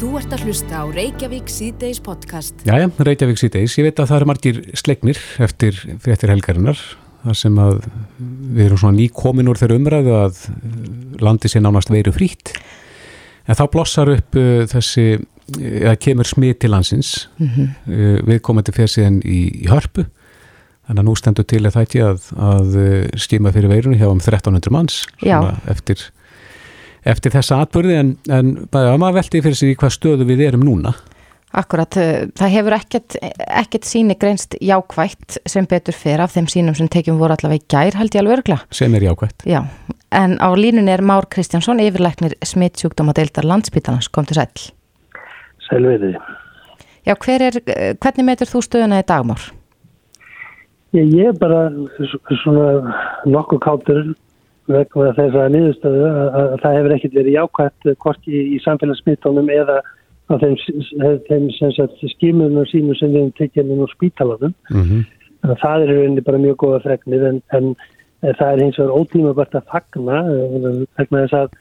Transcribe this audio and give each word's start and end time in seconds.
Þú 0.00 0.14
ert 0.16 0.30
að 0.32 0.46
hlusta 0.48 0.78
á 0.80 0.84
Reykjavík 0.88 1.50
síðdeis 1.52 1.98
podcast. 2.00 2.62
Jæja, 2.64 2.86
Reykjavík 3.04 3.36
síðdeis. 3.36 3.74
Ég 3.76 3.84
veit 3.84 3.98
að 4.00 4.06
það 4.08 4.16
eru 4.16 4.28
margir 4.30 4.60
slegnir 4.80 5.18
eftir 5.44 5.76
fréttir 6.00 6.30
helgarinnar. 6.32 6.80
Það 7.20 7.34
sem 7.36 7.58
að 7.60 7.74
við 8.16 8.62
erum 8.64 8.80
svona 8.80 8.96
nýkomin 8.96 9.50
úr 9.52 9.60
þeirra 9.60 9.76
umræðu 9.76 10.14
að 10.16 10.40
landi 11.20 11.50
sé 11.52 11.60
nánast 11.60 11.92
veiru 11.92 12.14
frýtt. 12.16 12.54
En 13.44 13.58
þá 13.58 13.60
blossar 13.74 14.08
upp 14.14 14.38
uh, 14.40 14.62
þessi, 14.72 15.04
eða 15.58 15.92
kemur 16.00 16.30
smit 16.32 16.62
til 16.64 16.72
landsins. 16.72 17.28
Mm 17.36 17.50
-hmm. 17.50 17.68
uh, 17.92 18.16
við 18.30 18.40
komum 18.40 18.64
til 18.64 18.76
fjössiðin 18.78 19.20
í, 19.20 19.42
í 19.66 19.68
hörpu. 19.68 20.06
Þannig 20.88 21.02
að 21.02 21.08
nú 21.10 21.16
stendur 21.20 21.44
til 21.44 21.60
að 21.66 21.76
það 21.76 21.84
ekki 21.84 22.00
að, 22.08 22.32
að 22.40 22.80
skima 23.20 23.52
fyrir 23.52 23.68
veirunni 23.68 24.00
hjá 24.00 24.08
um 24.08 24.16
1300 24.16 24.72
manns. 24.72 25.04
Eftir 25.68 26.08
eftir 27.04 27.32
þessa 27.34 27.62
atbyrði 27.64 27.96
en, 28.00 28.10
en 28.30 28.52
bara 28.72 28.98
maður 29.00 29.20
veldi 29.20 29.42
fyrir 29.44 29.58
sig 29.58 29.72
í 29.74 29.78
hvað 29.80 29.96
stöðu 29.96 30.28
við 30.28 30.44
erum 30.48 30.66
núna. 30.66 30.94
Akkurat, 31.50 31.96
eh, 31.98 32.28
það 32.38 32.52
hefur 32.54 32.74
ekkert, 32.76 33.16
ekkert 33.48 33.86
síni 33.88 34.14
greinst 34.18 34.54
jákvægt 34.62 35.40
sem 35.50 35.66
betur 35.66 35.96
fyrir 35.98 36.22
af 36.22 36.36
þeim 36.36 36.46
sínum 36.50 36.76
sem 36.78 36.86
tekjum 36.90 37.18
voru 37.18 37.34
allavega 37.34 37.58
í 37.58 37.66
gær 37.74 37.98
held 37.98 38.14
ég 38.14 38.22
alveg 38.22 38.36
örgla. 38.38 38.60
Sem 38.70 38.94
er 38.94 39.08
jákvægt. 39.08 39.42
Já, 39.50 39.64
en 40.14 40.38
á 40.38 40.48
línunni 40.54 40.94
er 40.94 41.02
Már 41.02 41.26
Kristjánsson, 41.26 41.82
yfirleiknir 41.82 42.36
smittsjúkdóma 42.46 43.16
deildar 43.18 43.48
landsbytarnas, 43.50 44.08
kom 44.14 44.28
til 44.30 44.38
sæl. 44.38 44.70
Sælveiði. 45.66 46.14
Já, 47.08 47.16
hver 47.18 47.42
er, 47.48 47.58
hvernig 47.98 48.28
metur 48.28 48.46
þú 48.46 48.62
stöðuna 48.62 49.02
í 49.02 49.08
dagmár? 49.08 49.50
Ég, 50.94 51.06
ég 51.14 51.32
er 51.32 51.36
bara 51.38 51.66
svona 52.44 52.94
nokkuð 53.26 53.60
káttur 53.66 54.00
vegna 54.74 55.14
þess 55.16 55.38
að 55.38 55.54
niðurstöðu 55.54 56.04
að, 56.08 56.26
að 56.40 56.58
það 56.62 56.76
hefur 56.78 56.94
ekkert 56.96 57.16
verið 57.18 57.36
jákvæmt 57.36 57.88
hvorki 58.04 58.34
í, 58.34 58.42
í 58.56 58.58
samfélagsmyndunum 58.64 59.50
eða 59.54 59.78
á 60.30 60.34
þeim, 60.38 60.56
þeim 61.26 61.48
skimunum 62.12 62.60
og 62.62 62.68
sínum 62.70 62.98
sem 62.98 63.10
við 63.10 63.24
hefum 63.24 63.32
tekið 63.38 63.72
inn 63.74 63.82
á 63.82 63.88
spítalanum. 63.94 64.54
Mm 64.70 64.84
-hmm. 64.84 65.08
Það 65.62 65.82
er 65.82 65.90
rauninni 65.94 66.26
bara 66.26 66.38
mjög 66.38 66.56
góða 66.62 66.82
fregnir 66.84 67.24
en, 67.26 67.42
en 67.56 67.74
það 68.22 68.52
er 68.52 68.62
hins 68.64 68.78
vegar 68.78 68.96
ótíma 68.96 69.34
bara 69.34 69.60
að 69.60 69.70
fagna 69.72 70.18
vegna 70.98 71.22
þess 71.24 71.36
að, 71.38 71.54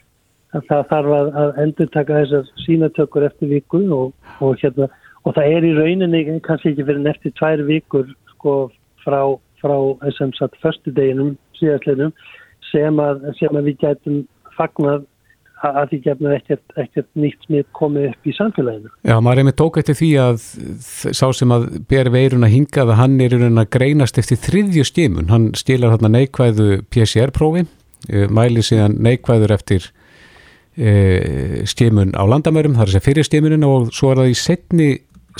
að 0.54 0.66
það 0.70 0.90
þarf 0.90 1.14
að, 1.20 1.30
að 1.42 1.62
endur 1.64 1.92
taka 1.94 2.20
þessar 2.20 2.50
sínatökur 2.66 3.28
eftir 3.30 3.54
viku 3.54 3.84
og, 3.96 4.14
og, 4.40 4.58
hérna, 4.62 4.90
og 5.24 5.36
það 5.38 5.54
er 5.56 5.70
í 5.70 5.76
rauninni 5.78 6.42
kannski 6.46 6.74
ekki 6.74 6.88
fyrir 6.90 7.08
eftir 7.14 7.36
tvær 7.40 7.64
vikur 7.70 8.12
sko, 8.36 8.56
frá, 9.06 9.22
frá 9.64 9.78
þessum 10.04 10.36
satt 10.36 10.60
förstu 10.64 10.92
deginum 10.92 11.38
síðastleginum 11.60 12.14
sem 12.72 13.02
að, 13.04 13.32
sem 13.40 13.56
að 13.56 13.72
við 13.72 13.80
getum 13.86 14.20
fagnað 14.58 15.08
að 15.60 15.90
því 15.92 15.98
gefna 16.06 16.34
ekkert, 16.38 16.64
ekkert 16.80 17.08
nýtt 17.20 17.48
smið 17.48 17.66
komið 17.76 18.06
upp 18.10 18.30
í 18.30 18.34
samfélaginu. 18.38 18.92
Já, 19.10 19.16
maður 19.20 19.42
er 19.42 19.48
með 19.50 19.56
tók 19.60 19.80
eftir 19.82 19.98
því 20.00 20.10
að 20.24 20.46
sá 21.20 21.26
sem 21.36 21.52
að 21.52 21.66
ber 21.92 22.10
veirun 22.14 22.48
að 22.48 22.54
hinga 22.54 22.86
að 22.86 22.94
hann 23.00 23.18
er 23.26 23.36
að 23.36 23.60
greinast 23.76 24.20
eftir 24.22 24.40
þriðju 24.46 24.86
stímun. 24.88 25.32
Hann 25.34 25.50
stilar 25.60 25.96
þarna 25.96 26.14
neikvæðu 26.16 26.70
PCR-prófi, 26.88 27.66
eh, 28.08 28.28
mæli 28.32 28.64
síðan 28.64 28.96
neikvæður 29.04 29.56
eftir 29.58 29.90
e, 30.80 31.66
stímun 31.68 32.16
á 32.16 32.24
landamörum, 32.24 32.78
það 32.78 32.86
er 32.86 32.92
þess 32.94 33.02
að 33.02 33.08
fyrir 33.10 33.28
stímunin 33.28 33.68
og 33.68 33.92
svo 33.96 34.14
er 34.14 34.24
það 34.24 34.32
í 34.32 34.40
setni 34.40 34.90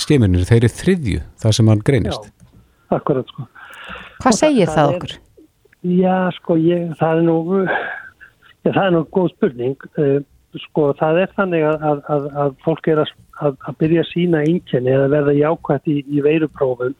stímunir, 0.00 0.44
þeir 0.48 0.60
eru 0.60 0.72
þriðju, 0.76 1.24
það 1.40 1.56
sem 1.56 1.72
hann 1.72 1.82
greinast. 1.86 2.28
Já, 2.28 2.98
akkurat 2.98 3.32
sko. 3.32 3.46
Hvað 4.20 4.36
segir 4.36 4.68
það, 4.68 4.76
það 4.76 4.94
okkur? 4.94 5.14
Er, 5.16 5.26
Já, 5.80 6.28
sko, 6.36 6.58
ég, 6.60 6.90
það 7.00 7.22
er 7.22 7.24
nú, 7.24 7.36
já, 7.64 8.68
það 8.68 8.82
er 8.82 8.92
nú 8.92 9.00
góð 9.16 9.30
spurning. 9.32 9.86
Uh, 9.96 10.18
sko, 10.66 10.90
það 10.98 11.22
er 11.22 11.32
þannig 11.38 11.64
að, 11.64 11.86
að, 11.88 12.02
að, 12.12 12.28
að 12.42 12.54
fólk 12.66 12.90
er 12.90 13.00
að 13.00 13.78
byrja 13.80 14.04
að 14.04 14.10
sína 14.10 14.42
einkenni 14.44 14.92
eða 14.92 15.08
verða 15.14 15.36
jákvæmt 15.38 15.88
í, 15.88 15.96
í 16.04 16.24
veiruprófum, 16.26 16.96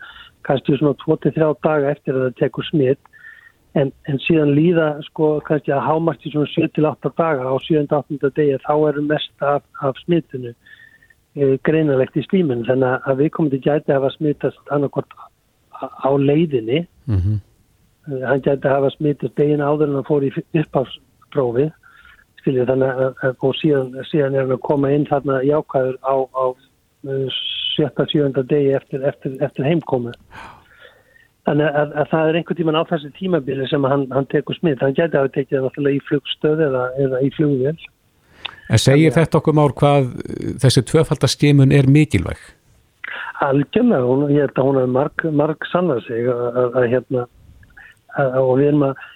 kannski 0.49 0.79
svona 0.79 0.97
2-3 1.03 1.51
daga 1.67 1.91
eftir 1.93 2.17
að 2.17 2.25
það 2.25 2.39
tekur 2.39 2.69
smitt, 2.71 3.11
en, 3.77 3.93
en 4.09 4.23
síðan 4.25 4.55
líða, 4.57 4.89
sko, 5.11 5.35
kannski 5.45 5.75
að 5.77 5.85
hámast 5.85 6.25
í 6.25 6.33
svona 6.33 6.53
7-8 6.55 7.13
daga 7.21 7.53
á 7.53 7.55
7-8 7.67 8.33
degi, 8.39 8.57
þá 8.65 8.73
eru 8.79 9.05
mest 9.11 9.45
af, 9.45 9.67
af 9.85 10.01
smittinu 10.07 10.55
uh, 10.55 11.55
greinalegt 11.69 12.17
í 12.17 12.25
slíminn, 12.31 12.65
þannig 12.71 13.05
að 13.05 13.23
við 13.27 13.31
komum 13.37 13.53
til 13.53 13.61
gæti 13.67 13.93
að 13.93 14.01
hafa 14.01 14.15
smittast 14.17 14.73
annarkort 14.73 15.13
á 15.77 16.11
leiðinni. 16.17 16.87
Mm 17.11 17.21
Eh, 17.21 17.50
hann 18.09 18.43
gæti 18.45 18.67
að 18.67 18.75
hafa 18.77 18.91
smittist 18.95 19.37
degin 19.39 19.63
áður 19.65 19.89
en 19.89 19.99
hann 20.01 20.09
fór 20.09 20.27
í 20.27 20.33
upphásprófi 20.63 21.69
og 22.41 23.57
síðan, 23.61 23.93
síðan 24.09 24.35
er 24.37 24.47
hann 24.47 24.55
að 24.57 24.63
koma 24.65 24.91
inn 24.95 25.07
þarna 25.09 25.43
jákvæður 25.45 25.99
á, 26.01 26.15
á 26.33 26.45
eh, 27.05 27.41
sjötta 27.75 28.07
sjönda 28.09 28.45
degi 28.49 28.73
eftir, 28.79 29.05
eftir, 29.05 29.37
eftir 29.45 29.69
heimkomu. 29.69 30.15
Þannig 31.49 31.67
að, 31.67 31.77
að, 31.81 31.93
að 32.01 32.11
það 32.13 32.29
er 32.29 32.39
einhvern 32.39 32.59
tíman 32.61 32.79
á 32.81 32.91
þessi 32.91 33.11
tímabili 33.19 33.67
sem 33.69 33.89
hann, 33.89 34.07
hann 34.15 34.29
tekur 34.33 34.57
smitt 34.57 34.85
hann 34.85 34.97
gæti 34.97 35.17
að 35.17 35.27
hafa 35.27 35.35
tekið 35.37 35.69
það 35.77 35.91
í 35.93 36.01
flugstöð 36.09 36.65
eða, 36.69 36.85
eða 37.05 37.21
í 37.25 37.31
flugvél. 37.37 37.77
En 38.71 38.81
segir 38.81 39.13
þetta 39.13 39.41
okkur 39.41 39.57
már 39.57 39.75
hvað 39.77 40.09
þessi 40.63 40.85
tvöfaldastimun 40.89 41.75
er 41.75 41.89
mikilvæg? 41.91 42.41
Algjörlega, 43.41 44.31
ég 44.31 44.45
held 44.45 44.59
að 44.61 44.67
hún 44.69 44.79
er 44.81 44.91
marg, 44.95 45.25
marg 45.33 45.69
sannað 45.71 46.05
sig 46.07 46.29
að 46.29 46.87
hérna 46.93 47.25
og 48.19 48.53
við 48.59 48.69
erum 48.73 48.87
að 48.91 49.09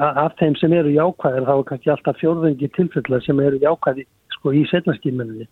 af 0.00 0.34
þeim 0.36 0.54
sem 0.60 0.72
eru 0.76 0.92
jákvæðir 0.92 1.46
þá 1.46 1.52
er 1.54 1.66
kannski 1.68 1.90
alltaf 1.90 2.18
fjórðungi 2.20 2.68
tilfella 2.76 3.20
sem 3.24 3.40
eru 3.40 3.60
jákvæði 3.62 4.04
sko 4.34 4.52
í 4.52 4.64
setnaskímenninni 4.68 5.46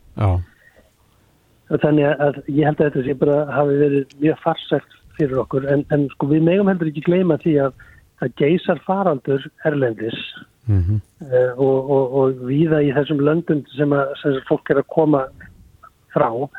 þannig 1.76 2.08
að 2.08 2.40
ég 2.48 2.64
held 2.64 2.80
að 2.80 2.86
þetta 2.86 3.04
sé 3.06 3.14
bara 3.20 3.38
hafi 3.52 3.78
verið 3.82 4.14
mjög 4.22 4.38
farsælt 4.44 4.94
fyrir 5.18 5.40
okkur. 5.42 5.66
En, 5.68 5.84
en 5.92 6.06
sko 6.14 6.28
við 6.30 6.46
megum 6.46 6.70
heldur 6.70 6.90
ekki 6.90 7.04
gleyma 7.08 7.36
því 7.42 7.56
að 7.66 7.82
það 8.22 8.36
geysar 8.40 8.80
faraldur 8.86 9.44
erlendis 9.68 10.16
mm 10.66 10.80
-hmm. 10.80 11.02
uh, 11.26 11.52
og, 11.58 11.90
og, 11.96 12.16
og 12.20 12.40
viða 12.48 12.80
í 12.82 12.94
þessum 12.96 13.20
löndum 13.20 13.64
sem, 13.76 13.92
að, 13.92 14.14
sem 14.22 14.40
fólk 14.48 14.70
er 14.70 14.82
að 14.82 14.90
koma 14.94 15.26
frá 16.14 16.30
Og 16.32 16.50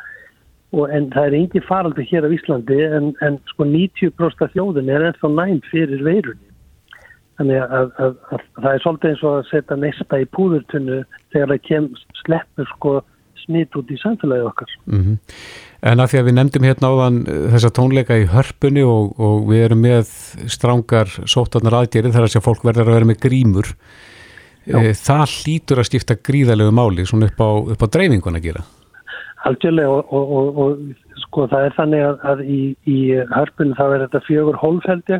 en 0.71 1.09
það 1.13 1.25
er 1.25 1.37
engi 1.39 1.61
faraldur 1.65 2.05
hér 2.05 2.27
á 2.27 2.35
Íslandi 2.35 2.77
en, 2.85 3.13
en 3.25 3.39
sko 3.49 3.65
90% 3.65 4.45
af 4.45 4.51
þjóðin 4.53 4.91
er 4.93 5.07
ennþá 5.09 5.31
næmt 5.33 5.69
fyrir 5.71 6.03
veirunni. 6.05 6.45
Þannig 7.39 7.61
að, 7.63 7.71
að, 7.71 7.93
að, 8.03 8.17
að 8.35 8.43
það 8.59 8.73
er 8.73 8.83
svolítið 8.83 9.13
eins 9.13 9.23
og 9.23 9.37
að 9.37 9.47
setja 9.49 9.79
nesta 9.79 10.19
í 10.19 10.27
púðurtunnu 10.35 10.99
þegar 11.33 11.53
það 11.53 11.65
kem 11.69 11.87
sleppur 12.21 12.69
sko 12.75 12.93
smitt 13.39 13.77
út 13.79 13.89
í 13.89 13.97
samfélagið 13.97 14.49
okkar. 14.51 14.73
Mm 14.85 15.03
-hmm. 15.03 15.17
En 15.89 16.03
að 16.03 16.11
því 16.11 16.19
að 16.19 16.27
við 16.27 16.35
nefndum 16.37 16.67
hérna 16.67 16.91
áðan 16.91 17.19
eh, 17.23 17.45
þessa 17.55 17.71
tónleika 17.77 18.17
í 18.19 18.27
hörpunni 18.29 18.83
og, 18.83 19.13
og 19.17 19.47
við 19.49 19.63
erum 19.65 19.81
með 19.81 20.11
strángar 20.51 21.09
sótarnar 21.25 21.79
aðgerið 21.79 22.13
þar 22.13 22.27
að 22.27 22.33
sé 22.33 22.41
að 22.41 22.47
fólk 22.49 22.65
verður 22.67 22.91
að 22.91 22.99
vera 22.99 23.09
með 23.09 23.21
grímur. 23.23 23.71
Já. 24.67 24.77
Eh, 24.77 24.93
það 24.93 25.25
hlýtur 25.39 25.79
að 25.79 25.89
skipta 25.89 26.19
gríðalegu 26.19 26.75
máli 26.75 27.07
svona 27.07 27.31
upp 27.31 27.39
á, 27.39 27.49
upp 27.73 27.81
á 27.81 27.87
dreifingun 27.87 28.37
að 28.37 28.45
gera. 28.51 28.65
Algjörlega 29.47 29.89
og, 29.89 30.13
og, 30.13 30.31
og, 30.39 30.57
og 30.59 31.21
sko 31.23 31.45
það 31.51 31.67
er 31.67 31.75
þannig 31.77 32.05
að, 32.05 32.17
að 32.31 32.41
í, 32.43 32.61
í 32.89 32.97
hörpunum 33.31 33.77
það 33.77 33.93
er 33.95 34.03
þetta 34.05 34.25
fjögur 34.27 34.59
hólfældi 34.59 35.19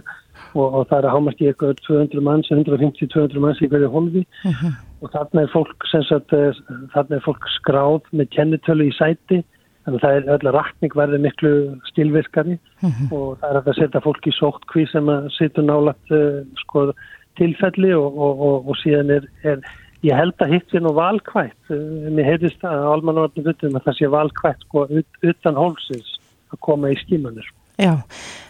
og 0.58 0.88
það 0.90 0.98
er 0.98 1.08
að 1.08 1.14
hámast 1.14 1.42
í 1.44 1.48
eitthvað 1.50 1.82
200 1.86 2.26
manns, 2.26 2.50
150-200 2.50 3.44
manns 3.44 3.62
í 3.62 3.70
hverju 3.70 3.90
hólfi 3.94 4.24
uh 4.26 4.62
-huh. 4.62 4.74
og 5.02 5.14
þarna 5.14 5.44
er 5.44 5.54
fólk 5.54 5.88
sagt, 5.92 6.34
eh, 6.34 6.60
þarna 6.94 7.16
er 7.16 7.26
fólk 7.26 7.48
skráð 7.60 8.02
með 8.12 8.32
kennitölu 8.36 8.90
í 8.90 8.96
sæti 8.98 9.44
þannig 9.86 10.00
að 10.00 10.04
það 10.04 10.16
er 10.16 10.32
öll 10.34 10.52
rakning 10.54 10.96
verði 10.96 11.20
miklu 11.20 11.54
stilvirkari 11.92 12.58
uh 12.84 12.90
-huh. 12.90 13.14
og 13.14 13.38
það 13.40 13.50
er 13.50 13.62
að 13.62 13.78
setja 13.80 14.02
fólk 14.02 14.28
í 14.28 14.38
sóttkví 14.40 14.88
sem 14.92 15.10
að 15.10 15.30
sitja 15.38 15.64
nálagt 15.64 16.12
uh, 16.12 16.42
sko, 16.66 16.92
tilfelli 17.38 17.94
og 17.94 18.76
síðan 18.84 19.10
er, 19.10 19.24
er 19.44 19.60
Ég 20.06 20.16
held 20.16 20.36
að 20.40 20.54
hitt 20.56 20.72
sé 20.72 20.80
nú 20.80 20.94
valkvægt, 20.96 21.60
eh, 21.76 22.10
mér 22.16 22.30
heitist 22.32 22.62
að 22.64 22.86
almanvartum 22.94 23.44
hlutum 23.44 23.76
að 23.76 23.88
það 23.88 23.98
sé 23.98 24.12
valkvægt 24.14 24.62
sko 24.68 24.86
ut, 24.88 25.10
utan 25.22 25.60
hólsins 25.60 26.14
að 26.54 26.60
koma 26.64 26.92
í 26.94 27.00
skímanir. 27.02 27.48
Já, 27.80 27.96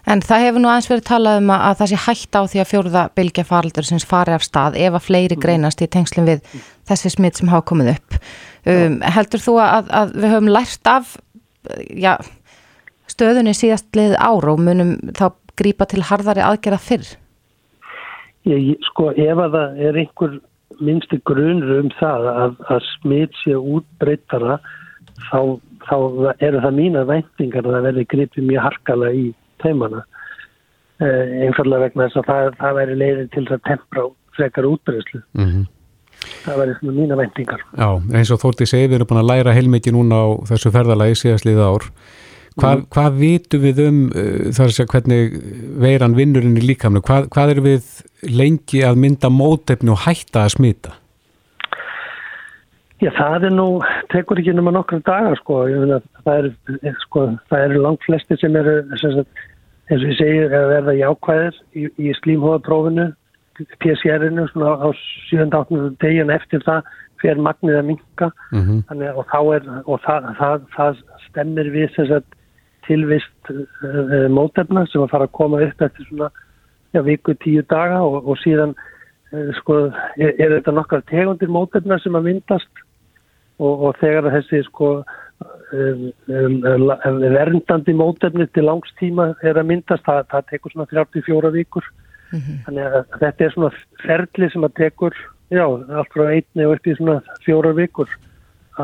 en 0.09 0.21
það 0.25 0.43
hefur 0.45 0.61
nú 0.61 0.69
aðeins 0.69 0.89
verið 0.89 1.05
talað 1.05 1.39
um 1.41 1.51
að 1.53 1.75
það 1.79 1.89
sé 1.91 1.97
hægt 2.05 2.37
á 2.37 2.41
því 2.49 2.61
að 2.61 2.69
fjóruða 2.69 3.03
bylgja 3.17 3.45
faraldur 3.45 3.85
sem 3.85 4.01
fari 4.01 4.33
af 4.33 4.45
stað 4.45 4.77
ef 4.81 4.93
að 4.97 5.05
fleiri 5.05 5.37
mm. 5.37 5.41
greinast 5.43 5.83
í 5.85 5.87
tengslum 5.87 6.25
við 6.25 6.41
þessi 6.89 7.11
smitt 7.13 7.37
sem 7.37 7.51
hafa 7.51 7.67
komið 7.69 7.91
upp. 7.93 8.17
Um, 8.65 8.97
heldur 9.05 9.43
þú 9.43 9.55
að, 9.61 9.91
að 9.93 10.15
við 10.17 10.33
höfum 10.33 10.49
lært 10.53 10.89
af 10.89 11.13
já, 11.93 12.15
stöðunni 13.09 13.53
síðast 13.57 13.89
leið 13.97 14.17
ára 14.17 14.53
og 14.53 14.61
munum 14.65 14.95
þá 15.13 15.29
grípa 15.59 15.85
til 15.89 16.03
harðari 16.09 16.43
aðgerða 16.45 16.81
fyrr? 16.81 17.09
Ég, 18.49 18.77
sko, 18.89 19.11
ef 19.13 19.41
að 19.45 19.57
það 19.57 19.81
er 19.85 20.01
einhver 20.03 20.37
minnstu 20.83 21.19
grunur 21.27 21.79
um 21.83 21.89
það 21.99 22.27
að, 22.33 22.53
að 22.73 22.85
smitt 22.93 23.35
sé 23.43 23.55
útbreytara 23.57 24.59
þá, 25.29 25.41
þá 25.87 25.97
eru 26.39 26.61
það 26.63 26.77
mína 26.77 27.03
væntingar 27.09 27.65
að 27.65 27.75
það 27.75 27.87
verði 27.89 28.05
gripið 28.13 28.47
mjög 28.51 28.65
harkala 28.67 29.11
í 29.15 29.25
teimana 29.63 30.05
eh, 31.03 31.25
einfallega 31.47 31.87
vegna 31.87 32.07
þess 32.07 32.21
að 32.21 32.31
það, 32.31 32.53
það 32.61 32.79
væri 32.79 33.01
leiðin 33.01 33.33
til 33.35 33.45
að 33.47 33.67
tempra 33.67 34.07
frekar 34.37 34.69
útbreyðslu 34.69 35.21
mm 35.21 35.49
-hmm. 35.49 35.67
það 36.45 36.61
var 36.61 36.73
svona 36.79 36.97
mína 37.01 37.19
vendingar. 37.19 37.61
Já, 37.75 37.89
eins 38.15 38.31
og 38.31 38.41
Þórti 38.43 38.69
segi, 38.69 38.87
við 38.87 38.99
erum 38.99 39.11
búin 39.11 39.23
að 39.23 39.31
læra 39.31 39.55
heilmikið 39.57 39.97
núna 39.97 40.23
á 40.23 40.27
þessu 40.51 40.71
ferðalagi 40.75 41.21
síðastliða 41.23 41.69
ár. 41.73 41.91
Hva, 42.55 42.75
mm. 42.75 42.85
Hvað 42.93 43.19
vitum 43.19 43.61
við 43.63 43.83
um 43.85 43.99
uh, 44.09 44.49
þar 44.55 44.65
að 44.65 44.73
segja 44.77 44.91
hvernig 44.93 45.35
veiran 45.83 46.17
vinnurinn 46.17 46.57
í 46.57 46.65
líkamnu? 46.65 47.03
Hvað, 47.05 47.29
hvað 47.35 47.53
er 47.53 47.61
við 47.65 47.91
lengi 48.25 48.81
að 48.87 49.03
mynda 49.03 49.29
mótefni 49.33 49.93
og 49.93 50.03
hætta 50.07 50.45
að 50.45 50.55
smita? 50.57 50.95
Já, 52.99 53.13
það 53.15 53.45
er 53.47 53.53
nú, 53.55 53.67
tekur 54.11 54.41
ekki 54.41 54.51
náma 54.57 54.73
nokkru 54.75 54.99
dagar 55.07 55.37
sko, 55.39 55.61
það 56.25 56.33
er, 56.33 56.49
sko, 57.05 57.29
það 57.47 57.61
eru 57.69 57.83
langt 57.85 58.03
flesti 58.03 58.35
sem 58.41 58.57
eru, 58.59 58.73
sem 58.99 59.13
sagt, 59.15 59.45
eins 59.87 60.03
og 60.03 60.09
ég 60.11 60.17
segir, 60.19 60.51
að 60.51 60.71
verða 60.73 60.95
jákvæðir 60.97 61.61
í, 61.79 61.85
í 61.95 62.15
slímhóðaprófinu 62.19 63.07
PCR-inu 63.79 64.47
á 64.51 64.89
7-8 65.29 65.79
degin 66.03 66.33
eftir 66.33 66.63
það 66.67 66.91
fyrir 67.19 67.41
magnið 67.43 67.79
að 67.79 67.87
minka 67.87 68.29
mm 68.51 68.59
-hmm. 68.59 68.83
Þannig, 68.89 69.15
og, 69.15 69.53
er, 69.55 69.63
og 69.85 70.01
það, 70.03 70.29
það, 70.39 70.67
það 70.75 71.01
stemmir 71.27 71.71
við 71.71 71.89
sagt, 71.95 72.35
tilvist 72.87 73.51
uh, 73.51 74.27
mótefna 74.33 74.85
sem 74.89 75.03
að 75.03 75.11
fara 75.13 75.29
að 75.29 75.35
koma 75.39 75.61
upp 75.65 75.85
eftir 75.87 76.07
svona 76.09 76.29
já, 76.95 77.01
viku 77.05 77.35
tíu 77.43 77.63
daga 77.69 78.01
og, 78.05 78.27
og 78.27 78.39
síðan 78.43 78.75
uh, 78.75 79.49
sko, 79.61 79.79
er, 80.17 80.35
er 80.37 80.57
þetta 80.57 80.75
nokkar 80.75 81.05
tegundir 81.11 81.51
mótefna 81.53 81.99
sem 82.03 82.15
að 82.19 82.29
myndast 82.29 82.85
og, 83.59 83.89
og 83.89 83.97
þegar 83.99 84.31
þessi 84.37 84.63
sko 84.69 84.91
um, 84.99 86.05
um, 86.27 86.59
verndandi 87.35 87.95
mótefni 87.95 88.47
til 88.53 88.69
langstíma 88.69 89.33
er 89.43 89.59
að 89.59 89.71
myndast, 89.73 90.05
það, 90.07 90.25
það 90.31 90.47
tekur 90.53 90.75
svona 90.77 90.91
34 90.93 91.57
vikur 91.57 91.91
Mm 92.31 92.39
-hmm. 92.39 92.57
Þannig 92.65 92.83
að 92.85 93.05
þetta 93.19 93.45
er 93.45 93.51
svona 93.51 93.71
ferli 94.05 94.49
sem 94.49 94.63
að 94.63 94.73
tekur, 94.73 95.13
já, 95.49 95.65
allt 95.65 96.13
frá 96.13 96.25
einni 96.29 96.65
og 96.65 96.73
upp 96.75 96.87
í 96.87 96.95
svona 96.95 97.21
fjórar 97.45 97.73
vikur 97.73 98.09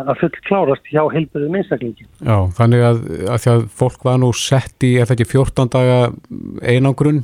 að 0.01 0.19
full 0.21 0.31
klárast 0.47 0.89
hjá 0.91 1.01
heilbyrðið 1.13 1.53
minnstaklingi. 1.53 2.07
Já, 2.19 2.37
þannig 2.57 2.83
að, 2.87 2.99
að 3.31 3.39
því 3.43 3.53
að 3.53 3.63
fólk 3.79 4.05
var 4.07 4.19
nú 4.21 4.31
sett 4.35 4.85
í, 4.87 4.95
ef 5.01 5.13
ekki 5.15 5.27
14 5.29 5.71
daga 5.75 5.99
einangrun 6.61 7.23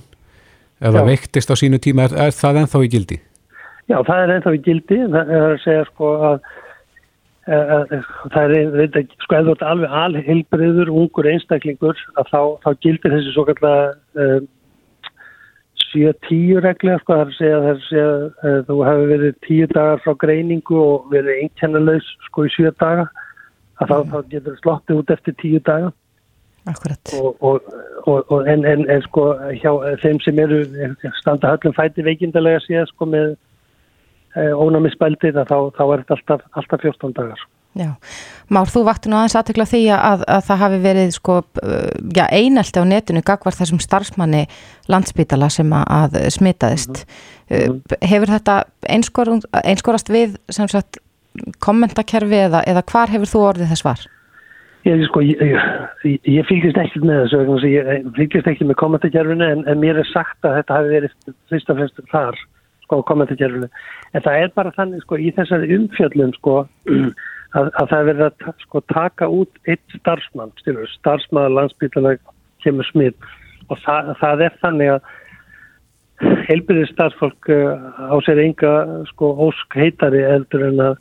eða 0.81 1.05
veiktist 1.09 1.51
á 1.51 1.55
sínu 1.59 1.81
tíma, 1.83 2.07
er, 2.07 2.17
er 2.27 2.35
það 2.35 2.63
ennþá 2.63 2.83
í 2.85 2.91
gildi? 2.95 3.19
Já, 3.91 3.97
það 4.07 4.23
er 4.23 4.33
ennþá 4.37 4.55
í 4.55 4.63
gildi, 4.65 4.99
það 5.11 5.33
er 5.35 5.47
að 5.49 5.61
segja 5.65 5.87
sko 5.91 6.11
að 6.29 6.41
það 7.51 8.55
er, 8.55 8.81
ekki, 8.85 9.17
sko 9.25 9.35
eða 9.35 9.53
þetta 9.53 9.69
alveg 9.73 9.93
alheilbyrður, 10.01 10.91
ungur 11.01 11.29
einstaklingur, 11.31 12.01
að 12.21 12.29
þá, 12.29 12.41
þá 12.63 12.69
gildir 12.85 13.15
þessi 13.15 13.33
svo 13.33 13.45
kallega 13.49 13.87
um, 14.21 14.49
7-10 15.91 16.61
regla 16.63 16.97
sko, 17.01 17.17
að 17.21 17.33
segja 17.37 17.57
að, 17.59 17.81
segja 17.87 18.09
að 18.47 18.59
þú 18.67 18.77
hefur 18.87 19.09
verið 19.11 19.39
10 19.47 19.71
dagar 19.75 20.03
frá 20.03 20.13
greiningu 20.23 20.79
og 20.79 21.09
verið 21.11 21.43
einkennalauðs 21.45 22.09
sko 22.27 22.45
í 22.47 22.53
7 22.55 22.71
daga 22.81 23.07
að 23.81 23.85
mm. 23.85 23.91
þá, 23.91 23.95
þá 24.11 24.17
getur 24.33 24.51
það 24.51 24.61
slottið 24.63 25.01
út 25.01 25.13
eftir 25.15 25.37
10 25.43 25.65
daga. 25.69 25.93
Akkurat. 26.71 27.13
Og, 27.17 27.39
og, 27.41 27.71
og, 28.05 28.43
en, 28.45 28.67
en, 28.69 28.83
en 28.93 29.01
sko 29.07 29.31
hjá 29.57 29.71
þeim 30.03 30.19
sem 30.21 30.41
eru 30.43 30.59
standa 31.17 31.55
höllum 31.55 31.73
fæti 31.73 32.05
veikindalega 32.05 32.61
síðan 32.67 32.91
sko 32.91 33.07
með 33.09 33.31
eh, 34.37 34.53
ónæmisbældið 34.53 35.41
þá, 35.49 35.57
þá 35.73 35.83
er 35.87 36.03
þetta 36.03 36.17
alltaf, 36.19 36.45
alltaf 36.61 36.85
14 36.85 37.17
dagar 37.17 37.47
Já, 37.79 37.95
Már, 38.51 38.67
þú 38.67 38.81
vakti 38.83 39.07
nú 39.07 39.15
aðeins 39.15 39.37
aðtekla 39.39 39.63
því 39.69 39.79
að, 39.95 40.23
að 40.27 40.41
það 40.49 40.57
hafi 40.59 40.79
verið 40.83 41.11
sko, 41.15 41.35
já, 42.17 42.25
einelti 42.27 42.81
á 42.83 42.85
netinu 42.89 43.21
gagvar 43.23 43.55
þessum 43.55 43.79
starfsmanni 43.79 44.41
landsbytala 44.91 45.47
sem 45.53 45.71
að 45.71 46.17
smitaðist. 46.35 47.05
Mm 47.47 47.61
-hmm. 47.61 47.95
Hefur 48.11 48.33
þetta 48.33 48.57
einskor, 48.89 49.31
einskorast 49.63 50.11
við 50.11 50.35
sagt, 50.51 50.99
kommentakerfi 51.63 52.43
eða, 52.47 52.63
eða 52.67 52.83
hvar 52.91 53.09
hefur 53.13 53.31
þú 53.31 53.45
orðið 53.49 53.71
þess 53.71 53.87
var? 53.87 54.03
Ég, 54.83 55.03
sko, 55.05 55.21
ég, 55.21 55.37
ég, 56.03 56.19
ég 56.25 56.47
fylgist 56.49 56.77
ekkert 56.77 57.05
með 57.05 57.29
þessu, 57.29 57.67
ég 57.69 58.07
fylgist 58.15 58.47
ekkert 58.47 58.67
með 58.67 58.81
kommentakerfinu 58.81 59.45
en, 59.45 59.67
en 59.69 59.79
mér 59.79 60.01
er 60.01 60.07
sagt 60.09 60.43
að 60.43 60.57
þetta 60.59 60.79
hafi 60.79 60.89
verið 60.89 61.11
fyrst 61.49 61.69
og 61.69 61.77
fremst 61.77 62.01
þar 62.11 62.39
sko, 62.83 63.03
kommentakerfinu. 63.07 63.69
En 64.11 64.25
það 64.25 64.39
er 64.41 64.55
bara 64.57 64.73
þannig 64.75 65.05
sko, 65.05 65.21
í 65.21 65.29
þessari 65.37 65.77
umfjöldum 65.77 66.33
sko 66.39 66.55
að, 67.57 67.71
að 67.79 67.89
það 67.91 68.05
verður 68.09 68.27
að 68.27 68.61
sko, 68.65 68.83
taka 68.93 69.29
út 69.31 69.71
eitt 69.71 69.97
starfsmann, 69.99 70.53
starfsmann 70.97 71.55
landsbytlalega 71.57 72.35
kemur 72.63 72.87
smið 72.91 73.15
og 73.71 73.79
það, 73.85 74.13
það 74.21 74.45
er 74.45 74.57
þannig 74.61 74.93
að 74.95 75.09
heilbyrðið 76.21 76.91
starfsfólk 76.91 77.49
uh, 77.49 78.11
á 78.13 78.15
sér 78.25 78.41
enga 78.43 78.73
sko, 79.09 79.31
ósk 79.47 79.77
heitari 79.77 80.21
eldur 80.27 80.67
en 80.67 80.83
að, 80.85 80.99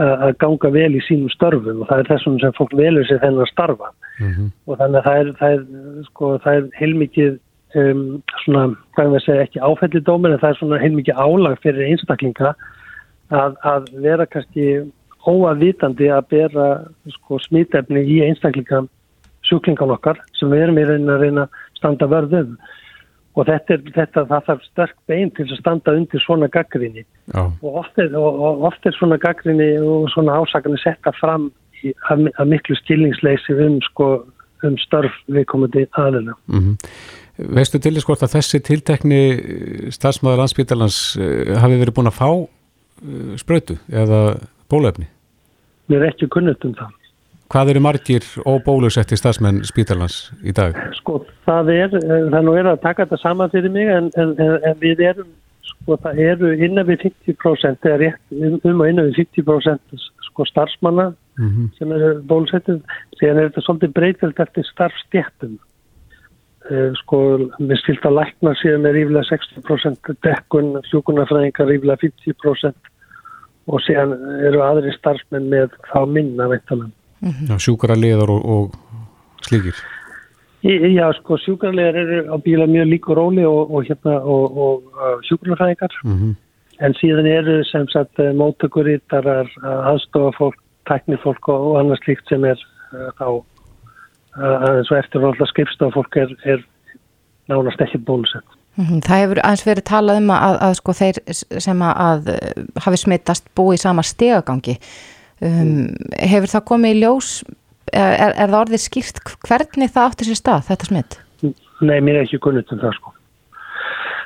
að 0.00 0.34
ganga 0.42 0.72
vel 0.74 0.90
í 0.96 1.02
sínum 1.06 1.30
störfum. 1.32 1.80
Og 1.80 1.88
það 1.88 2.02
er 2.02 2.10
þessum 2.10 2.36
sem 2.42 2.56
fólk 2.58 2.74
velur 2.76 3.06
sér 3.08 3.22
þennan 3.22 3.46
að 3.46 3.52
starfa. 3.54 3.92
Mm 4.18 4.32
-hmm. 4.34 4.50
og 4.66 4.80
þannig 4.82 4.98
að 5.00 5.06
það 5.06 5.20
er, 5.20 5.30
það 5.38 5.54
er, 5.54 5.62
sko, 6.10 6.32
það 6.44 6.58
er 6.58 6.66
heilmikið 6.76 7.38
um, 7.80 8.04
svona, 8.44 8.64
hvað 8.96 9.06
það 9.06 9.16
að 9.16 9.24
segja, 9.24 9.46
ekki 9.46 9.64
áfællidóminn 9.64 10.34
en 10.36 10.42
það 10.42 10.50
er 10.50 10.58
svona 10.60 10.80
heilmikið 10.82 11.22
álag 11.24 11.62
fyrir 11.64 11.88
einstaklinga 11.88 12.54
að, 13.30 13.56
að 13.64 13.88
vera 14.04 14.26
kannski 14.26 14.66
óaðvitandi 15.28 16.08
að 16.12 16.28
bera 16.30 16.66
sko, 17.16 17.38
smítefni 17.44 18.04
í 18.08 18.20
einstaklinga 18.24 18.84
sjúklingan 19.46 19.94
okkar 19.96 20.20
sem 20.38 20.52
við 20.52 20.66
erum 20.66 20.78
í 20.80 20.86
reyna 20.88 21.16
að 21.16 21.24
reyna 21.24 21.46
að 21.46 21.64
standa 21.80 22.08
vörðum 22.10 22.54
og 23.38 23.46
þetta 23.46 23.76
er 23.76 23.92
þetta, 23.94 24.24
þarf 24.30 24.66
sterk 24.66 24.96
bein 25.10 25.30
til 25.36 25.46
að 25.46 25.60
standa 25.60 25.94
undir 25.96 26.22
svona 26.24 26.50
gaggrinni 26.52 27.04
og 27.36 27.80
oft 27.82 27.98
er, 28.02 28.12
og, 28.18 28.42
og 28.42 28.66
oft 28.70 28.86
er 28.86 28.96
svona 28.96 29.20
gaggrinni 29.22 29.72
og 29.80 30.10
svona 30.14 30.40
ásakarnir 30.40 30.82
setta 30.82 31.14
fram 31.20 31.48
í, 31.80 31.94
að, 32.10 32.28
að 32.36 32.52
miklu 32.54 32.76
stilningsleysi 32.80 33.56
um, 33.56 33.80
sko, 33.86 34.10
um 34.66 34.76
störf 34.82 35.14
viðkomandi 35.32 35.86
aðluna. 35.98 36.36
Mm 36.50 36.62
-hmm. 36.64 36.94
Veistu 37.56 37.78
til 37.78 37.94
þess 37.96 38.04
hvort 38.04 38.22
að 38.26 38.34
þessi 38.36 38.60
tiltekni 38.60 39.20
stafsmæðar 39.94 40.42
landsbytalans 40.42 40.98
uh, 41.16 41.56
hafi 41.62 41.78
verið 41.80 41.96
búin 41.96 42.10
að 42.10 42.18
fá 42.18 42.30
uh, 42.34 43.36
sprötu 43.40 43.78
eða 43.88 44.40
bólefni? 44.70 45.06
Mér 45.90 46.04
er 46.04 46.12
ekki 46.12 46.28
kunnut 46.30 46.64
um 46.64 46.74
það. 46.78 46.96
Hvað 47.50 47.72
eru 47.72 47.80
margir 47.82 48.26
og 48.46 48.60
bólusetti 48.62 49.16
stafsmenn 49.18 49.64
spítalans 49.66 50.28
í 50.46 50.52
dag? 50.54 50.76
Sko 51.00 51.24
það 51.48 51.72
er, 51.74 51.96
það 51.98 52.44
nú 52.46 52.52
er 52.54 52.68
að 52.70 52.82
taka 52.84 53.08
þetta 53.08 53.18
saman 53.24 53.50
fyrir 53.50 53.72
mig 53.74 53.90
en, 53.90 54.10
en, 54.22 54.36
en 54.38 54.76
við 54.78 55.02
erum, 55.08 55.32
sko 55.72 55.96
það 56.04 56.20
eru 56.28 56.52
innan 56.54 56.86
við 56.86 57.08
50% 57.08 57.88
eða 57.90 57.98
rétt 58.04 58.36
um, 58.36 58.60
um 58.70 58.84
og 58.84 58.92
innan 58.92 59.10
við 59.10 59.24
50% 59.24 60.06
sko 60.28 60.46
starfsmanna 60.46 61.08
mm 61.10 61.48
-hmm. 61.48 61.66
sem 61.78 61.92
eru 61.92 62.12
bólusettið. 62.30 62.78
Þegar 63.18 63.36
er 63.36 63.50
þetta 63.50 63.66
svolítið 63.66 63.92
breytild 63.98 64.40
eftir 64.46 64.70
starfstjættum. 64.70 65.58
Eh, 66.70 66.90
sko 67.02 67.18
við 67.58 67.78
stilt 67.82 68.04
að 68.06 68.18
lækna 68.20 68.54
síðan 68.60 68.82
með 68.84 68.92
ríflega 68.94 69.26
60% 69.32 70.14
dekkun, 70.22 70.68
sjúkunarfræðingar 70.90 71.66
ríflega 71.66 71.98
50% 72.04 72.89
og 73.70 73.82
síðan 73.86 74.16
eru 74.48 74.62
aðri 74.66 74.92
starfsmenn 74.96 75.48
með 75.52 75.74
þá 75.92 76.00
minna 76.10 76.48
veittalega. 76.50 76.90
Mm 77.20 77.32
-hmm. 77.32 77.58
Sjúkrarlegar 77.64 78.30
og, 78.32 78.44
og 78.54 79.44
slíkir? 79.46 79.76
Í, 80.60 80.72
já, 80.92 81.06
sko, 81.16 81.38
sjúkrarlegar 81.40 81.96
eru 81.96 82.18
á 82.32 82.36
bíla 82.44 82.66
mjög 82.66 82.86
lík 82.92 83.08
og 83.08 83.16
róli 83.16 83.44
og, 83.48 83.70
og, 83.70 83.84
hérna, 83.88 84.18
og 84.20 85.22
sjúkrarfræðingar 85.28 85.94
mm 86.04 86.16
-hmm. 86.16 86.34
en 86.84 86.92
síðan 87.00 87.26
eru 87.26 87.64
sem 87.64 87.88
sagt 87.88 88.18
eh, 88.18 88.32
mótökurítarar, 88.32 89.48
aðstofafólk, 89.62 90.58
teknifólk 90.88 91.48
og 91.48 91.80
annars 91.80 92.06
líkt 92.06 92.28
sem 92.28 92.44
er 92.44 92.58
uh, 92.92 93.10
þá 93.18 93.44
aðeins 94.36 94.90
og 94.90 94.98
eftir 94.98 95.20
og 95.20 95.28
alltaf 95.28 95.48
skipstofafólk 95.48 96.16
er, 96.16 96.30
er 96.44 96.64
nánast 97.48 97.80
ekki 97.80 97.98
bólusett. 97.98 98.59
Mhm, 98.78 99.00
það 99.04 99.22
hefur 99.24 99.40
aðeins 99.42 99.64
verið 99.66 99.86
talað 99.90 100.20
um 100.20 100.28
að, 100.34 100.58
að 100.66 100.74
sko 100.78 100.92
þeir 100.94 101.16
sem 101.34 101.80
að 101.82 102.28
hafi 102.84 103.00
smittast 103.02 103.48
búið 103.58 103.78
í 103.78 103.82
sama 103.82 104.04
stegagangi 104.06 104.76
um, 105.42 105.88
hefur 106.14 106.52
það 106.54 106.68
komið 106.70 106.94
í 106.94 107.00
ljós? 107.02 107.30
Er, 107.90 108.30
er 108.30 108.52
það 108.52 108.60
orðið 108.60 108.82
skýrt 108.84 109.22
hvernig 109.48 109.90
það 109.90 110.06
átti 110.06 110.28
sér 110.28 110.38
stað 110.38 110.68
þetta 110.68 110.86
smitt? 110.86 111.16
Nei, 111.80 111.98
mér 111.98 112.20
er 112.20 112.26
ekki 112.28 112.38
kunnit 112.44 112.70
um 112.70 112.78
það 112.78 112.94
sko. 112.98 113.14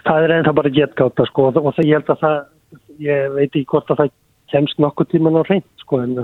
Það 0.04 0.26
er 0.26 0.34
ennþá 0.34 0.52
bara 0.58 0.72
getgáta 0.74 1.26
sko 1.30 1.46
og 1.48 1.70
það 1.78 1.86
ég 1.88 1.96
held 1.96 2.10
að 2.12 2.24
það 2.24 2.36
ég 3.04 3.32
veit 3.34 3.48
ekki 3.48 3.64
hvort 3.70 3.94
að 3.94 4.02
það 4.02 4.12
kemst 4.52 4.82
nokkuð 4.82 5.10
tíman 5.14 5.40
á 5.40 5.42
reynd 5.48 5.70
sko 5.80 6.02
en, 6.02 6.18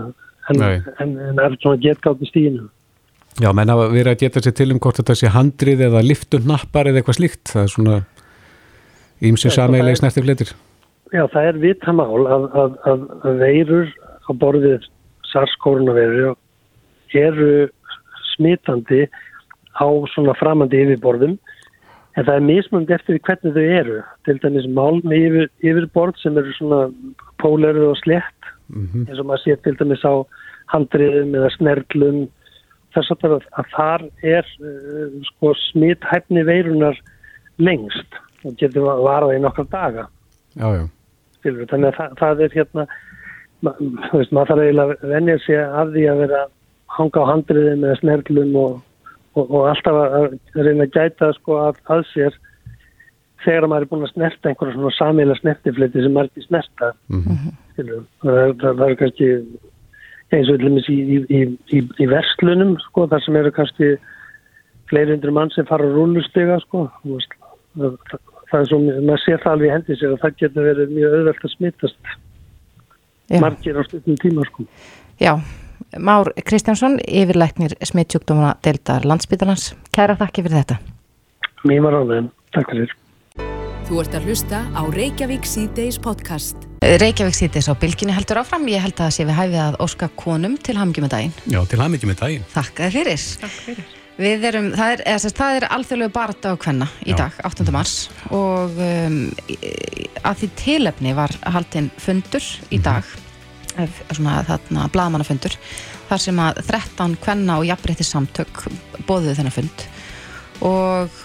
en, 0.50 0.60
en, 0.60 1.16
en 1.30 1.40
er 1.40 1.56
svona 1.62 1.80
getgáti 1.80 2.28
stíðinu 2.28 2.68
Já, 3.38 3.52
menn 3.54 3.70
að 3.70 3.84
vera 3.94 4.14
að 4.16 4.25
geta 4.25 4.42
sér 4.42 4.56
til 4.58 4.72
um 4.75 4.80
hvort 4.82 4.99
þetta 4.99 5.14
sé 5.16 5.30
handrið 5.32 5.84
eða 5.87 6.02
liftunnappar 6.02 6.90
eða 6.90 7.00
eitthvað 7.00 7.18
slíkt, 7.20 7.44
það 7.52 7.62
er 7.62 7.72
svona 7.75 8.00
ímsið 9.30 9.54
sameileg 9.54 10.00
snerti 10.00 10.25
fletir. 10.25 10.52
Já, 11.14 11.25
það 11.30 11.46
er 11.46 11.60
vitamál 11.62 12.26
að, 12.26 12.49
að, 12.62 12.75
að, 12.90 13.06
að 13.22 13.40
veirur 13.44 13.92
á 14.26 14.30
borðið 14.42 14.88
SARS-koronaveirur 15.30 16.37
eru 17.18 17.68
smitandi 18.34 19.06
á 19.78 19.87
svona 20.14 20.34
framandi 20.38 20.82
yfirborðum 20.84 21.38
en 22.18 22.26
það 22.26 22.34
er 22.34 22.46
mismund 22.46 22.92
eftir 22.94 23.20
hvernig 23.26 23.54
þau 23.54 23.66
eru 23.80 23.99
til 24.26 24.37
dæmis 24.42 24.68
málmi 24.75 25.18
yfir, 25.28 25.49
yfirbord 25.62 26.18
sem 26.22 26.38
eru 26.38 26.54
svona 26.56 26.80
póleru 27.42 27.90
og 27.92 27.99
slett 28.02 28.50
mm 28.68 28.87
-hmm. 28.87 29.08
eins 29.08 29.18
og 29.18 29.26
maður 29.26 29.44
sé 29.44 29.56
til 29.62 29.76
dæmis 29.78 30.04
á 30.04 30.14
handriðum 30.75 31.34
eða 31.34 31.50
snerglum 31.56 32.28
þess 32.94 33.14
að, 33.14 33.37
að 33.61 33.70
þar 33.75 34.06
er 34.37 34.50
uh, 34.61 35.20
sko 35.30 35.54
smithæfni 35.70 36.44
veirunar 36.49 36.99
lengst 37.59 38.20
og 38.44 38.56
getur 38.61 38.88
varað 39.04 39.37
í 39.37 39.42
nokkar 39.44 39.68
daga 39.70 40.09
já, 40.56 40.68
já. 40.78 40.85
Skilur, 41.40 41.66
þannig 41.70 41.90
að 41.92 41.99
það, 41.99 42.18
það 42.20 42.44
er 42.44 42.54
hérna 42.59 42.87
ma, 43.61 43.75
veist, 44.12 44.32
maður 44.32 44.52
þarf 44.52 44.64
eiginlega 44.66 44.97
að 45.00 45.14
venja 45.14 45.40
sig 45.47 45.61
af 45.61 45.92
því 45.94 46.06
að 46.12 46.23
vera 46.25 46.44
hanga 46.90 47.23
á 47.23 47.30
handriðum 47.30 47.85
eða 47.87 48.00
snerglum 48.00 48.56
og 48.61 48.78
og, 49.38 49.50
og 49.50 49.66
alltaf 49.70 49.99
að 50.00 50.38
reyna 50.59 50.87
að 50.87 50.94
gæta 50.97 51.32
sko 51.38 51.59
að, 51.68 51.80
að 51.92 52.04
sér 52.11 52.38
þegar 53.44 53.68
maður 53.70 53.87
er 53.87 53.90
búin 53.92 54.06
að 54.06 54.14
snerta 54.14 54.50
einhverja 54.50 54.76
svona 54.76 54.97
samíla 54.99 55.37
snertifliti 55.38 56.04
sem 56.04 56.16
maður 56.16 56.30
er 56.30 56.35
til 56.37 56.47
snerta 56.49 56.90
mm 57.09 57.23
-hmm. 57.26 57.59
það, 57.76 57.92
það, 58.62 58.73
það 58.73 58.87
er 58.88 58.99
kannski 59.02 59.30
eins 60.37 60.50
og 60.52 60.64
í, 60.92 60.96
í, 61.26 61.40
í, 61.75 61.82
í 61.82 62.08
verslunum 62.10 62.76
sko 62.87 63.06
þar 63.10 63.25
sem 63.25 63.38
eru 63.40 63.52
kannski 63.54 63.92
fleiri 64.90 65.16
hundru 65.16 65.34
mann 65.34 65.52
sem 65.54 65.66
fara 65.68 65.88
rúlustega 65.90 66.58
sko 66.64 66.87
það, 67.00 67.96
er 68.58 68.68
svo, 68.68 68.80
maður 68.82 69.25
sé 69.25 69.38
það 69.38 69.52
alveg 69.54 69.75
hendi 69.76 69.99
sér 69.99 70.14
að 70.14 70.22
það 70.25 70.37
getur 70.42 70.68
verið 70.70 70.94
mjög 70.99 71.16
auðvelt 71.18 71.49
að 71.49 71.56
smittast 71.56 72.14
Já. 73.30 73.40
margir 73.42 73.78
á 73.78 73.82
stundum 73.88 74.22
tíma 74.22 74.46
sko 74.50 74.68
Já 75.20 75.34
Már 75.99 76.28
Kristjánsson, 76.46 77.00
yfirleiknir 77.08 77.72
smittsjúkdómana 77.82 78.52
deildar 78.62 79.06
landsbytalans. 79.08 79.72
Kæra 79.96 80.14
þakki 80.20 80.44
fyrir 80.46 80.60
þetta. 80.60 80.76
Var 81.66 81.96
álega, 81.96 82.26
takk 82.54 82.75
fyrir. 82.75 83.00
Þú 83.90 83.97
ert 83.99 84.12
að 84.14 84.26
hlusta 84.28 84.59
á 84.70 84.82
Reykjavík 84.87 85.47
C-Days 85.50 85.97
podcast. 85.99 86.61
Reykjavík 86.78 87.35
C-Days 87.35 87.66
á 87.66 87.75
bylginni 87.75 88.14
heldur 88.14 88.38
áfram. 88.38 88.68
Ég 88.70 88.85
held 88.85 88.94
að 88.94 89.09
það 89.09 89.14
sé 89.16 89.25
við 89.26 89.35
hæfið 89.35 89.56
að 89.64 89.78
óska 89.82 90.09
konum 90.14 90.52
til 90.62 90.76
hamngjum 90.78 91.09
með 91.09 91.11
daginn. 91.16 91.32
Já, 91.50 91.59
til 91.66 91.80
hamngjum 91.82 92.12
með 92.12 92.20
daginn. 92.20 92.44
Takk 92.52 92.82
að 92.87 92.94
fyrir. 92.94 93.25
Takk 93.40 93.56
fyrir. 93.64 93.88
Við 94.20 94.47
erum, 94.52 94.68
það 94.78 94.94
er, 94.94 95.02
eða, 95.11 95.32
það 95.40 95.56
er 95.59 95.66
alþjóðlegu 95.75 96.14
barða 96.20 96.52
á 96.54 96.61
hvenna 96.62 96.88
í 97.02 97.11
Já. 97.11 97.16
dag, 97.25 97.40
8. 97.50 97.66
mars 97.75 97.97
og 98.30 98.78
um, 98.87 99.18
að 100.23 100.38
því 100.44 100.50
tilefni 100.62 101.16
var 101.18 101.35
haldinn 101.50 101.90
fundur 101.99 102.47
í 102.70 102.78
mhm. 102.78 102.87
dag 102.87 103.02
mm 103.02 103.11
-hmm 103.11 103.26
svona 104.11 104.40
þarna 104.44 104.88
bladamannafundur 104.92 105.54
þar 106.09 106.23
sem 106.23 106.40
að 106.42 106.59
13 106.66 107.16
kvenna 107.23 107.59
og 107.61 107.66
jafnbreytti 107.68 108.04
samtök 108.04 108.64
bóðuðu 109.06 109.37
þennan 109.38 109.54
fund 109.54 109.85
og 110.66 111.20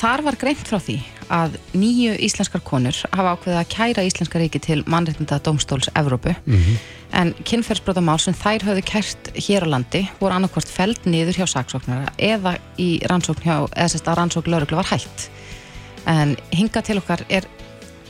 þar 0.00 0.22
var 0.24 0.38
greint 0.40 0.62
frá 0.64 0.78
því 0.80 0.96
að 1.30 1.58
nýju 1.76 2.14
íslenskar 2.26 2.62
konur 2.66 2.96
hafa 3.12 3.34
ákveðið 3.36 3.58
að 3.60 3.68
kæra 3.74 4.04
Íslenska 4.06 4.40
ríki 4.40 4.60
til 4.62 4.80
mannreitnda 4.90 5.38
domstóls 5.44 5.90
Evrópu. 5.94 6.34
Mm 6.46 6.56
-hmm. 6.56 6.76
en 7.12 7.34
kynferðsbrótamál 7.44 8.18
sem 8.18 8.34
þær 8.34 8.64
höfðu 8.66 8.84
kært 8.84 9.30
hér 9.34 9.66
á 9.66 9.68
landi 9.68 10.08
voru 10.20 10.34
annarkvort 10.34 10.68
feld 10.68 10.98
niður 11.04 11.36
hjá 11.38 11.46
saksóknara 11.46 12.12
eða 12.18 12.58
í 12.78 13.00
rannsókn 13.06 13.42
hjá, 13.42 13.68
eða 13.76 13.88
sérst 13.88 14.08
að 14.08 14.16
rannsókn 14.16 14.50
lauruglu 14.50 14.76
var 14.76 14.86
hægt 14.86 15.30
en 16.06 16.36
hinga 16.52 16.82
til 16.82 16.98
okkar 16.98 17.24
er 17.28 17.44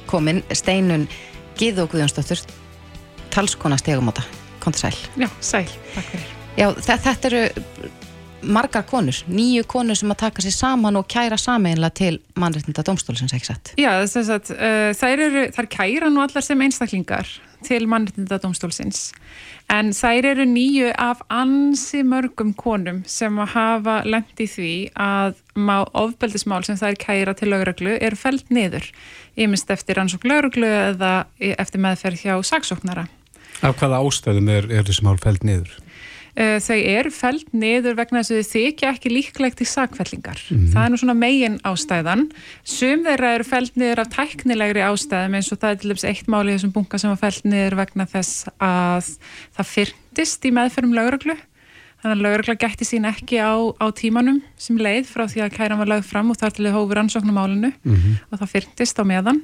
komin 0.07 0.43
steinun 0.53 1.09
Gíðu 1.59 1.83
og 1.83 1.91
Guðjónsdóttur 1.93 2.41
talskona 3.31 3.77
stegumóta, 3.77 4.23
konti 4.61 4.79
sæl. 4.79 4.97
Já, 5.17 5.29
sæl, 5.41 5.67
takk 5.95 6.07
fyrir. 6.13 6.27
Já, 6.57 6.75
þetta 6.75 7.29
eru 7.31 7.43
margar 8.43 8.87
konur, 8.89 9.17
nýju 9.29 9.67
konur 9.71 9.99
sem 9.99 10.11
að 10.13 10.23
taka 10.25 10.45
sér 10.45 10.55
saman 10.55 10.99
og 11.01 11.07
kæra 11.11 11.39
sameinlega 11.41 11.97
til 12.01 12.19
mannreitnda 12.41 12.85
domstólsins, 12.87 13.35
ekki 13.37 13.51
satt? 13.51 13.73
Já, 13.81 13.93
þess 14.07 14.35
að 14.35 14.51
uh, 14.57 14.89
þær 14.97 15.25
eru, 15.27 15.47
þær 15.57 15.71
kæra 15.77 16.11
nú 16.13 16.25
allar 16.25 16.45
sem 16.45 16.67
einstaklingar 16.67 17.29
til 17.67 17.85
mannreitnda 17.91 18.41
domstólsins 18.41 19.11
en 19.71 19.93
þær 19.95 20.31
eru 20.33 20.47
nýju 20.49 20.91
af 20.99 21.21
ansi 21.31 22.01
mörgum 22.07 22.55
konum 22.59 23.03
sem 23.07 23.37
að 23.39 23.53
hafa 23.55 24.01
lendi 24.09 24.49
því 24.51 24.73
að 24.97 25.37
má, 25.55 25.83
ofbeldismál 25.93 26.65
sem 26.67 26.81
þær 26.81 26.99
kæra 27.01 27.37
til 27.37 27.53
lögreglu 27.53 27.95
er 28.01 28.17
fælt 28.19 28.51
niður, 28.51 28.89
ég 29.39 29.53
minnst 29.53 29.71
eftir 29.71 30.01
ansók 30.03 30.27
lögreglu 30.27 30.71
eða 30.71 31.15
eftir 31.39 31.85
meðferð 31.85 32.27
hjá 32.27 32.37
saksóknara 32.55 33.07
Af 33.61 33.77
hvaða 33.77 34.01
ástæðum 34.01 34.49
er, 34.49 34.67
er 34.73 34.87
þessi 34.89 35.05
mál 35.05 35.19
fælt 35.21 35.45
niður? 35.45 35.75
Uh, 36.39 36.61
þau 36.63 36.77
eru 36.79 37.11
fælt 37.11 37.49
niður 37.51 37.97
vegna 37.99 38.21
þess 38.23 38.31
að 38.31 38.41
þau 38.41 38.51
þykja 38.55 38.91
ekki 38.95 39.11
líklegt 39.11 39.63
í 39.65 39.67
sakvellingar. 39.67 40.39
Mm 40.47 40.57
-hmm. 40.57 40.71
Það 40.73 40.85
er 40.85 40.93
nú 40.93 41.01
svona 41.03 41.19
megin 41.19 41.59
ástæðan. 41.67 42.25
Sum 42.63 43.03
þeirra 43.05 43.35
eru 43.35 43.47
fælt 43.49 43.77
niður 43.77 44.03
af 44.05 44.13
tæknilegri 44.15 44.85
ástæðum 44.87 45.35
eins 45.35 45.51
og 45.51 45.59
það 45.59 45.71
er 45.71 45.79
til 45.81 45.91
dæmis 45.91 46.07
eitt 46.07 46.29
mál 46.31 46.47
í 46.47 46.55
þessum 46.55 46.73
bunga 46.73 46.99
sem 46.99 47.11
var 47.11 47.19
fælt 47.19 47.45
niður 47.45 47.77
vegna 47.83 48.07
þess 48.07 48.47
að 48.63 49.11
það 49.59 49.71
fyrndist 49.75 50.45
í 50.47 50.55
meðferðum 50.55 50.95
lauruglu. 50.95 51.37
Þannig 52.01 52.17
að 52.17 52.25
laurugla 52.25 52.55
gætti 52.57 52.87
sín 52.87 53.05
ekki 53.05 53.37
á, 53.43 53.53
á 53.77 53.87
tímanum 53.93 54.41
sem 54.57 54.79
leið 54.79 55.11
frá 55.11 55.27
því 55.29 55.43
að 55.45 55.57
kæran 55.59 55.81
var 55.83 55.91
lagð 55.91 56.07
fram 56.09 56.31
og 56.31 56.39
þar 56.39 56.55
til 56.55 56.65
þau 56.65 56.77
hófur 56.79 57.01
ansóknumálinu 57.03 57.73
mm 57.75 57.97
-hmm. 57.97 58.15
og 58.31 58.39
það 58.39 58.53
fyrndist 58.55 59.03
á 59.03 59.05
meðan. 59.05 59.43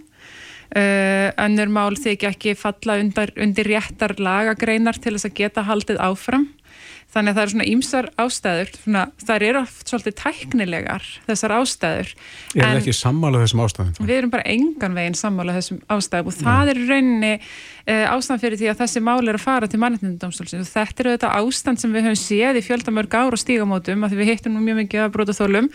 Uh, 0.67 1.31
önnur 1.39 1.69
mál 1.71 1.95
þykja 1.95 2.33
ekki 2.33 2.57
falla 2.59 2.97
undir, 2.99 3.31
undir 3.39 3.69
réttar 3.71 4.17
lagagreinar 4.19 4.99
til 4.99 5.13
þess 5.15 5.29
að 5.29 5.37
geta 5.39 5.63
haldið 5.63 6.01
áfram 6.03 6.49
þannig 7.17 7.33
að 7.33 7.39
það 7.39 7.43
eru 7.43 7.53
svona 7.55 7.69
ímsar 7.71 8.09
ástæður 8.21 8.73
svona, 8.77 9.05
það 9.23 9.45
eru 9.49 9.61
oft 9.63 9.93
svolítið 9.93 10.17
tæknilegar 10.21 11.07
þessar 11.27 11.55
ástæður 11.57 12.13
Ég 12.57 12.67
er 12.67 12.81
ekki 12.81 12.97
sammálað 12.97 13.47
þessum 13.47 13.63
ástæðum 13.65 14.11
Við 14.11 14.17
erum 14.17 14.35
bara 14.35 14.47
engan 14.53 14.99
veginn 14.99 15.19
sammálað 15.19 15.61
þessum 15.61 15.81
ástæðum 15.97 16.31
og 16.31 16.37
það 16.41 16.73
er 16.73 16.83
rauninni 16.91 17.33
uh, 17.37 18.05
ástæðan 18.13 18.43
fyrir 18.45 18.61
því 18.61 18.71
að 18.73 18.83
þessi 18.83 19.05
mál 19.09 19.23
er 19.23 19.39
að 19.39 19.47
fara 19.47 19.71
til 19.71 19.81
mannetnindamstólsins 19.83 20.69
og 20.69 20.75
þetta 20.75 21.05
eru 21.05 21.17
þetta 21.17 21.33
ástand 21.41 21.83
sem 21.83 21.97
við 21.97 22.11
höfum 22.11 22.21
séð 22.21 22.61
í 22.61 22.67
fjöldamörg 22.67 23.17
ár 23.17 23.37
og 23.37 23.43
stígamótum 23.43 24.07
að 24.07 24.21
við 24.21 24.35
hittum 24.35 24.57
nú 24.57 24.65
mjög 24.65 24.83
mikið 24.85 25.07
að 25.07 25.17
bróta 25.17 25.37
þólum 25.37 25.73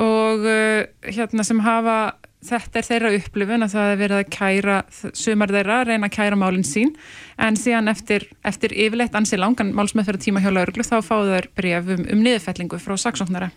og 0.00 0.46
uh, 0.46 0.84
hérna 1.10 1.46
sem 1.46 1.60
hafa 1.64 1.98
þetta 2.46 2.80
er 2.80 2.86
þeirra 2.86 3.10
upplifun 3.18 3.66
að 3.66 3.74
það 3.74 3.90
er 3.90 3.98
verið 4.00 4.20
að 4.20 4.30
kæra 4.36 4.76
sumar 5.16 5.52
þeirra, 5.52 5.80
reyna 5.88 6.08
að 6.08 6.14
kæra 6.16 6.38
málinn 6.40 6.66
sín. 6.66 6.94
En 7.40 7.58
síðan 7.58 7.92
eftir, 7.92 8.26
eftir 8.46 8.72
yfirleitt 8.72 9.16
ansi 9.18 9.38
langan 9.40 9.74
málsmeðferð 9.76 10.24
tíma 10.24 10.44
hjá 10.44 10.50
lauruglu 10.52 10.86
þá 10.86 10.96
fáðu 11.04 11.34
þær 11.34 11.50
bref 11.60 11.92
um, 11.96 12.06
um 12.14 12.24
niðurfellingu 12.24 12.80
frá 12.80 12.96
saksóknara. 13.00 13.50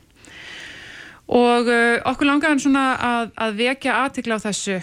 Og 1.32 1.72
uh, 1.72 2.04
okkur 2.12 2.28
langaðan 2.28 2.62
svona 2.62 2.86
að, 3.00 3.34
að 3.40 3.58
vekja 3.64 3.98
aðtikla 4.04 4.38
á 4.42 4.46
þessu 4.50 4.82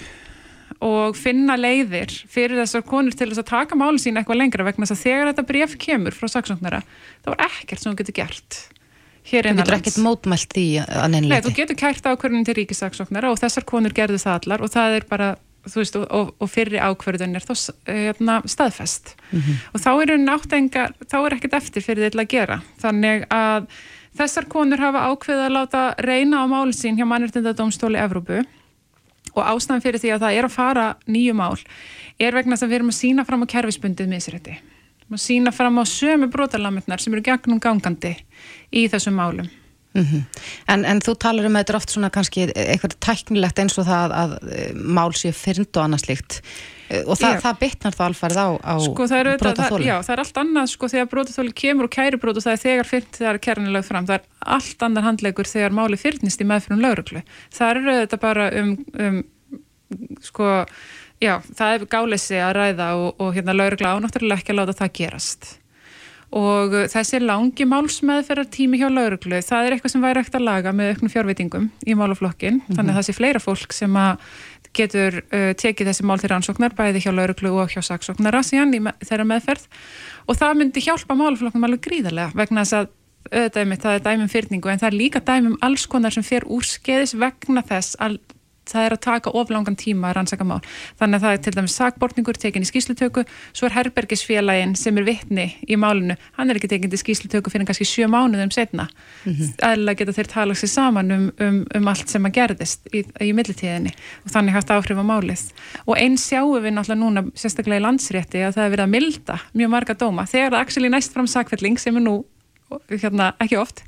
og 0.80 1.16
finna 1.18 1.58
leiðir 1.60 2.12
fyrir 2.30 2.62
þessar 2.62 2.84
konur 2.88 3.12
til 3.12 3.28
þess 3.28 3.42
að 3.42 3.50
taka 3.50 3.76
málinn 3.76 4.00
sín 4.00 4.16
eitthvað 4.16 4.40
lengra 4.40 4.64
vegna 4.64 4.88
þess 4.88 4.96
að 4.96 5.02
þegar 5.04 5.30
þetta 5.30 5.48
bref 5.50 5.74
kemur 5.82 6.16
frá 6.16 6.30
saksóknara 6.32 6.80
þá 7.26 7.34
er 7.34 7.42
ekkert 7.50 7.82
sem 7.82 7.90
hún 7.90 7.98
getur 8.00 8.16
gert 8.16 8.60
hér 9.30 9.50
innanlands. 9.50 9.68
Þú 9.68 9.76
getur 9.76 9.78
ekkert 9.80 10.02
mótmælt 10.04 10.58
í 10.60 10.66
að 10.80 11.06
nefnilegti? 11.14 11.34
Nei, 11.34 11.46
þú 11.46 11.54
getur 11.60 11.78
kært 11.82 12.10
ákverðin 12.10 12.48
til 12.48 12.56
ríkisaksóknara 12.58 13.30
og 13.30 13.38
þessar 13.40 13.66
konur 13.68 13.94
gerðu 13.96 14.20
það 14.22 14.40
allar 14.40 14.64
og 14.66 14.72
það 14.74 14.96
er 14.98 15.06
bara, 15.10 15.30
þú 15.68 15.82
veist, 15.82 16.00
og, 16.00 16.34
og 16.36 16.50
fyrri 16.50 16.82
ákverðin 16.82 17.38
er 17.38 17.46
þá 17.46 17.54
hérna, 17.86 18.40
staðfest. 18.44 19.14
Mm 19.30 19.40
-hmm. 19.40 19.62
Og 19.74 19.80
þá 19.80 19.90
eru 20.02 20.18
náttengar, 20.18 20.94
þá 21.06 21.18
er 21.24 21.38
ekkert 21.38 21.58
eftir 21.62 21.82
fyrir 21.82 22.10
þetta 22.10 22.22
að 22.22 22.32
gera. 22.36 22.62
Þannig 22.82 23.26
að 23.30 23.66
þessar 24.18 24.48
konur 24.50 24.82
hafa 24.82 25.06
ákveðið 25.10 25.44
að 25.46 25.56
láta 25.56 25.82
reyna 25.98 26.42
á 26.42 26.46
mál 26.50 26.72
sín 26.74 26.98
hjá 26.98 27.06
mannirtindadómstóli 27.06 28.00
Evrópu 28.00 28.42
og 29.34 29.46
ástæðan 29.46 29.84
fyrir 29.84 30.02
því 30.02 30.12
að 30.14 30.24
það 30.24 30.36
er 30.38 30.48
að 30.48 30.56
fara 30.56 30.86
nýju 31.06 31.34
mál 31.38 31.58
er 32.18 32.34
vegna 32.34 32.56
þess 32.56 32.66
að 32.66 32.72
við 32.72 32.78
erum 32.80 32.92
að 32.92 32.98
sína 32.98 33.26
fram 33.28 33.44
á 33.46 33.52
kerfisbundið 33.52 34.10
misrætti 34.10 34.56
að 35.14 35.22
sína 35.22 35.52
fram 35.54 35.80
á 35.80 35.84
sömu 35.88 36.30
brotalamötnar 36.32 37.02
sem 37.02 37.14
eru 37.14 37.24
gegnum 37.26 37.62
gangandi 37.62 38.16
í 38.72 38.86
þessum 38.90 39.18
málum. 39.18 39.48
Mm 39.90 40.04
-hmm. 40.06 40.22
en, 40.66 40.84
en 40.84 41.00
þú 41.02 41.16
talar 41.18 41.46
um 41.46 41.56
að 41.56 41.64
þetta 41.64 41.72
er 41.72 41.76
oft 41.76 41.90
svona 41.90 42.10
kannski 42.14 42.44
eitthvað 42.54 42.92
tæknilegt 43.02 43.58
eins 43.58 43.78
og 43.78 43.88
það 43.88 44.12
að, 44.14 44.34
eh, 44.54 44.74
mál 44.74 45.10
sé 45.18 45.32
fyrnd 45.34 45.74
og 45.74 45.82
annað 45.82 46.04
slíkt 46.04 46.36
eh, 46.90 47.02
og 47.02 47.18
það, 47.18 47.40
það 47.42 47.58
bitnar 47.58 47.96
þá 47.98 48.04
alfarið 48.06 48.38
á, 48.38 48.48
á 48.62 48.74
sko, 48.84 49.08
brotaþóli. 49.42 49.88
Já, 49.90 49.96
það 50.06 50.14
er 50.14 50.22
allt 50.22 50.38
annað 50.44 50.70
sko 50.70 50.90
þegar 50.92 51.10
brotaþóli 51.10 51.52
kemur 51.62 51.88
og 51.88 51.90
kæri 51.90 52.22
brot 52.22 52.38
og 52.38 52.46
það 52.46 52.52
er 52.52 52.62
þegar 52.62 52.90
fyrnd 52.92 53.18
þegar 53.18 53.42
kernileg 53.48 53.84
fram, 53.84 54.06
það 54.06 54.14
er 54.20 54.24
allt 54.58 54.86
annar 54.86 55.06
handlegur 55.08 55.50
þegar 55.50 55.74
máli 55.74 55.98
fyrnist 55.98 56.40
í 56.40 56.46
meðfyrum 56.46 56.86
lauruglu. 56.86 57.26
Það 57.50 57.70
eru 57.74 57.98
þetta 57.98 58.22
bara 58.22 58.50
um, 58.62 58.72
um 58.94 59.22
sko 60.22 60.52
Já, 61.20 61.34
það 61.56 61.72
er 61.74 61.88
gáleysi 61.92 62.38
að 62.40 62.54
ræða 62.56 62.92
og, 62.96 63.10
og 63.20 63.34
hérna 63.36 63.56
laurugla 63.56 63.96
ánáttúrulega 63.96 64.40
ekki 64.40 64.54
að 64.54 64.60
láta 64.62 64.76
það 64.78 64.94
gerast. 64.96 65.50
Og 66.30 66.76
þessi 66.92 67.18
langi 67.20 67.66
málsmeðferðar 67.66 68.48
tími 68.54 68.78
hjá 68.78 68.86
lauruglu, 68.88 69.40
það 69.42 69.66
er 69.66 69.74
eitthvað 69.74 69.92
sem 69.96 70.04
væri 70.04 70.22
ekkert 70.22 70.38
að 70.38 70.46
laga 70.46 70.72
með 70.72 70.92
auknum 70.92 71.10
fjárvitingum 71.10 71.66
í 71.82 71.96
málaflokkin 71.98 72.60
mm 72.60 72.62
-hmm. 72.62 72.76
þannig 72.78 72.92
að 72.92 72.98
það 73.00 73.06
sé 73.08 73.16
fleira 73.18 73.42
fólk 73.42 73.74
sem 73.74 73.96
að 73.96 74.22
getur 74.72 75.18
uh, 75.18 75.50
tekið 75.58 75.90
þessi 75.90 76.06
mál 76.06 76.20
til 76.22 76.30
rannsóknar 76.30 76.76
bæði 76.78 77.02
hjá 77.02 77.10
lauruglu 77.10 77.50
og 77.58 77.74
hjá 77.74 77.82
saksóknara 77.82 78.44
síðan 78.46 78.74
í 78.78 78.80
þeirra 79.02 79.26
meðferð. 79.26 79.66
Og 80.28 80.38
það 80.38 80.56
myndi 80.56 80.84
hjálpa 80.86 81.18
málaflokknum 81.18 81.66
alveg 81.66 81.82
gríðarlega 81.82 82.30
vegna 82.38 82.64
þess 82.64 82.78
að 82.78 82.86
auðvitað 83.30 83.82
það 83.82 83.94
er 83.94 84.04
dæmum 84.06 84.28
fyrningu 84.28 84.70
en 84.70 84.78
það 84.78 84.90
er 84.92 84.96
líka 84.96 85.20
dæmum 85.20 85.58
alls 85.60 85.86
konar 85.86 86.14
sem 86.14 86.22
fer 86.22 86.46
úr 86.46 86.64
skeiðis 86.64 87.14
vegna 87.18 87.62
þess 87.66 87.98
að 88.00 88.18
það 88.70 88.86
er 88.86 88.94
að 88.96 89.02
taka 89.06 89.32
oflangan 89.36 89.76
tíma 89.78 90.10
að 90.10 90.16
rannsaka 90.18 90.46
mál. 90.46 90.60
Þannig 91.00 91.18
að 91.18 91.24
það 91.24 91.36
er 91.36 91.42
til 91.44 91.54
dæmis 91.56 91.76
sakbortningur 91.78 92.38
tekin 92.40 92.64
í 92.64 92.68
skýslutöku, 92.68 93.24
svo 93.52 93.68
er 93.68 93.76
Herbergisfélagin 93.76 94.76
sem 94.78 94.98
er 95.00 95.06
vittni 95.08 95.46
í 95.66 95.78
málinu, 95.80 96.16
hann 96.38 96.50
er 96.50 96.60
ekki 96.60 96.70
tekin 96.72 96.92
til 96.92 97.00
skýslutöku 97.00 97.52
fyrir 97.52 97.68
kannski 97.68 97.88
sjö 97.88 98.08
mánuðum 98.10 98.52
setna. 98.54 98.88
Mm 99.24 99.32
-hmm. 99.32 99.54
Æðilega 99.58 99.98
geta 99.98 100.16
þeir 100.18 100.32
talað 100.34 100.60
sér 100.62 100.72
saman 100.74 101.10
um, 101.10 101.30
um, 101.40 101.66
um 101.74 101.88
allt 101.88 102.08
sem 102.08 102.26
að 102.26 102.36
gerðist 102.38 102.88
í, 102.94 103.04
í 103.20 103.32
millitíðinni 103.32 103.92
og 104.24 104.30
þannig 104.32 104.54
haft 104.54 104.70
áhrif 104.70 104.98
á 104.98 105.04
málið. 105.04 105.52
Og 105.86 105.96
eins 105.96 106.26
sjáum 106.28 106.62
við 106.62 106.74
náttúrulega 106.74 107.00
núna, 107.00 107.24
sérstaklega 107.34 107.80
í 107.80 107.84
landsrétti, 107.84 108.44
að 108.44 108.54
það 108.54 108.64
er 108.64 108.70
verið 108.70 108.86
að 108.86 108.94
milda 108.94 109.36
mjög 109.52 109.70
marga 109.70 109.94
dóma. 109.94 110.26
Þegar 110.26 110.50
það 110.50 110.60
actually 110.60 110.88
næst 110.88 111.12
fram 111.12 111.26
sakfelling 111.26 111.78
sem 111.78 111.96
er 111.96 112.02
nú 112.02 112.24
hérna, 112.90 113.32
ekki 113.42 113.58
oft 113.58 113.82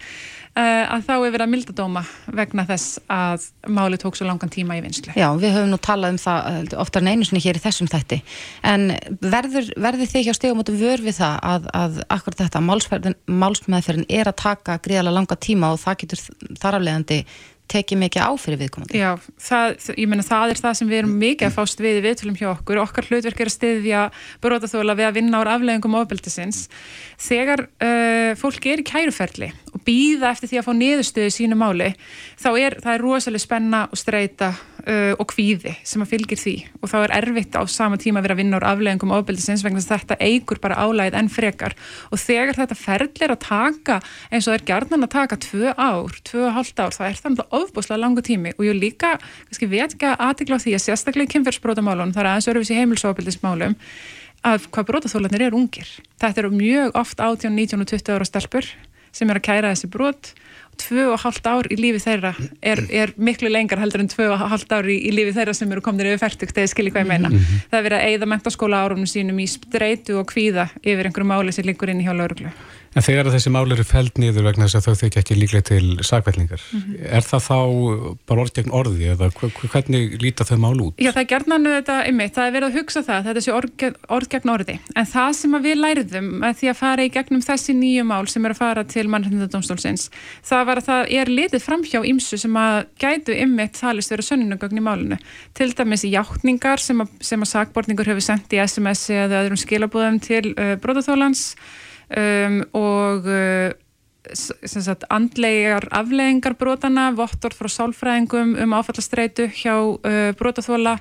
að 0.61 1.05
þá 1.07 1.13
er 1.15 1.31
verið 1.33 1.45
að 1.47 1.53
mildadóma 1.55 2.03
vegna 2.37 2.65
þess 2.69 2.99
að 3.13 3.47
máli 3.73 3.97
tók 4.01 4.19
svo 4.19 4.27
langan 4.29 4.53
tíma 4.53 4.77
í 4.77 4.83
vinslu. 4.85 5.15
Já, 5.17 5.31
við 5.41 5.55
höfum 5.57 5.71
nú 5.73 5.79
talað 5.81 6.13
um 6.13 6.19
það 6.21 6.49
eh, 6.51 6.75
oftar 6.83 7.05
en 7.05 7.13
einu 7.15 7.29
sinni 7.29 7.41
hér 7.41 7.57
í 7.57 7.63
þessum 7.63 7.89
þætti 7.89 8.19
en 8.69 8.91
verður, 9.23 9.71
verður 9.81 10.11
þið 10.13 10.27
hjá 10.27 10.37
stegum 10.37 10.61
út 10.61 10.75
vör 10.83 11.05
við 11.07 11.17
það 11.23 11.39
að, 11.55 11.71
að 11.81 12.03
akkurat 12.19 12.45
þetta 12.45 12.65
málsmeðferðin 12.67 14.07
er 14.13 14.29
að 14.29 14.41
taka 14.45 14.77
gríðarlega 14.85 15.17
langa 15.23 15.41
tíma 15.41 15.73
og 15.73 15.81
það 15.81 15.99
getur 16.05 16.27
þaraflegandi 16.61 17.23
tekið 17.73 18.01
mikið 18.03 18.27
á 18.27 18.31
fyrir 18.41 18.61
viðkomandi. 18.61 19.01
Já, 19.01 19.13
það, 19.41 19.75
ég 19.97 20.09
menna 20.11 20.25
það 20.27 20.53
er 20.53 20.61
það 20.61 20.75
sem 20.79 20.91
við 20.91 20.99
erum 21.01 21.15
mikið 21.23 21.49
að 21.49 21.55
fást 21.57 21.83
við 21.83 22.01
viðtölum 22.05 22.37
hjá 22.37 22.49
okkur. 22.51 22.81
Okkar 22.83 23.09
hlutverk 23.09 23.41
er 23.41 23.51
að 23.51 23.55
styðja 23.55 24.03
brótaþóla 24.45 24.97
við 24.99 25.09
að 25.09 25.17
vinna 25.19 25.41
ár 25.41 25.53
afleggingum 25.55 25.97
ofbeldisins. 26.03 26.67
Þegar 27.23 27.65
uh, 27.69 28.33
fólk 28.41 28.69
er 28.69 28.83
í 28.83 28.87
kæruferli 28.89 29.53
og 29.83 29.87
býða 29.89 30.31
eftir 30.31 30.51
því 30.51 30.61
að 30.61 30.67
fá 30.67 30.73
niðurstöðu 30.79 31.31
í 31.31 31.35
sínu 31.35 31.57
máli, 31.59 31.89
þá 32.39 32.51
er 32.61 32.77
það 32.83 32.95
er 32.95 33.03
rosalega 33.03 33.43
spenna 33.43 33.81
og 33.91 33.99
streyta 33.99 34.53
uh, 34.55 35.15
og 35.19 35.27
kvíði 35.33 35.75
sem 35.87 36.03
að 36.05 36.13
fylgir 36.13 36.39
því. 36.39 36.55
Og 36.81 36.91
þá 36.93 36.97
er 37.01 37.15
erfitt 37.19 37.59
á 37.59 37.63
sama 37.67 37.99
tíma 38.01 38.21
að 38.21 38.29
vera 38.29 38.37
að 38.37 38.43
vinna 38.43 38.61
úr 38.61 38.67
afleggingum 38.71 39.15
ofbeldisins 39.17 39.65
vegna 39.67 39.83
þetta 39.83 40.19
eigur 40.23 40.63
bara 40.63 40.79
álægið 40.79 41.19
enn 41.19 41.33
frekar. 41.33 41.77
Og 42.15 42.23
þegar 42.23 42.59
þetta 42.61 42.79
ferðlir 42.79 43.35
að 43.35 43.43
taka 43.49 43.99
eins 44.31 44.47
og 44.47 44.53
það 44.53 44.59
er 44.61 44.67
gerðan 44.71 45.09
að 45.09 45.15
taka 45.17 45.41
tvö 45.49 45.75
ár, 45.77 46.17
tvö 46.31 46.47
og 46.47 46.57
halvt 46.61 46.85
ár, 46.85 46.97
það 46.97 47.11
er 47.11 47.21
þannig 47.27 47.45
að 47.45 47.61
ofbúslega 47.63 48.03
langa 48.03 48.27
tími. 48.27 48.55
Og 48.59 48.67
ég 48.69 48.79
líka, 48.79 49.17
kannski 49.51 49.71
veit 49.71 49.89
ekki 49.89 50.11
að 50.13 50.27
aðtikla 50.29 50.59
á 50.59 50.63
því 50.63 50.77
að 50.79 50.85
sérstaklega 50.87 51.35
kynferðsbrótamálun, 51.37 52.15
það 52.15 52.25
er 52.25 52.33
aðeins 52.33 52.51
örfis 52.53 52.73
í 52.73 52.81
heimilsofbeldismálum 52.81 53.79
að 54.43 54.65
hvað 54.75 54.87
brótaþólanir 54.89 55.45
eru 55.47 55.61
ungir. 55.61 55.87
Þetta 56.19 56.43
eru 56.43 56.51
mjög 56.57 56.97
oft 56.99 57.21
18, 57.23 57.53
19 57.55 57.85
og 57.85 57.93
20 57.93 58.17
ára 58.17 58.27
stelpur 58.27 58.67
sem 59.13 59.31
er 59.31 59.41
að 59.41 59.47
kæra 59.49 59.73
þessi 59.73 59.91
brot 59.93 60.33
tvö 60.81 61.07
og 61.13 61.21
halvt 61.23 61.47
ár 61.47 61.69
í 61.71 61.77
lífi 61.79 62.01
þeirra 62.03 62.33
er, 62.65 62.81
er 62.91 63.13
miklu 63.21 63.51
lengar 63.53 63.81
heldur 63.83 64.03
en 64.03 64.11
tvö 64.11 64.31
og 64.33 64.45
halvt 64.53 64.73
ár 64.73 64.89
í, 64.91 64.99
í 65.09 65.13
lífi 65.15 65.35
þeirra 65.37 65.55
sem 65.57 65.73
eru 65.73 65.85
komnir 65.85 66.09
yfir 66.11 66.23
færtugt 66.25 66.59
eða 66.59 66.71
skilji 66.73 66.93
hvað 66.95 67.05
ég 67.05 67.11
meina. 67.11 67.31
Mm 67.31 67.39
-hmm. 67.39 67.65
Það 67.71 67.79
er 67.79 67.87
verið 67.89 67.99
að 67.99 68.07
eigða 68.09 68.31
mentaskóla 68.33 68.83
árunum 68.85 69.11
sínum 69.11 69.39
í 69.39 69.49
streitu 69.51 70.19
og 70.21 70.31
kvíða 70.33 70.69
yfir 70.83 71.07
einhverju 71.07 71.29
máli 71.29 71.53
sem 71.53 71.67
liggur 71.67 71.91
inn 71.91 72.01
í 72.01 72.07
hjá 72.07 72.15
lauruglu. 72.17 72.51
En 72.93 73.05
þegar 73.05 73.31
þessi 73.33 73.51
máli 73.53 73.73
eru 73.73 73.85
fælt 73.89 74.19
niður 74.21 74.45
vegna 74.51 74.67
þess 74.67 74.77
að 74.77 74.87
þau 74.87 75.01
þykja 75.01 75.21
ekki 75.23 75.37
líklega 75.39 75.65
til 75.71 75.87
sakvelningar, 76.05 76.61
mm 76.61 76.81
-hmm. 76.81 76.97
er 77.17 77.25
það 77.25 77.45
þá 77.47 77.59
bara 78.29 78.43
orð 78.43 78.53
gegn 78.59 78.75
orði 78.77 79.07
eða 79.15 79.29
hvernig 79.73 80.17
líta 80.21 80.45
þau 80.45 80.59
mál 80.61 80.77
út? 80.77 81.01
Já, 81.01 81.09
það 81.13 81.23
er 81.23 81.31
gerðnanu 81.31 81.73
þetta 81.73 81.97
ymmið, 82.11 82.33
það 82.37 82.47
er 82.47 82.53
verið 82.57 82.69
að 82.69 82.77
hugsa 82.77 83.03
það, 83.07 83.25
þetta 83.29 83.45
sé 83.47 83.53
orð, 83.57 83.87
orð 84.09 84.29
gegn 84.35 84.53
orði. 84.53 84.77
En 84.93 85.09
það 85.09 85.31
sem 85.39 85.57
við 85.65 85.77
læriðum 85.81 86.29
með 86.43 86.59
því 86.61 86.69
að 86.73 86.81
fara 86.83 87.07
í 87.07 87.13
gegnum 87.17 87.47
þessi 87.47 87.73
nýju 87.81 88.05
mál 88.05 88.27
sem 88.29 88.45
eru 88.45 88.53
að 88.53 88.61
fara 88.61 88.85
til 88.85 89.07
mannhendadómstólsins, 89.09 90.11
það 90.45 90.67
var 90.69 90.83
að 90.83 90.89
það 90.91 91.15
er 91.17 91.33
litið 91.33 91.65
framhjá 91.65 92.03
ímsu 92.05 92.37
sem 92.37 92.57
að 92.61 92.77
gætu 93.01 93.33
ymmið 93.33 93.73
talist 93.81 94.13
vera 94.13 94.27
sönnunagögn 94.27 94.77
í 94.77 94.85
málinu. 94.85 95.19
Til 95.57 95.73
dæmis 95.73 96.05
í 96.05 96.13
hjáttningar 96.13 96.81
sem 96.81 97.01
að, 97.01 97.09
að 97.25 97.49
sakbortningur 97.49 98.13
hefur 98.13 98.21
sendt 98.21 98.53
í 98.53 98.61
SMS 98.61 99.09
eða 99.09 99.47
öðrum 99.47 99.61
skilabúðum 99.61 100.21
til 100.21 100.53
uh, 100.53 100.77
bróðaþólans 100.83 101.55
um, 102.17 102.59
og 102.79 103.29
uh, 103.29 103.73
sagt, 104.33 105.07
andlegar 105.11 105.89
afleggingar 105.91 106.57
brotana, 106.59 107.11
vottor 107.17 107.55
frá 107.57 107.71
sálfræðingum 107.73 108.57
um 108.63 108.75
áfallastreitu 108.79 109.49
hjá 109.51 109.75
uh, 109.77 110.33
brotaþóla 110.39 110.99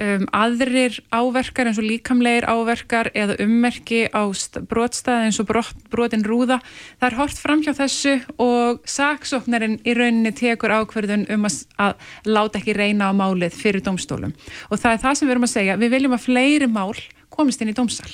um, 0.00 0.26
aðrir 0.36 0.98
áverkar 1.12 1.70
eins 1.70 1.80
og 1.80 1.86
líkamleir 1.88 2.46
áverkar 2.48 3.10
eða 3.16 3.38
ummerki 3.44 4.04
á 4.12 4.22
brotstæði 4.70 5.28
eins 5.28 5.40
og 5.42 5.48
brot, 5.50 5.84
brotin 5.92 6.24
rúða. 6.26 6.60
Það 7.00 7.08
er 7.08 7.18
hort 7.20 7.42
fram 7.42 7.64
hjá 7.64 7.72
þessu 7.78 8.16
og 8.40 8.82
saksóknarinn 8.88 9.80
í 9.84 9.96
rauninni 9.96 10.34
tekur 10.36 10.74
ákverðun 10.80 11.26
um 11.32 11.48
að, 11.48 11.62
að 11.80 12.10
láta 12.28 12.60
ekki 12.60 12.76
reyna 12.76 13.10
á 13.10 13.12
málið 13.16 13.56
fyrir 13.56 13.84
domstólum 13.84 14.34
og 14.68 14.76
það 14.80 14.92
er 14.92 15.04
það 15.06 15.18
sem 15.18 15.28
við 15.28 15.36
erum 15.36 15.48
að 15.48 15.54
segja, 15.56 15.78
við 15.80 15.96
viljum 15.96 16.16
að 16.16 16.26
fleiri 16.26 16.70
mál 16.70 16.92
komist 17.30 17.62
inn 17.62 17.72
í 17.72 17.76
domsal 17.76 18.10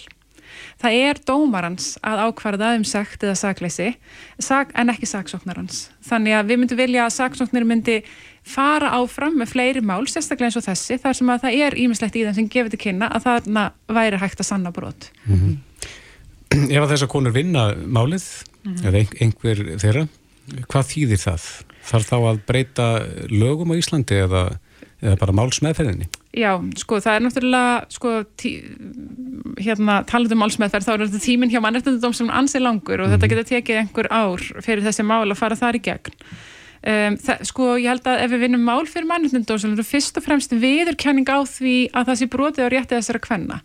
það 0.82 0.96
er 1.08 1.20
dómarans 1.28 1.96
að 2.06 2.22
ákvarða 2.26 2.72
um 2.78 2.84
sagt 2.84 3.24
eða 3.24 3.36
sakleysi 3.38 3.92
sak, 4.38 4.72
en 4.74 4.92
ekki 4.92 5.08
saksóknarans. 5.10 5.86
Þannig 6.06 6.38
að 6.38 6.50
við 6.50 6.60
myndum 6.62 6.80
vilja 6.80 7.06
að 7.06 7.14
saksóknir 7.16 7.66
myndi 7.68 8.00
fara 8.46 8.92
áfram 8.98 9.38
með 9.40 9.52
fleiri 9.54 9.82
mál, 9.82 10.04
sérstaklega 10.06 10.50
eins 10.50 10.58
og 10.60 10.66
þessi, 10.66 10.98
þar 11.02 11.18
sem 11.18 11.32
að 11.32 11.46
það 11.46 11.62
er 11.66 11.78
ímislegt 11.82 12.18
í 12.18 12.26
þeim 12.26 12.36
sem 12.38 12.50
gefur 12.52 12.74
til 12.74 12.82
kynna 12.84 13.08
að 13.10 13.26
þarna 13.26 13.64
væri 13.98 14.20
hægt 14.22 14.42
að 14.42 14.50
sanna 14.50 14.72
brot. 14.74 15.10
Mm 15.26 15.40
-hmm. 15.40 15.56
Ef 16.70 16.82
að 16.82 16.92
þessar 16.94 17.10
konur 17.10 17.34
vinna 17.34 17.74
málið, 17.74 18.26
mm 18.62 18.74
-hmm. 18.74 18.86
eða 18.86 18.98
einhver 19.20 19.64
þeirra, 19.82 20.06
hvað 20.70 20.90
þýðir 20.92 21.20
það? 21.24 21.48
Þarf 21.86 22.06
þá 22.10 22.18
að 22.18 22.38
breyta 22.46 22.86
lögum 23.30 23.72
á 23.74 23.78
Íslandi 23.78 24.14
eða, 24.14 24.58
eða 25.02 25.16
bara 25.16 25.32
málsmeðferðinni? 25.32 26.08
Já, 26.36 26.50
sko, 26.76 26.98
það 27.00 27.14
er 27.16 27.22
náttúrulega, 27.24 27.76
sko, 27.94 28.10
tí, 28.36 28.50
hérna, 29.62 30.02
talað 30.08 30.34
um 30.36 30.42
málsmeðferð, 30.44 30.84
þá 30.84 30.92
er 30.92 31.04
þetta 31.06 31.20
tíminn 31.24 31.52
hjá 31.52 31.62
mannreitendum 31.64 32.12
sem 32.16 32.28
ansið 32.28 32.66
langur 32.66 33.00
og 33.00 33.08
mm. 33.08 33.14
þetta 33.14 33.24
mhm. 33.24 33.32
getur 33.32 33.48
tekið 33.54 33.80
einhver 33.80 34.08
ár 34.12 34.44
fyrir 34.60 34.84
þessi 34.84 35.06
mál 35.08 35.24
að 35.24 35.40
fara 35.40 35.56
þar 35.56 35.78
í 35.78 35.82
gegn. 35.86 36.20
Um, 36.86 37.16
það, 37.18 37.40
sko, 37.48 37.70
ég 37.80 37.88
held 37.88 38.04
að 38.06 38.20
ef 38.26 38.30
við 38.34 38.42
vinnum 38.44 38.66
mál 38.68 38.84
fyrir 38.86 39.08
mannreitendum, 39.08 39.58
þá 39.58 39.80
er 39.80 39.88
fyrst 39.88 40.20
og 40.20 40.26
fremst 40.26 40.52
viðurkenning 40.52 41.32
á 41.32 41.40
því 41.48 41.74
að 41.96 42.10
það 42.10 42.20
sé 42.20 42.28
brotið 42.36 42.68
á 42.68 42.72
rétti 42.76 42.98
þessara 42.98 43.22
kvenna 43.24 43.56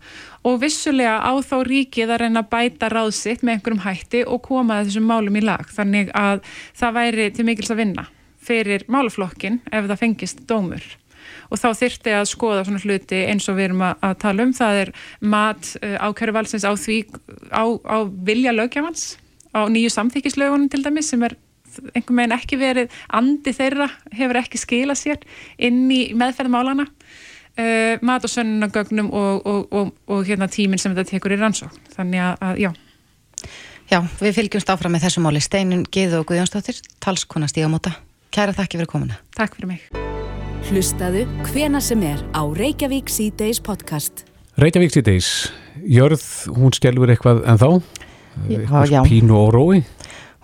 og 0.48 0.56
vissulega 0.64 1.20
á 1.20 1.32
þá 1.44 1.54
ríkið 1.68 2.14
að 2.16 2.22
reyna 2.24 2.42
að 2.42 2.50
bæta 2.56 2.88
ráðsitt 2.90 3.44
með 3.44 3.58
einhverjum 3.58 3.84
hætti 3.84 4.24
og 4.24 4.42
koma 4.48 4.80
þessum 4.80 5.06
málum 5.12 5.38
í 5.38 5.44
lag, 5.44 5.68
þannig 5.70 6.10
að 6.18 6.40
það 6.80 6.98
væri 6.98 7.28
til 7.36 7.46
mikils 7.46 7.70
að 7.70 7.84
vinna 7.84 8.08
fyrir 8.42 8.88
málaflokkin 8.90 9.60
ef 9.70 9.86
það 9.86 10.00
fengist 10.00 10.42
dómur 10.50 10.82
og 11.52 11.60
þá 11.60 11.68
þyrti 11.82 12.14
að 12.16 12.28
skoða 12.30 12.64
svona 12.66 12.82
hluti 12.82 13.22
eins 13.28 13.48
og 13.50 13.58
við 13.58 13.68
erum 13.70 13.84
að, 13.86 14.04
að 14.08 14.18
tala 14.24 14.46
um. 14.46 14.52
Það 14.56 14.80
er 14.82 14.92
mat 15.34 15.72
uh, 15.78 15.96
ákæruvalsins 16.08 16.64
á 16.64 16.72
því 16.72 16.98
á, 17.52 17.64
á 17.68 17.96
vilja 18.08 18.54
lögjafans 18.56 19.16
á 19.52 19.68
nýju 19.68 19.92
samþykkislögunum 19.92 20.70
til 20.72 20.82
dæmis 20.84 21.12
sem 21.12 21.24
er 21.26 21.36
einhver 21.96 22.16
meginn 22.16 22.36
ekki 22.36 22.58
verið 22.60 22.94
andi 23.16 23.52
þeirra 23.56 23.88
hefur 24.12 24.40
ekki 24.42 24.60
skila 24.60 24.96
sér 24.98 25.22
inn 25.56 25.86
í 25.92 26.02
meðferðmálana 26.18 26.86
uh, 26.88 27.96
mat 28.04 28.26
og 28.28 28.32
sönnagögnum 28.32 29.12
og, 29.12 29.46
og, 29.46 29.66
og, 29.72 29.92
og 30.08 30.24
hérna 30.28 30.50
tíminn 30.52 30.80
sem 30.80 30.96
þetta 30.96 31.14
tekur 31.14 31.36
í 31.36 31.40
rannsók 31.40 31.76
þannig 31.96 32.24
að, 32.26 32.36
að 32.48 32.64
já. 32.66 32.72
Já, 33.92 33.98
við 34.22 34.38
fylgjumst 34.38 34.70
áfram 34.72 34.94
með 34.94 35.08
þessu 35.08 35.24
máli. 35.24 35.42
Steinun 35.44 35.82
Gíðu 35.92 36.22
og 36.22 36.30
Guðjónsdóttir, 36.30 36.78
talskona 37.02 37.50
stígamóta. 37.50 37.92
Kæra 38.32 38.56
þakki 38.56 38.80
fyrir 38.80 38.94
komuna. 38.94 39.20
Takk 39.36 39.58
fyrir 39.58 39.74
mig 39.74 40.31
Hlustaðu 40.70 41.24
hvena 41.50 41.80
sem 41.82 42.02
er 42.06 42.20
á 42.32 42.42
Reykjavík 42.46 43.10
C-Days 43.10 43.58
podcast. 43.64 44.22
Reykjavík 44.60 44.92
C-Days, 44.94 45.28
Jörð, 45.82 46.22
hún 46.54 46.74
skjálfur 46.76 47.10
eitthvað 47.12 47.42
en 47.50 47.58
þá? 47.60 47.66
Eitthvað 48.46 48.92
já, 48.94 49.00
pínu 49.08 49.36
og 49.40 49.50
rói? 49.56 49.80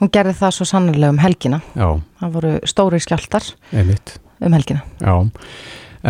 Hún 0.02 0.11
gerði 0.14 0.35
það 0.40 0.54
svo 0.57 0.66
sannlega 0.68 1.12
um 1.14 1.20
helgina. 1.22 1.61
Já. 1.78 1.88
Það 2.20 2.35
voru 2.35 2.52
stóri 2.70 3.00
skjáltar 3.02 3.46
Einmitt. 3.72 4.16
um 4.42 4.59
helgina. 4.59 4.83
Já, 4.98 5.14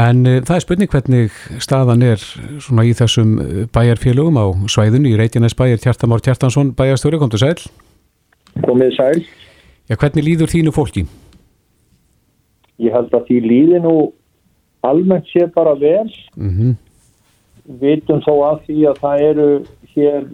en 0.07 0.25
uh, 0.25 0.41
það 0.41 0.57
er 0.57 0.65
spurning 0.65 0.93
hvernig 0.97 1.39
staðan 1.65 2.09
er 2.09 2.25
svona 2.65 2.89
í 2.89 2.97
þessum 2.97 3.37
eh, 3.45 3.63
bæjarfélögum 3.73 4.41
á 4.41 4.47
svæðunni 4.73 5.15
í 5.15 5.21
Reykjanæs 5.21 5.57
bæjar 5.59 5.85
Tjartamár 5.85 6.25
Tjartansson 6.25 6.73
bæjarstjóri, 6.77 7.21
kom 7.21 7.33
til 7.33 7.45
sæl? 7.45 7.57
Komið 8.65 8.97
sæl. 8.97 9.25
Já, 9.89 9.97
hvernig 9.97 10.25
líður 10.27 10.53
þínu 10.53 10.75
fólki? 10.77 11.07
Ég 12.79 12.93
held 12.95 13.15
að 13.15 13.27
því 13.29 13.41
líði 13.47 13.79
nú 13.85 13.95
almennt 14.87 15.27
sé 15.33 15.47
bara 15.55 15.75
vel 15.75 16.11
mm 16.37 16.51
-hmm. 16.51 16.73
vitum 17.81 18.21
þó 18.21 18.35
að 18.51 18.61
því 18.67 18.79
að 18.91 19.01
það 19.03 19.23
eru 19.31 19.65
hér 19.95 20.23
eh, 20.23 20.27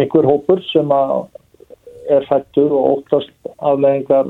einhver 0.00 0.24
hópur 0.24 0.62
sem 0.72 0.88
að 0.88 1.26
er 2.08 2.24
hættur 2.30 2.72
og 2.72 2.84
óttast 2.92 3.30
afleggingar 3.58 4.26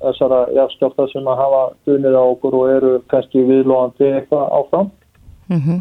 þessara 0.00 0.46
jafnskjáfta 0.56 1.06
sem 1.12 1.26
að 1.28 1.40
hafa 1.42 1.62
dunið 1.86 2.16
á 2.16 2.24
okkur 2.24 2.54
og 2.54 2.70
eru 2.70 2.92
kannski 3.12 3.44
viðlóðandi 3.44 4.12
eitthvað 4.14 4.52
áfram 4.58 4.90
mm 5.48 5.60
-hmm. 5.60 5.80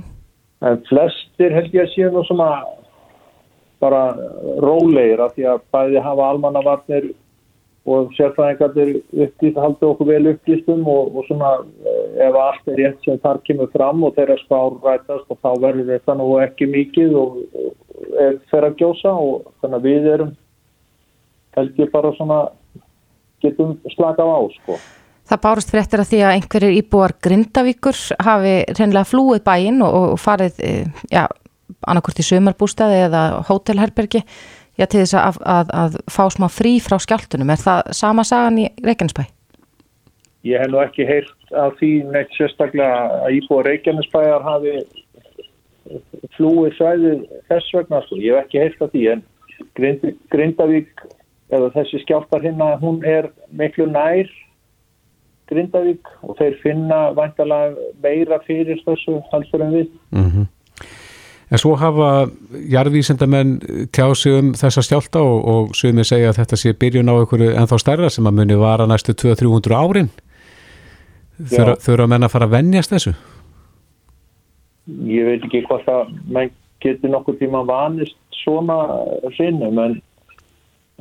en 0.62 0.77
flestir 0.89 1.53
held 1.53 1.73
ég 1.73 1.84
að 1.84 1.93
sé 1.93 2.12
nú 2.12 2.23
sem 2.27 2.39
að 2.39 2.67
bara 3.79 4.15
rólegir 4.60 5.21
af 5.23 5.36
því 5.36 5.45
að 5.53 5.60
bæði 5.71 5.99
hafa 6.03 6.29
almannavarnir 6.29 7.13
og 7.88 8.12
sérfræðingarnir 8.18 8.92
upplýst, 9.13 9.58
haldi 9.58 9.88
okkur 9.88 10.10
vel 10.10 10.32
upplýstum 10.34 10.84
og, 10.89 11.15
og 11.15 11.26
svona 11.30 11.52
eh, 11.88 12.28
ef 12.28 12.38
allt 12.42 12.70
er 12.72 12.80
rétt 12.82 13.06
sem 13.06 13.20
þar 13.24 13.42
kemur 13.48 13.72
fram 13.74 14.04
og 14.04 14.15
þeirra 14.18 14.38
spár 14.44 14.78
rætast 14.84 15.32
og 15.32 15.39
þá 15.39 15.50
verður 15.63 15.92
þetta 15.94 16.18
nú 16.20 16.30
ekki 16.44 16.70
mikið 16.70 17.18
og, 17.18 17.42
og 17.63 18.22
er 18.26 18.38
þeirra 18.52 18.72
gjósa 18.82 19.15
og 19.15 19.50
þannig 19.62 19.80
að 19.80 19.88
við 19.88 20.13
erum 20.13 20.32
held 21.58 21.82
ég 21.82 21.92
bara 21.94 22.13
svona 22.18 22.39
getum 23.44 23.78
slakað 23.96 24.32
á 24.36 24.39
sko. 24.60 24.80
Það 25.30 25.44
bárust 25.46 25.72
fyrir 25.72 25.84
eftir 25.84 26.02
að 26.02 26.10
því 26.10 26.20
að 26.26 26.36
einhverjir 26.36 26.78
íbúar 26.80 27.13
Grindavíkur 27.24 28.00
hafi 28.26 28.56
reynilega 28.74 29.08
flúið 29.08 29.44
bæinn 29.46 29.84
og, 29.86 29.98
og 30.15 30.20
farið 30.20 30.58
ja, 31.13 31.28
annarkort 31.86 32.20
í 32.20 32.26
sömarbústaði 32.26 33.04
eða 33.06 33.24
hótelherbergi 33.48 34.24
já, 34.80 34.86
til 34.86 35.04
þess 35.04 35.18
að, 35.20 35.42
að, 35.58 35.74
að 35.82 35.98
fá 36.12 36.24
smá 36.34 36.48
frí 36.52 36.78
frá 36.84 36.98
skjáltunum. 37.04 37.52
Er 37.52 37.62
það 37.62 37.92
sama 37.98 38.26
sagan 38.28 38.62
í 38.62 38.70
Reykjanesbæ? 38.86 39.26
Ég 40.48 40.63
hef 40.63 40.72
nú 40.72 40.80
ekki 40.80 41.08
heyrt 41.08 41.54
af 41.60 41.76
því 41.82 41.92
neitt 42.13 42.36
sérstaklega 42.38 43.24
að 43.26 43.39
Íbúa 43.42 43.65
Reykjanesbæjar 43.68 44.46
hafi 44.46 44.76
flúið 46.38 46.76
svæðið 46.78 47.24
þess 47.50 47.74
vegna. 47.76 48.04
Sko. 48.06 48.20
Ég 48.24 48.36
hef 48.36 48.46
ekki 48.46 48.63
heyrt 48.63 48.86
af 48.86 48.94
því 48.94 49.06
en 49.15 49.26
Grind, 49.76 50.06
Grindavík 50.32 51.02
eða 51.52 51.72
þessi 51.74 52.00
skjáltar 52.06 52.46
hérna 52.46 52.76
hún 52.80 53.02
er 53.04 53.28
miklu 53.52 53.89
nær 53.89 54.30
Grindavík 55.50 56.08
og 56.24 56.38
þeir 56.39 56.56
finna 56.62 57.00
vantalega 57.18 57.89
meira 58.04 58.38
fyrir 58.46 58.80
þessu 58.86 59.18
haldur 59.34 59.65
en 59.65 59.76
við. 59.76 59.92
Mhm. 60.13 60.24
Mm 60.46 60.48
En 61.49 61.57
svo 61.57 61.73
hafa 61.81 62.29
jarðvísendamenn 62.69 63.55
tjáð 63.95 64.15
sig 64.19 64.35
um 64.38 64.51
þessa 64.57 64.83
stjálta 64.85 65.21
og, 65.25 65.38
og 65.49 65.71
sögum 65.77 66.03
við 66.03 66.09
segja 66.12 66.29
að 66.29 66.41
þetta 66.43 66.59
sé 66.62 66.73
byrjun 66.77 67.09
á 67.09 67.17
einhverju 67.17 67.55
ennþá 67.57 67.79
stærra 67.81 68.09
sem 68.13 68.29
að 68.29 68.38
muni 68.38 68.57
vara 68.59 68.85
næstu 68.89 69.15
200-300 69.17 69.79
árin. 69.79 70.12
Þurfa 71.39 72.05
menn 72.12 72.27
að 72.27 72.33
fara 72.35 72.49
að 72.49 72.53
vennjast 72.57 72.93
þessu? 72.93 73.15
Ég 75.09 75.25
veit 75.25 75.47
ekki 75.47 75.63
hvort 75.65 75.89
að 75.89 76.13
menn 76.29 76.53
getur 76.83 77.12
nokkur 77.13 77.38
tíma 77.39 77.63
vanist 77.67 78.17
svona 78.43 78.77
sinnum 79.35 79.81
en, 79.81 79.97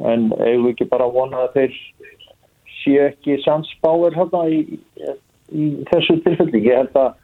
en 0.01 0.29
eigum 0.41 0.67
við 0.67 0.73
ekki 0.73 0.89
bara 0.91 1.07
að 1.09 1.17
vona 1.19 1.45
að 1.45 1.55
þeir 1.59 1.79
sé 2.79 2.99
ekki 3.11 3.39
sannsbáir 3.45 4.17
hérna 4.17 4.45
í, 4.49 4.61
í 5.53 5.69
þessu 5.93 6.19
tilfelli. 6.25 6.65
Ég 6.71 6.83
held 6.83 6.99
að 6.99 7.17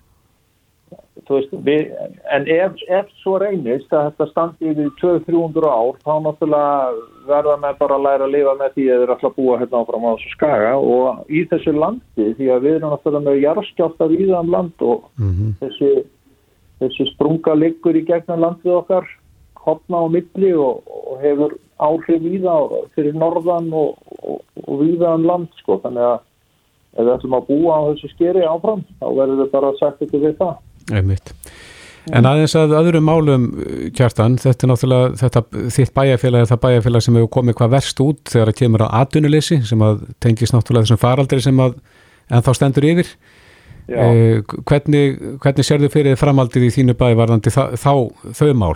Veist, 1.15 1.53
við, 1.63 1.93
en 2.35 2.49
ef, 2.51 2.81
ef 2.91 3.11
svo 3.23 3.37
reynist 3.39 3.93
að 3.95 4.09
þetta 4.09 4.27
standi 4.33 4.71
yfir 4.73 4.89
200-300 4.99 5.69
ár 5.71 6.01
þá 6.03 6.11
náttúrulega 6.25 7.05
verða 7.29 7.55
með 7.63 7.77
bara 7.79 7.99
að 7.99 8.07
læra 8.07 8.27
að 8.27 8.35
lifa 8.35 8.55
með 8.59 8.75
því 8.75 8.87
að 8.91 9.05
þeir 9.05 9.13
að 9.15 9.37
búa 9.37 9.59
hérna 9.61 9.83
áfram 9.85 10.05
á 10.05 10.11
þessu 10.11 10.33
skaga 10.35 10.73
og 10.81 11.31
í 11.31 11.45
þessu 11.53 11.77
landi 11.79 12.27
því 12.41 12.51
að 12.51 12.67
við 12.67 12.77
erum 12.81 12.95
náttúrulega 12.97 13.29
með 13.29 13.39
jarðskjátt 13.45 14.05
af 14.05 14.17
íðan 14.19 14.53
land 14.57 14.85
og 14.91 15.07
mm 15.15 15.31
-hmm. 15.31 15.55
þessi, 15.63 15.93
þessi 16.83 17.09
sprunga 17.15 17.57
liggur 17.63 17.97
í 17.97 18.05
gegnum 18.11 18.45
landið 18.45 18.77
okkar 18.83 19.09
hopna 19.65 20.03
á 20.03 20.07
milli 20.11 20.53
og, 20.53 20.83
og 20.85 21.23
hefur 21.23 21.57
áhrif 21.79 22.23
í 22.27 22.43
það 22.43 22.77
fyrir 22.99 23.15
norðan 23.15 23.73
og, 23.73 23.97
og, 24.19 24.43
og 24.67 24.83
viðan 24.83 25.31
land 25.31 25.49
sko 25.63 25.79
þannig 25.87 26.11
að 26.11 26.21
ef 26.95 27.03
við 27.07 27.17
ætlum 27.17 27.39
að 27.39 27.49
búa 27.49 27.73
á 27.79 27.83
þessu 27.89 28.09
skeri 28.13 28.43
áfram 28.47 28.83
þá 29.01 29.07
verður 29.15 29.45
við 29.45 29.51
bara 29.55 29.77
sagt 29.79 30.03
ekki 30.03 30.19
við 30.19 30.39
það 30.43 30.57
Einmitt. 30.93 31.33
En 32.13 32.27
aðeins 32.29 32.53
að 32.61 32.75
öðrum 32.77 33.07
málum 33.09 33.45
kjartan, 33.97 34.35
þetta 34.37 34.67
er 34.67 34.71
náttúrulega 34.71 35.13
þetta, 35.23 35.43
þitt 35.73 35.93
bæjarfélag 35.97 36.43
er 36.45 36.51
það 36.51 36.61
bæjarfélag 36.67 37.05
sem 37.07 37.17
hefur 37.17 37.31
komið 37.39 37.57
hvað 37.61 37.73
verst 37.79 38.03
út 38.05 38.21
þegar 38.29 38.51
það 38.51 38.59
kemur 38.59 38.85
á 38.85 38.89
atvinnuleysi 39.01 39.59
sem 39.65 39.85
að 39.87 40.03
tengis 40.21 40.53
náttúrulega 40.53 40.85
þessum 40.85 41.01
faraldri 41.01 41.41
sem 41.45 41.63
að 41.65 41.79
en 42.29 42.45
þá 42.45 42.51
stendur 42.59 42.89
yfir 42.91 43.09
eh, 43.89 44.45
hvernig, 44.69 45.17
hvernig 45.41 45.69
sér 45.69 45.81
þau 45.81 45.93
fyrir 45.97 46.21
framaldið 46.21 46.69
í 46.69 46.73
þínu 46.77 46.97
bæjarvarðandi 47.01 47.55
þá, 47.55 47.63
þá 47.81 47.93
þau 48.37 48.53
mál? 48.61 48.75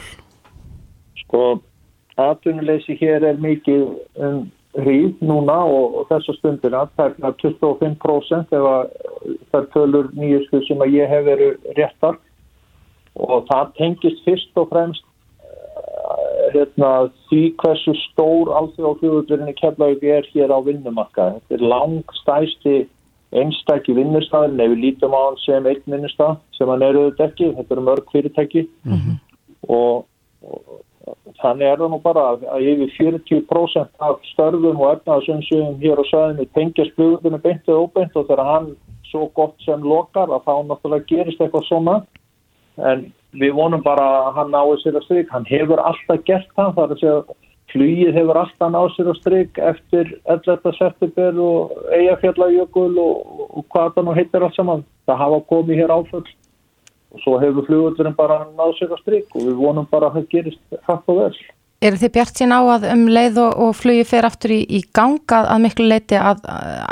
Sko, 1.20 1.42
atvinnuleysi 2.16 2.96
hér 3.02 3.28
er 3.28 3.44
mikið 3.44 3.84
um 4.24 4.46
hríð 4.78 5.22
núna 5.24 5.56
og, 5.66 6.00
og 6.00 6.08
þessa 6.10 6.34
stundina 6.36 6.84
það 6.96 7.16
er 7.28 7.36
25% 7.40 8.56
ef 8.58 8.66
það 9.52 9.68
tölur 9.74 10.10
nýjusku 10.16 10.62
sem 10.66 10.82
að 10.84 10.96
ég 10.98 11.12
hef 11.12 11.24
verið 11.26 11.70
réttar. 11.78 12.18
Og 13.18 13.46
það 13.48 13.72
tengist 13.78 14.20
fyrst 14.26 14.60
og 14.60 14.68
fremst 14.70 15.04
uh, 15.42 16.50
hérna, 16.54 16.92
því 17.30 17.42
hversu 17.62 17.94
stór 18.04 18.52
alþjóð 18.60 18.92
á 18.94 18.98
hljóðuturinni 19.00 19.56
kemlaug 19.58 20.04
er 20.04 20.28
hér 20.34 20.54
á 20.54 20.58
vinnumakka 20.62 21.32
þetta 21.38 21.58
er 21.58 21.66
langstæsti 21.72 22.76
einstakki 23.36 23.92
vinnustafn 23.96 24.60
ef 24.60 24.70
við 24.72 24.84
lítum 24.84 25.16
á 25.16 25.20
hann 25.20 25.40
sem 25.42 25.66
einn 25.68 25.82
vinnustaf 25.84 26.38
sem 26.56 26.70
hann 26.70 26.84
eru 26.84 27.08
ekki, 27.12 27.50
þetta 27.56 27.74
eru 27.74 27.86
mörg 27.90 28.12
fyrirtæki. 28.12 28.68
Mm 28.86 29.00
-hmm. 29.00 29.16
og, 29.68 30.06
og 30.42 30.78
þannig 31.42 31.68
er 31.68 31.80
það 31.80 31.92
nú 31.92 32.00
bara 32.02 32.24
að 32.36 32.66
yfir 32.72 32.92
40% 32.96 34.04
af 34.08 34.20
störfum 34.32 34.80
og 34.80 34.92
efnaðsumsum 34.96 35.78
hér 35.82 36.00
á 36.00 36.04
sæðinu 36.10 36.48
tengjast 36.54 36.94
flugurinu 36.96 37.38
beint 37.38 37.68
eða 37.68 37.82
óbeint. 37.84 38.16
Og 38.16 38.26
þegar 38.28 38.44
hann 38.52 38.68
svo 39.10 39.28
gott 39.36 39.56
sem 39.64 39.82
lokar 39.82 40.30
að 40.30 40.46
þá 40.46 40.54
náttúrulega 40.68 41.08
gerist 41.10 41.40
eitthvað 41.40 41.68
svona 41.68 41.98
en 42.78 43.08
við 43.36 43.52
vonum 43.56 43.82
bara 43.84 44.06
að 44.22 44.32
hann 44.38 44.54
náði 44.54 44.80
sér 44.82 44.98
að 44.98 45.06
stryk 45.08 45.30
hann 45.34 45.46
hefur 45.48 45.82
alltaf 45.82 46.24
gert 46.28 46.50
það 46.56 46.74
þar 46.76 46.94
að 46.94 47.02
segja 47.02 47.38
flugið 47.72 48.16
hefur 48.16 48.40
alltaf 48.40 48.72
náði 48.72 48.94
sér 48.94 49.10
að 49.12 49.18
stryk 49.20 49.60
eftir 49.70 50.12
11. 50.24 50.74
september 50.78 51.40
og 51.44 51.74
eigafjallajökul 51.98 52.92
og, 53.02 53.44
og 53.48 53.66
hvað 53.74 53.94
það 53.96 54.06
nú 54.06 54.16
heitir 54.16 54.46
allt 54.46 54.56
saman 54.56 54.84
það 55.08 55.22
hafa 55.24 55.42
komið 55.52 55.82
hér 55.82 55.94
áföll 55.98 56.24
og 57.08 57.22
svo 57.24 57.36
hefur 57.42 57.66
flugullurinn 57.68 58.16
bara 58.16 58.42
náðu 58.56 58.78
sér 58.78 58.96
að 58.96 59.04
stryk 59.04 59.36
og 59.36 59.46
við 59.46 59.60
vonum 59.60 59.88
bara 59.90 60.10
að 60.10 60.20
það 60.20 60.32
gerist 60.34 60.80
hægt 60.88 61.12
og 61.12 61.22
vel. 61.22 61.32
Er 61.78 61.94
þið 61.94 62.14
bjart 62.16 62.40
sín 62.40 62.52
á 62.52 62.60
að 62.60 62.88
um 62.90 63.04
leið 63.06 63.38
og, 63.44 63.52
og 63.64 63.76
flugi 63.78 64.06
fer 64.08 64.26
aftur 64.26 64.56
í, 64.56 64.62
í 64.66 64.80
ganga 64.96 65.44
að 65.46 65.62
miklu 65.62 65.86
leiti 65.86 66.18
að 66.18 66.42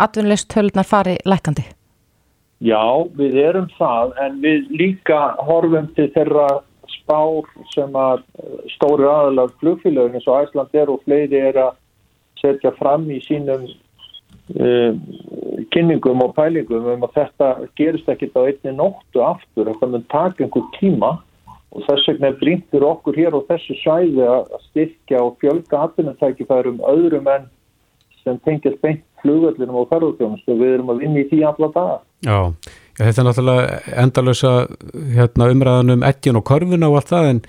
atvinnulegst 0.07 0.49
tölunar 0.53 0.87
fari 0.87 1.17
lækandi? 1.27 1.67
Já, 2.65 3.05
við 3.19 3.37
erum 3.43 3.67
það 3.77 4.15
en 4.25 4.39
við 4.41 4.71
líka 4.73 5.19
horfum 5.45 5.91
til 5.97 6.09
þeirra 6.15 6.47
spár 6.89 7.49
sem 7.75 7.97
að 7.99 8.23
stóri 8.73 9.05
aðalag 9.05 9.53
flugfélagin 9.61 10.17
eins 10.17 10.29
og 10.31 10.47
Æsland 10.47 10.79
er 10.79 10.93
og 10.93 11.03
fleiri 11.05 11.43
er 11.51 11.59
að 11.67 11.75
setja 12.41 12.73
fram 12.79 13.05
í 13.13 13.19
sínum 13.27 13.67
uh, 13.69 14.97
kynningum 15.75 16.25
og 16.25 16.33
pælingum 16.39 16.89
um 16.95 17.05
að 17.05 17.19
þetta 17.19 17.51
gerist 17.77 18.09
ekkit 18.09 18.39
á 18.39 18.49
einni 18.49 18.75
nóttu 18.79 19.21
aftur, 19.25 19.69
þetta 19.69 19.91
mun 19.93 20.07
taka 20.13 20.47
einhver 20.47 20.67
tíma. 20.79 21.17
Og 21.77 21.83
þess 21.85 22.09
vegna 22.09 22.31
bríntur 22.41 22.87
okkur 22.89 23.19
hér 23.19 23.35
og 23.37 23.45
þessu 23.51 23.75
sæði 23.83 24.23
að 24.25 24.55
styrkja 24.71 25.19
og 25.21 25.35
fjölga 25.43 25.83
atvinnutækifærum 25.85 26.79
öðrum 26.89 27.27
en 27.29 27.51
sem 28.23 28.39
tengist 28.47 28.81
beint 28.81 29.05
flugöllinum 29.23 29.81
og 29.83 29.89
ferðarþjónust 29.93 30.53
og 30.53 30.61
við 30.63 30.75
erum 30.75 30.93
að 30.95 31.05
vinna 31.05 31.23
í 31.23 31.29
því 31.31 31.41
alla 31.51 31.71
daga. 31.75 31.99
Já, 32.27 32.39
já 32.97 33.05
þetta 33.05 33.23
er 33.23 33.29
náttúrulega 33.31 33.81
endalösa 34.05 34.55
hérna, 35.17 35.51
umræðan 35.55 35.97
um 35.97 36.07
ettin 36.07 36.41
og 36.41 36.47
korfuna 36.49 36.91
og 36.91 37.01
allt 37.01 37.13
það 37.13 37.31
en, 37.33 37.43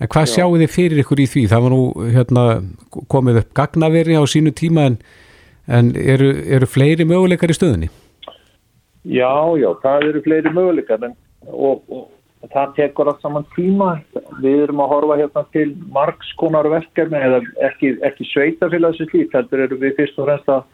en 0.00 0.14
hvað 0.14 0.30
sjáu 0.34 0.56
þið 0.62 0.72
fyrir 0.78 1.04
ykkur 1.04 1.22
í 1.24 1.28
því? 1.34 1.44
Það 1.52 1.66
var 1.66 1.76
nú 1.76 2.08
hérna, 2.16 2.46
komið 3.12 3.44
upp 3.44 3.54
gagnaveri 3.60 4.18
á 4.18 4.24
sínu 4.28 4.54
tíma 4.56 4.88
en 4.92 4.98
en 5.66 5.92
eru, 5.96 6.30
eru 6.56 6.68
fleiri 6.68 7.06
möguleikar 7.08 7.52
í 7.52 7.56
stöðunni? 7.56 7.90
Já, 9.04 9.32
já, 9.60 9.68
það 9.82 10.08
eru 10.10 10.22
fleiri 10.24 10.52
möguleikar 10.52 11.06
en, 11.08 11.16
og, 11.48 11.82
og 11.88 12.50
það 12.52 12.74
tekur 12.78 13.10
allt 13.10 13.24
saman 13.24 13.46
tíma 13.56 13.90
við 14.42 14.66
erum 14.66 14.82
að 14.84 14.92
horfa 14.92 15.18
hérna 15.20 15.44
til 15.56 15.70
margskonar 15.92 16.68
verkefni 16.72 17.20
eða 17.20 17.42
ekki, 17.68 17.94
ekki 18.04 18.28
sveitafélagsins 18.32 19.12
líf, 19.16 19.30
heldur 19.32 19.64
eru 19.66 19.80
við 19.80 19.96
fyrst 20.00 20.20
og 20.20 20.28
fremst 20.28 20.52
að 20.52 20.64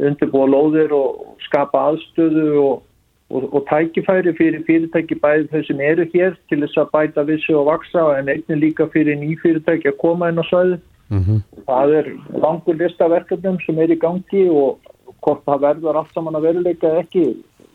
undirbúa 0.00 0.46
lóðir 0.50 0.94
og 0.96 1.36
skapa 1.46 1.90
aðstöðu 1.90 2.46
og, 2.60 2.82
og, 3.30 3.48
og 3.54 3.66
tækifæri 3.70 4.34
fyrir 4.38 4.62
fyrirtæki 4.68 5.18
bæði 5.22 5.48
þau 5.52 5.66
sem 5.68 5.80
eru 5.80 6.06
hér 6.14 6.38
til 6.48 6.62
þess 6.62 6.82
að 6.84 6.92
bæta 6.94 7.26
vissu 7.28 7.58
og 7.58 7.68
vaksa 7.72 8.06
en 8.18 8.32
einnig 8.32 8.62
líka 8.64 8.88
fyrir 8.94 9.18
ný 9.20 9.34
fyrirtæki 9.42 9.92
að 9.92 10.00
koma 10.04 10.30
inn 10.30 10.42
á 10.42 10.44
svæðu 10.50 10.80
Mm 11.10 11.22
-hmm. 11.26 11.40
Það 11.66 11.88
er 11.98 12.06
langur 12.42 12.74
lista 12.74 13.08
verkefnum 13.08 13.58
sem 13.66 13.78
er 13.78 13.90
í 13.90 13.98
gangi 13.98 14.48
og 14.48 14.78
hvort 15.22 15.42
það 15.44 15.64
verður 15.66 15.96
allt 15.98 16.12
saman 16.14 16.38
að 16.38 16.46
veruleika 16.46 16.88
ekki 17.00 17.24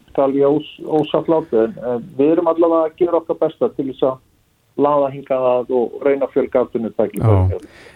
skal 0.09 0.31
ég 0.31 0.47
ós, 0.47 0.67
ósafláta 0.87 1.65
en, 1.65 1.73
en 1.83 2.05
við 2.17 2.31
erum 2.31 2.47
allavega 2.47 2.85
að 2.87 2.95
gera 2.97 3.19
okkar 3.19 3.37
besta 3.41 3.69
til 3.75 3.87
þess 3.91 4.03
að 4.03 4.15
laða 4.81 5.09
hingað 5.13 5.71
og 5.75 5.97
reyna 6.03 6.27
fjölgaftunum 6.33 6.93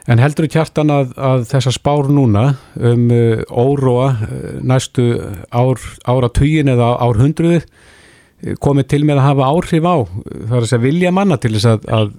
En 0.07 0.21
heldur 0.21 0.47
þú 0.47 0.51
kjartan 0.53 0.93
að, 0.93 1.13
að 1.17 1.45
þessa 1.51 1.73
spár 1.75 2.09
núna 2.13 2.45
um 2.75 3.05
uh, 3.11 3.43
óróa 3.51 4.09
uh, 4.15 4.49
næstu 4.63 5.11
ár, 5.51 5.81
ára 6.07 6.31
tuyin 6.31 6.71
eða 6.71 6.93
ár 7.03 7.19
hundruði 7.19 7.61
uh, 7.61 8.55
komið 8.63 8.89
til 8.93 9.03
með 9.05 9.21
að 9.21 9.27
hafa 9.27 9.49
áhrif 9.51 9.89
á 9.89 9.97
það 10.07 10.55
er 10.55 10.63
að 10.63 10.69
segja 10.71 10.85
vilja 10.87 11.15
manna 11.15 11.39
til 11.41 11.53
þess 11.57 11.71
að, 11.73 11.89
að 11.99 12.13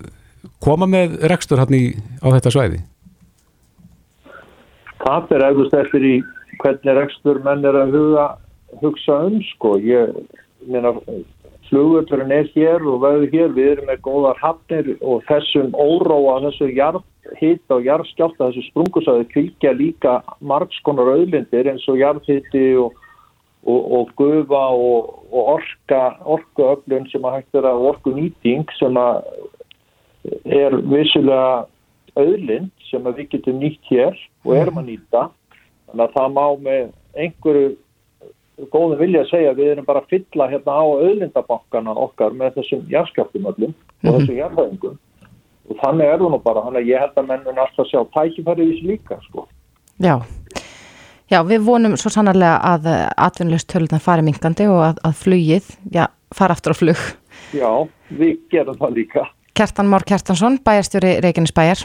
koma 0.61 0.89
með 0.91 1.19
rekstur 1.33 1.61
hann 1.63 1.77
í, 1.77 1.85
á 2.21 2.27
þetta 2.37 2.55
svæði? 2.55 2.83
Það 5.01 5.35
er 5.37 5.47
eflust 5.49 5.77
eftir 5.81 6.05
í 6.05 6.15
hvernig 6.61 6.97
rekstur 6.99 7.41
menn 7.45 7.65
er 7.65 7.79
að 7.81 7.95
huga, 7.97 8.27
hugsa 8.83 9.23
um 9.29 9.39
sko. 9.55 9.77
Ég 9.81 10.13
meina 10.69 10.93
flugvöldurinn 11.71 12.33
er 12.35 12.49
hér 12.55 12.83
og 12.87 13.03
veður 13.05 13.29
hér, 13.33 13.53
við 13.55 13.69
erum 13.75 13.91
með 13.91 14.03
góðar 14.07 14.41
hafnir 14.43 14.91
og 15.01 15.23
þessum 15.29 15.71
óróa, 15.75 16.41
þessu 16.47 16.71
jarðhitt 16.75 17.75
og 17.75 17.87
jarðskjálta, 17.87 18.49
þessu 18.49 18.67
sprungusæði 18.69 19.29
kvíkja 19.31 19.75
líka 19.79 20.17
margskonar 20.43 21.13
auðlindir 21.15 21.71
eins 21.71 21.87
og 21.91 22.01
jarðhitti 22.03 22.65
og, 22.83 22.99
og, 23.65 23.81
og 24.01 24.15
gufa 24.19 24.65
og, 24.75 25.13
og 25.31 25.53
orka, 25.57 26.03
orkuöflun 26.37 27.07
sem 27.13 27.27
að 27.27 27.39
hægt 27.39 27.61
er 27.61 27.71
að 27.71 27.85
orku 27.93 28.15
nýting 28.17 28.67
sem 28.79 28.99
að 28.99 29.23
er 30.45 30.75
vissulega 30.91 31.67
auðlind 32.19 32.73
sem 32.91 33.07
við 33.15 33.29
getum 33.37 33.61
nýtt 33.63 33.93
hér 33.93 34.19
og 34.45 34.57
erum 34.59 34.83
að 34.83 34.91
nýta. 34.91 35.29
Þannig 35.91 36.05
að 36.07 36.19
það 36.19 36.35
má 36.35 36.45
með 36.67 36.91
einhverju 37.19 37.71
góðum 38.73 38.99
vilja 39.01 39.23
að 39.25 39.31
segja 39.31 39.53
að 39.53 39.63
við 39.63 39.71
erum 39.75 39.87
bara 39.89 40.03
að 40.03 40.11
fylla 40.15 40.49
hérna 40.51 40.75
á 40.77 40.85
auðlindabankana 40.85 41.95
okkar 42.05 42.37
með 42.37 42.59
þessum 42.59 42.85
járskjöftumöllum 42.93 43.73
og 43.73 44.05
mhm. 44.05 44.19
þessum 44.19 44.41
járfæðingum 44.41 44.99
og 45.71 45.81
þannig 45.81 46.11
er 46.11 46.19
það 46.19 46.35
nú 46.35 46.43
bara, 46.45 46.67
þannig 46.67 46.83
að 46.83 46.91
ég 46.91 47.05
held 47.05 47.19
að 47.21 47.29
mennun 47.31 47.63
alltaf 47.63 47.89
sjá 47.91 48.01
tækifæri 48.17 48.65
í 48.65 48.71
þessu 48.73 48.89
líka 48.91 49.19
sko. 49.29 49.47
Já, 50.03 50.15
já 51.31 51.39
við 51.47 51.67
vonum 51.69 51.99
svo 52.01 52.11
sannarlega 52.11 52.59
að 52.73 52.89
atvinnlust 53.15 53.71
tölunar 53.71 54.03
fari 54.03 54.25
mingandi 54.27 54.67
og 54.71 54.83
að, 54.89 55.03
að 55.07 55.21
flugið, 55.25 55.75
já, 55.95 56.09
fara 56.35 56.57
aftur 56.59 56.75
á 56.75 56.81
flug 56.81 57.05
Já, 57.55 57.71
við 58.11 58.41
gerum 58.53 58.79
það 58.79 58.99
líka 58.99 59.29
Kertan 59.61 59.87
Már 59.87 60.05
Kertansson, 60.07 60.59
bæjarstjóri 60.65 61.19
Reykjanes 61.21 61.53
bæjar. 61.53 61.83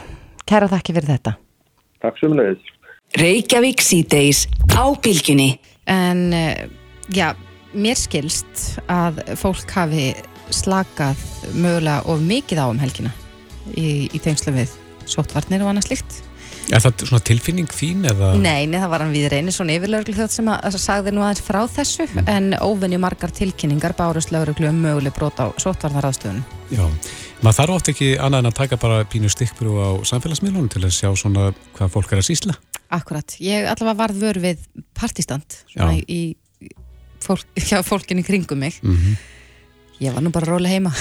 Kæra 0.48 0.68
þakki 0.70 0.94
fyrir 0.96 1.10
þetta. 1.10 1.32
Takk 2.00 2.20
sem 2.20 2.32
leiðis. 2.38 2.70
Reykjavík 3.20 3.82
síðdeis 3.84 4.46
á 4.72 4.84
bylginni. 5.02 5.58
En 5.90 6.32
eh, 6.34 6.66
já, 7.14 7.30
mér 7.76 7.98
skilst 7.98 8.78
að 8.90 9.22
fólk 9.38 9.70
hafi 9.76 10.10
slakað 10.54 11.20
mögulega 11.54 12.06
of 12.06 12.22
mikið 12.22 12.62
á 12.62 12.66
um 12.70 12.80
helgina 12.80 13.12
í, 13.74 14.06
í 14.10 14.22
tengslu 14.22 14.54
við 14.54 14.74
sótvarnir 15.06 15.64
og 15.64 15.72
annað 15.72 15.90
slikt. 15.90 16.22
Er 16.66 16.82
það 16.82 17.04
svona 17.06 17.22
tilfinning 17.22 17.70
þín 17.70 18.06
eða? 18.10 18.32
Nei, 18.42 18.66
nei 18.66 18.80
það 18.82 18.90
var 18.90 19.04
hann 19.04 19.12
við 19.14 19.28
reynir 19.30 19.54
svona 19.54 19.76
yfirlauglu 19.76 20.16
þjótt 20.16 20.34
sem 20.34 20.48
að, 20.50 20.64
að 20.66 20.78
sagði 20.82 21.12
nú 21.14 21.22
aðeins 21.22 21.44
frá 21.46 21.60
þessu 21.70 22.06
mm. 22.08 22.30
en 22.32 22.48
óvinni 22.58 22.98
margar 22.98 23.30
tilkynningar 23.34 23.94
bárust 23.98 24.32
lauruglu 24.34 24.72
um 24.72 24.80
möguleg 24.82 25.14
brot 25.14 25.38
á 25.38 25.46
sótvarnaraðstöðun. 25.62 26.42
Já, 26.74 26.82
maður 27.38 27.58
þarf 27.60 27.76
ótt 27.76 27.92
ekki 27.94 28.08
annað 28.18 28.42
en 28.42 28.50
að 28.50 28.58
taka 28.58 28.80
bara 28.82 29.04
pínu 29.06 29.30
stikkbrú 29.30 29.78
á 29.78 29.90
samfélagsmiðlunum 30.10 30.72
til 30.74 30.82
að 30.82 30.96
sjá 30.98 31.12
svona 31.14 31.52
hvað 31.78 31.94
fólk 31.94 32.16
er 32.16 32.24
að 32.24 32.28
sísla. 32.32 32.58
Akkurat, 32.90 33.36
ég 33.42 33.66
allavega 33.66 33.98
varð 33.98 34.20
vör 34.22 34.40
við 34.42 34.66
partistand 34.94 35.62
Já. 35.74 35.90
í 36.06 36.36
fólk, 37.24 37.46
já, 37.70 37.82
fólkinni 37.82 38.22
kringum 38.22 38.58
mig. 38.58 38.78
Mm 38.82 38.96
-hmm. 38.96 39.16
Ég 40.00 40.12
var 40.12 40.22
nú 40.22 40.30
bara 40.30 40.46
róli 40.46 40.68
heima. 40.68 40.92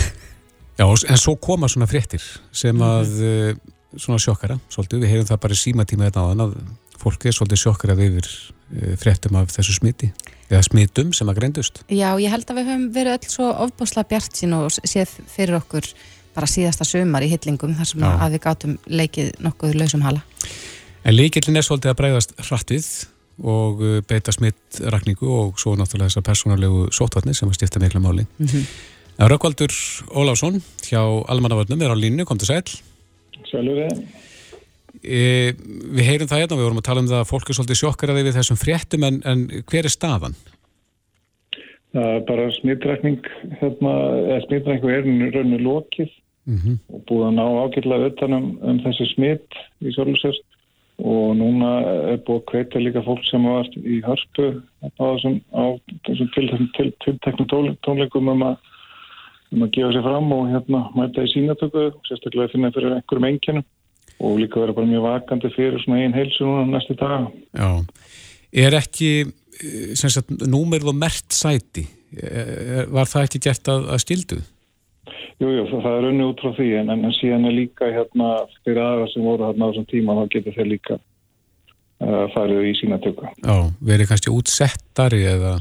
Já, 0.77 0.85
en 1.09 1.17
svo 1.17 1.35
koma 1.35 1.67
svona 1.67 1.87
fréttir 1.87 2.21
sem 2.51 2.75
mhm. 2.75 2.83
að 2.83 3.07
mm 3.07 3.51
-hmm 3.53 3.73
svona 3.99 4.19
sjokkara, 4.21 4.57
svolítið, 4.71 5.03
við 5.03 5.13
heyrum 5.13 5.29
það 5.29 5.41
bara 5.45 5.55
í 5.55 5.59
símatíma 5.59 6.09
þetta 6.09 6.25
áðan 6.25 6.43
að 6.45 6.55
fólk 7.01 7.25
er 7.25 7.35
svolítið 7.35 7.61
sjokkarað 7.61 8.03
yfir 8.05 8.29
eh, 8.29 8.93
fréttum 8.99 9.39
af 9.39 9.51
þessu 9.53 9.77
smiti 9.77 10.11
eða 10.49 10.61
smitum 10.67 11.13
sem 11.15 11.31
að 11.31 11.39
greindust. 11.39 11.81
Já, 11.89 12.09
ég 12.21 12.31
held 12.33 12.49
að 12.49 12.59
við 12.59 12.69
höfum 12.69 12.85
verið 12.95 13.17
öll 13.17 13.31
svo 13.33 13.49
ofbásla 13.65 14.05
bjart 14.09 14.37
sín 14.37 14.55
og 14.57 14.69
séð 14.75 15.15
fyrir 15.31 15.59
okkur 15.59 15.89
bara 16.35 16.49
síðasta 16.51 16.87
sömar 16.87 17.23
í 17.23 17.31
hyllingum 17.31 17.75
þar 17.77 17.91
sem 17.91 18.03
Já. 18.03 18.11
að 18.11 18.35
við 18.35 18.43
gátum 18.43 18.77
leikið 18.91 19.31
nokkuð 19.45 19.77
lausum 19.79 20.03
hala. 20.05 20.23
En 21.05 21.13
leikillin 21.13 21.59
er 21.59 21.65
svolítið 21.65 21.91
að 21.91 21.99
bregðast 21.99 22.31
hrattið 22.47 22.85
og 23.45 23.81
eh, 23.85 23.97
beita 24.09 24.33
smittrakningu 24.33 25.27
og 25.29 25.59
svo 25.61 25.75
náttúrulega 25.77 26.09
þessar 26.09 26.25
persónarlegu 26.25 26.87
sótvarnir 26.95 27.37
sem 27.37 27.51
að 27.51 27.59
stifta 27.59 27.81
mikla 27.83 28.01
máli. 28.01 28.25
Mm 28.39 28.47
-hmm. 28.47 28.63
Rökkvaldur 29.31 29.71
Ólásson 30.09 30.61
hjá 30.83 31.01
Almannavörnum 31.29 31.81
er 31.81 31.93
á 31.93 31.95
línu, 31.95 32.25
kom 32.25 32.37
til 32.37 32.47
sæl. 32.47 32.63
Sjálfur 33.45 33.77
við. 33.79 34.01
E, 35.03 35.53
við 35.95 36.03
heyrum 36.09 36.27
það 36.27 36.41
hérna, 36.41 36.57
við 36.57 36.67
vorum 36.67 36.81
að 36.81 36.89
tala 36.89 36.99
um 36.99 37.07
það 37.07 37.21
að 37.21 37.29
fólk 37.29 37.49
er 37.49 37.55
svolítið 37.55 37.81
sjokkaraði 37.81 38.23
við 38.23 38.37
þessum 38.37 38.57
fréttum 38.57 39.03
en, 39.03 39.21
en 39.25 39.47
hver 39.69 39.85
er 39.85 39.93
staðan? 39.93 40.35
Það 41.93 42.09
er 42.15 42.21
bara 42.27 42.51
smittrækning 42.51 43.21
hérna, 43.61 43.93
eða 44.25 44.41
smittrækning 44.47 44.91
er 44.91 45.05
rauninu 45.35 45.59
lokið 45.63 46.11
mm 46.45 46.57
-hmm. 46.57 46.77
og 46.93 46.99
búið 47.07 47.27
að 47.27 47.35
ná 47.37 47.45
ágjörlega 47.63 48.09
utanum 48.11 48.45
um 48.61 48.79
þessi 48.79 49.05
smitt 49.13 49.51
í 49.85 49.93
Sjólusest 49.93 50.43
og 51.03 51.35
núna 51.35 51.71
er 52.13 52.21
búið 52.23 52.39
að 52.39 52.45
kveita 52.51 52.79
líka 52.79 53.03
fólk 53.03 53.25
sem 53.27 53.43
var 53.43 53.67
í 53.75 53.99
hörpu 54.05 54.45
á 54.79 54.87
þessum, 54.95 55.41
þessum 56.07 56.29
tilteknum 56.37 56.69
til, 57.03 57.75
tónleikum 57.83 58.31
um 58.31 58.45
að 58.47 58.55
um 59.53 59.65
að 59.65 59.73
gefa 59.75 59.93
sér 59.93 60.05
fram 60.05 60.31
og 60.35 60.47
hérna 60.51 60.81
mæta 60.97 61.25
í 61.25 61.31
sínatöku 61.31 61.89
sérstaklega 62.07 62.53
finna 62.53 62.71
fyrir 62.75 62.95
einhverjum 62.95 63.27
enginum 63.29 63.65
og 64.19 64.39
líka 64.39 64.61
vera 64.61 64.75
bara 64.75 64.89
mjög 64.89 65.05
vakandi 65.05 65.51
fyrir 65.53 65.83
svona 65.83 66.01
einn 66.03 66.15
heilsu 66.15 66.47
núna 66.47 66.65
næstu 66.71 66.95
dag 66.99 67.27
Já, 67.51 67.69
er 68.65 68.79
ekki 68.79 69.11
eh, 69.21 69.93
sem 69.99 70.11
sagt, 70.11 70.31
númerð 70.47 70.91
og 70.93 70.99
mert 70.99 71.35
sæti 71.35 71.85
eh, 72.15 72.83
var 72.91 73.09
það 73.11 73.29
ekki 73.29 73.43
gert 73.49 73.71
að, 73.71 73.89
að 73.93 74.03
stildu? 74.05 74.41
Jú, 75.41 75.49
jú, 75.49 75.65
það, 75.69 75.83
það 75.83 75.97
er 75.97 76.07
unni 76.09 76.25
út 76.25 76.41
frá 76.41 76.55
því 76.57 76.69
en, 76.81 76.93
en 76.95 77.15
síðan 77.19 77.49
er 77.49 77.57
líka 77.59 77.91
hérna 77.91 78.31
fyrir 78.63 78.81
aðra 78.83 79.11
sem 79.11 79.25
voru 79.25 79.49
hérna 79.49 79.67
á 79.67 79.69
þessum 79.69 79.87
tíma 79.91 80.17
þá 80.17 80.23
getur 80.35 80.57
þeir 80.57 80.69
líka 80.71 80.97
uh, 80.97 82.25
farið 82.33 82.67
í 82.71 82.75
sínatöku 82.81 83.29
Já, 83.29 83.57
verið 83.91 84.11
kannski 84.11 84.33
útsettari 84.33 85.23
eða 85.35 85.55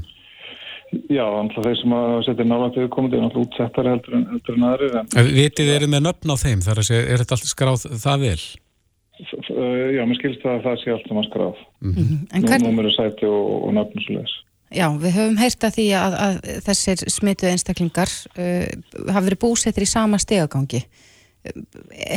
Já, 1.11 1.25
alltaf 1.27 1.65
þeir 1.65 1.79
sem 1.81 1.95
að 1.97 2.17
setja 2.27 2.47
nálægt 2.47 2.77
viðkomandi 2.79 3.19
er 3.19 3.25
alltaf 3.27 3.43
útsettari 3.45 3.91
heldur 3.91 4.17
en, 4.19 4.27
heldur 4.31 4.59
en 4.59 4.67
aðri. 4.69 4.91
En, 5.01 5.31
Vitið 5.35 5.71
þið 5.71 5.73
eru 5.79 5.89
með 5.91 6.05
nöfn 6.07 6.35
á 6.35 6.37
þeim? 6.39 6.63
Þar 6.65 6.81
að 6.81 6.89
segja, 6.89 7.07
er 7.09 7.23
þetta 7.23 7.37
alltaf 7.37 7.51
skráð 7.51 7.87
það 8.05 8.25
vel? 8.25 8.43
Já, 9.95 10.03
mér 10.11 10.19
skilst 10.19 10.43
það 10.43 10.57
að 10.57 10.65
það 10.67 10.81
sé 10.83 10.95
alltaf 10.95 11.17
maður 11.17 11.29
skráð. 11.31 11.63
Mm 11.85 11.95
-hmm. 11.97 12.19
Nú 12.45 12.59
Númur 12.65 12.89
er 12.91 12.97
sæti 12.97 13.31
og, 13.31 13.51
og 13.69 13.75
nöfn 13.79 13.99
og 13.99 14.07
svo 14.07 14.17
leiðis. 14.19 14.37
Já, 14.75 14.89
við 14.99 15.15
höfum 15.15 15.37
heyrt 15.39 15.67
að 15.67 15.77
því 15.79 15.87
að, 15.99 16.15
að 16.27 16.39
þessir 16.67 17.03
smituð 17.15 17.51
einstaklingar 17.53 18.11
uh, 18.35 18.71
hafa 19.07 19.27
verið 19.29 19.43
búsettir 19.45 19.87
í 19.87 19.91
sama 19.91 20.19
stegagangi. 20.23 20.83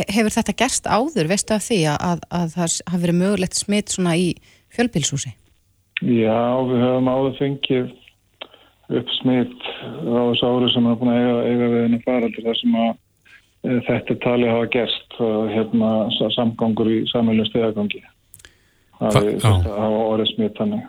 Hefur 0.07 0.31
þetta 0.31 0.55
gerst 0.57 0.87
áður, 0.87 1.27
veistu 1.29 1.53
af 1.57 1.65
því 1.65 1.81
að, 1.91 2.23
að 2.31 2.53
það 2.55 2.77
hafi 2.87 3.01
verið 3.03 3.19
mögulegt 3.19 3.59
smitt 3.59 3.91
svona 3.91 4.15
í 4.15 4.29
fjölbilshúsi? 4.73 5.33
Já, 6.01 6.39
við 6.69 6.83
höfum 6.85 7.09
áður 7.11 7.39
fengið 7.41 7.95
upp 8.97 9.09
smitt 9.17 9.65
á 10.07 10.21
þessu 10.31 10.47
ári 10.47 10.69
sem 10.71 10.87
er 10.87 10.99
búin 10.99 11.11
að 11.11 11.19
eiga, 11.19 11.39
eiga 11.43 11.69
við 11.73 11.81
henni 11.83 12.03
faraldur 12.05 12.45
þar 12.45 12.59
sem 12.61 12.77
að 12.79 12.91
e, 12.93 13.79
þetta 13.89 14.17
tali 14.23 14.51
hafa 14.51 14.69
gerst 14.77 15.17
hérna 15.51 15.89
samgangur 16.37 16.91
í 16.93 17.01
samhælum 17.11 17.49
stegagangi 17.49 18.03
það 19.01 19.19
að 19.27 19.67
hafa 19.67 20.05
orðið 20.13 20.31
smitt 20.31 20.61
þannig 20.61 20.85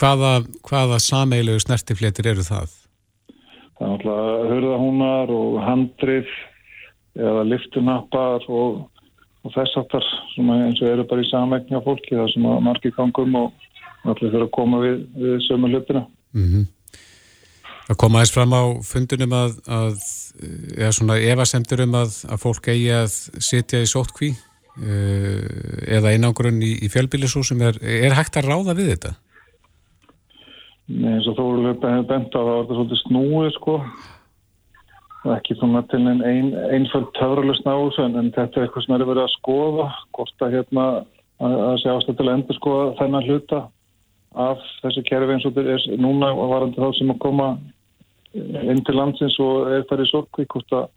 Hvaða, 0.00 0.32
hvaða 0.68 0.98
samhælu 1.02 1.58
snertiflétir 1.60 2.30
eru 2.32 2.44
það? 2.46 2.70
Það 3.76 3.84
er 3.84 3.92
náttúrulega 3.92 4.48
hörðahúnar 4.52 5.32
og 5.34 5.58
handrið 5.66 6.32
eða 7.18 7.42
liftunappar 7.50 8.46
og, 8.48 8.78
og 9.44 9.54
þess 9.56 9.78
aftar 9.80 10.06
eins 10.38 10.80
og 10.80 10.88
eru 10.88 11.04
bara 11.08 11.24
í 11.24 11.28
samvegni 11.28 11.76
á 11.76 11.84
fólki 11.84 12.16
þar 12.16 12.30
sem 12.32 12.46
að 12.48 12.62
margir 12.68 12.94
gangum 12.96 13.36
og 13.42 13.66
allir 14.06 14.30
fyrir 14.30 14.46
að 14.46 14.54
koma 14.56 14.80
við, 14.82 15.02
við 15.18 15.42
sömu 15.48 15.70
hlutina 15.70 16.06
mm 16.32 16.46
-hmm. 16.46 16.70
Það 17.86 17.98
kom 17.98 18.16
aðeins 18.16 18.32
fram 18.32 18.52
á 18.54 18.62
fundunum 18.86 19.32
að, 19.36 19.56
að 19.66 19.96
eða 20.78 20.92
svona 20.96 21.18
evasemtur 21.18 21.82
um 21.84 21.94
að, 21.98 22.14
að 22.30 22.40
fólk 22.40 22.68
eigi 22.72 22.90
að 22.94 23.16
sitja 23.42 23.82
í 23.82 23.90
sótkví 23.90 24.30
uh, 24.32 25.42
eða 25.98 26.14
einangrun 26.14 26.62
í, 26.62 26.72
í 26.86 26.88
fjölbílisúsum. 26.92 27.60
Er, 27.60 27.80
er 27.82 28.16
hægt 28.16 28.38
að 28.38 28.48
ráða 28.52 28.76
við 28.78 28.94
þetta? 28.94 29.12
Eins 30.92 31.28
og 31.30 31.38
þú 31.38 31.46
erum 31.52 32.06
bent 32.08 32.34
á 32.34 32.40
það 32.40 32.48
var 32.48 32.58
þetta 32.62 32.76
svolítið 32.78 33.00
snúið 33.02 33.50
sko. 33.56 33.76
Ekki 35.32 35.56
svona 35.56 35.84
til 35.90 36.00
einn 36.02 36.24
ein, 36.26 36.48
einföld 36.74 37.12
töfralust 37.16 37.66
náðu 37.66 37.92
en, 38.02 38.16
en 38.18 38.32
þetta 38.34 38.58
er 38.58 38.66
eitthvað 38.66 38.86
sem 38.86 38.96
er 38.96 39.04
verið 39.06 39.22
að 39.24 39.36
skoða 39.36 39.86
hvort 40.16 40.42
að 40.42 40.56
hérna 40.56 40.86
að, 41.42 41.54
að 41.68 41.76
sé 41.82 41.92
ástæð 41.92 42.18
til 42.18 42.26
að 42.26 42.34
endur 42.34 42.58
skoða 42.58 42.88
þennan 42.98 43.28
hluta 43.28 43.60
af 44.42 44.64
þessu 44.80 45.04
kerfi 45.06 45.36
eins 45.36 45.46
og 45.46 45.54
þetta 45.54 45.76
er 45.76 46.02
núna 46.02 46.32
varandi 46.40 46.80
þá 46.80 46.98
sem 46.98 47.14
að 47.14 47.22
koma 47.22 47.48
inn 48.34 48.82
til 48.86 48.96
landsins 48.96 49.38
og 49.44 49.70
er 49.76 49.86
það 49.88 50.04
í 50.04 50.10
sorgví 50.10 50.48
hvort 50.54 50.76
að, 50.76 50.90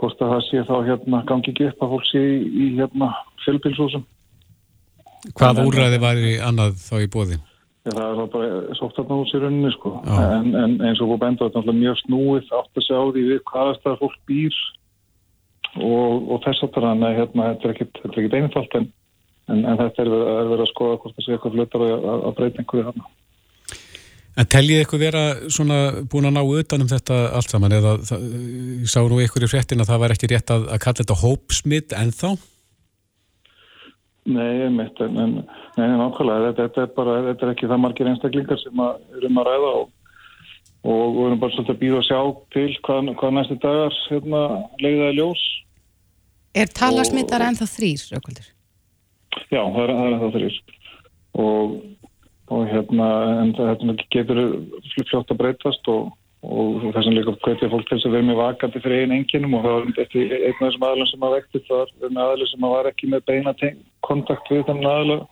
hvort 0.00 0.22
að 0.24 0.34
það 0.34 0.44
sé 0.48 0.66
þá 0.66 0.76
hérna 0.90 1.24
gangi 1.28 1.52
ekki 1.52 1.70
upp 1.70 1.82
að 1.84 1.94
fólk 1.94 2.10
sé 2.10 2.22
í, 2.26 2.38
í 2.42 2.68
hérna 2.80 3.12
fjölbilsúsum 3.44 4.06
Hvað 5.36 5.62
úrræði 5.64 5.98
var 6.00 6.18
í 6.22 6.36
annað 6.42 6.76
þá 6.80 6.96
í 7.02 7.10
bóði? 7.10 7.38
Ja, 7.86 7.92
það 7.94 8.20
er 8.20 8.30
bara 8.32 8.76
sóttarnáðs 8.80 9.32
í 9.36 9.38
rauninni 9.38 9.70
sko 9.76 9.92
en, 10.10 10.48
en 10.58 10.72
eins 10.88 10.98
og 10.98 11.12
búið 11.12 11.20
benda 11.22 11.46
þetta 11.46 11.60
er 11.70 11.76
mjög 11.78 12.00
snúið 12.00 12.48
átt 12.58 12.80
að 12.80 12.84
sjá 12.86 12.96
því 12.98 13.22
við 13.28 13.42
hvaðast 13.46 13.84
það 13.84 14.00
fólk 14.00 14.16
býr 14.26 14.56
og, 15.76 16.24
og 16.34 16.40
þess 16.42 16.64
að 16.66 16.80
þannig 16.80 17.06
að 17.06 17.20
hérna, 17.20 17.50
þetta 17.52 17.68
er 17.68 17.74
ekkit 17.76 18.34
einfalt 18.40 18.74
en, 18.80 18.88
en, 19.52 19.60
en 19.62 19.78
þetta 19.84 20.02
er 20.02 20.10
verið 20.10 20.64
að 20.64 20.72
skoða 20.72 20.98
hvort 21.04 21.14
það 21.14 21.26
sé 21.28 21.36
eitthvað 21.36 21.56
flutar 21.60 21.86
að, 21.86 22.26
breyta 22.40 22.62
einhverju 22.62 22.88
þarna. 22.88 23.08
En 24.36 24.50
teljið 24.52 24.82
eitthvað 24.82 25.04
vera 25.06 25.24
svona 25.46 25.78
búin 26.10 26.28
að 26.28 26.36
ná 26.36 26.42
utanum 26.42 26.90
þetta 26.90 27.22
allt 27.38 27.54
saman 27.54 27.76
eða 27.78 27.94
það, 28.04 28.26
sá 28.90 28.98
nú 29.06 29.22
í 29.22 29.30
fréttin 29.52 29.84
að 29.84 29.92
það 29.92 30.02
var 30.02 30.16
ekki 30.16 30.32
rétt 30.34 30.52
að, 30.56 30.66
að 30.74 30.82
kalla 30.84 31.04
þetta 31.04 31.20
hópsmitt 31.22 31.96
ennþá? 32.02 32.34
Nei, 34.26 34.66
mitt, 34.74 34.98
en, 35.04 35.18
en 35.22 35.34
nei, 35.38 35.84
nákvæmlega, 36.00 36.48
þetta, 36.48 36.64
þetta 36.66 36.82
er 36.82 36.94
bara, 36.96 37.18
þetta 37.28 37.46
er 37.46 37.52
ekki 37.52 37.70
það 37.70 37.82
margir 37.84 38.10
einstaklingar 38.10 38.58
sem 38.62 38.82
að, 38.82 38.96
erum 39.20 39.38
að 39.38 39.48
ræða 39.50 39.68
og, 39.78 39.84
og 40.82 41.04
við 41.14 41.28
erum 41.28 41.42
bara 41.44 41.54
svolítið 41.54 41.74
að 41.76 41.82
býða 41.84 42.00
að 42.00 42.08
sjá 42.08 42.20
til 42.56 42.66
hvað, 42.88 43.12
hvað 43.20 43.36
næstu 43.36 43.58
dagar 43.62 44.00
hérna, 44.10 44.42
leiðaði 44.82 45.18
ljós. 45.20 45.44
Er 46.56 46.72
talasmittar 46.74 47.44
ennþá 47.46 47.68
þrýr, 47.70 48.06
Rökvaldur? 48.16 48.50
Já, 49.52 49.60
það 49.60 49.82
er, 49.84 49.94
er 49.94 50.16
ennþá 50.16 50.32
þrýr 50.38 50.58
og 51.36 51.76
og 52.52 52.68
hérna 52.70 53.08
en 53.42 53.52
þetta 53.56 53.96
getur 54.14 54.40
fljótt 55.08 55.32
að 55.32 55.40
breytast 55.40 55.88
og, 55.90 56.12
og 56.44 56.82
þess 56.92 57.08
að 57.08 57.16
líka 57.16 57.32
hvetja 57.42 57.70
fólk 57.72 57.88
til 57.88 57.96
þess 57.96 58.08
að 58.08 58.14
vera 58.16 58.26
með 58.28 58.38
vakandi 58.40 58.82
fyrir 58.84 59.04
einn 59.04 59.14
enginum 59.16 59.56
og 59.56 59.64
það 59.64 59.76
var 59.76 60.02
eftir 60.02 60.34
einn 60.36 60.52
af 60.52 60.60
þessum 60.60 60.86
aðlum 60.88 61.08
sem 61.10 61.24
að 61.26 61.34
vekti 61.36 61.62
það 61.66 61.80
var 61.80 62.12
með 62.12 62.22
aðlum 62.26 62.50
sem 62.50 62.66
að 62.66 62.74
var 62.76 62.90
ekki 62.90 63.10
með 63.12 63.24
beina 63.30 63.54
kontakt 64.06 64.52
við 64.52 64.62
þannig 64.68 64.90
aðlum 64.92 65.24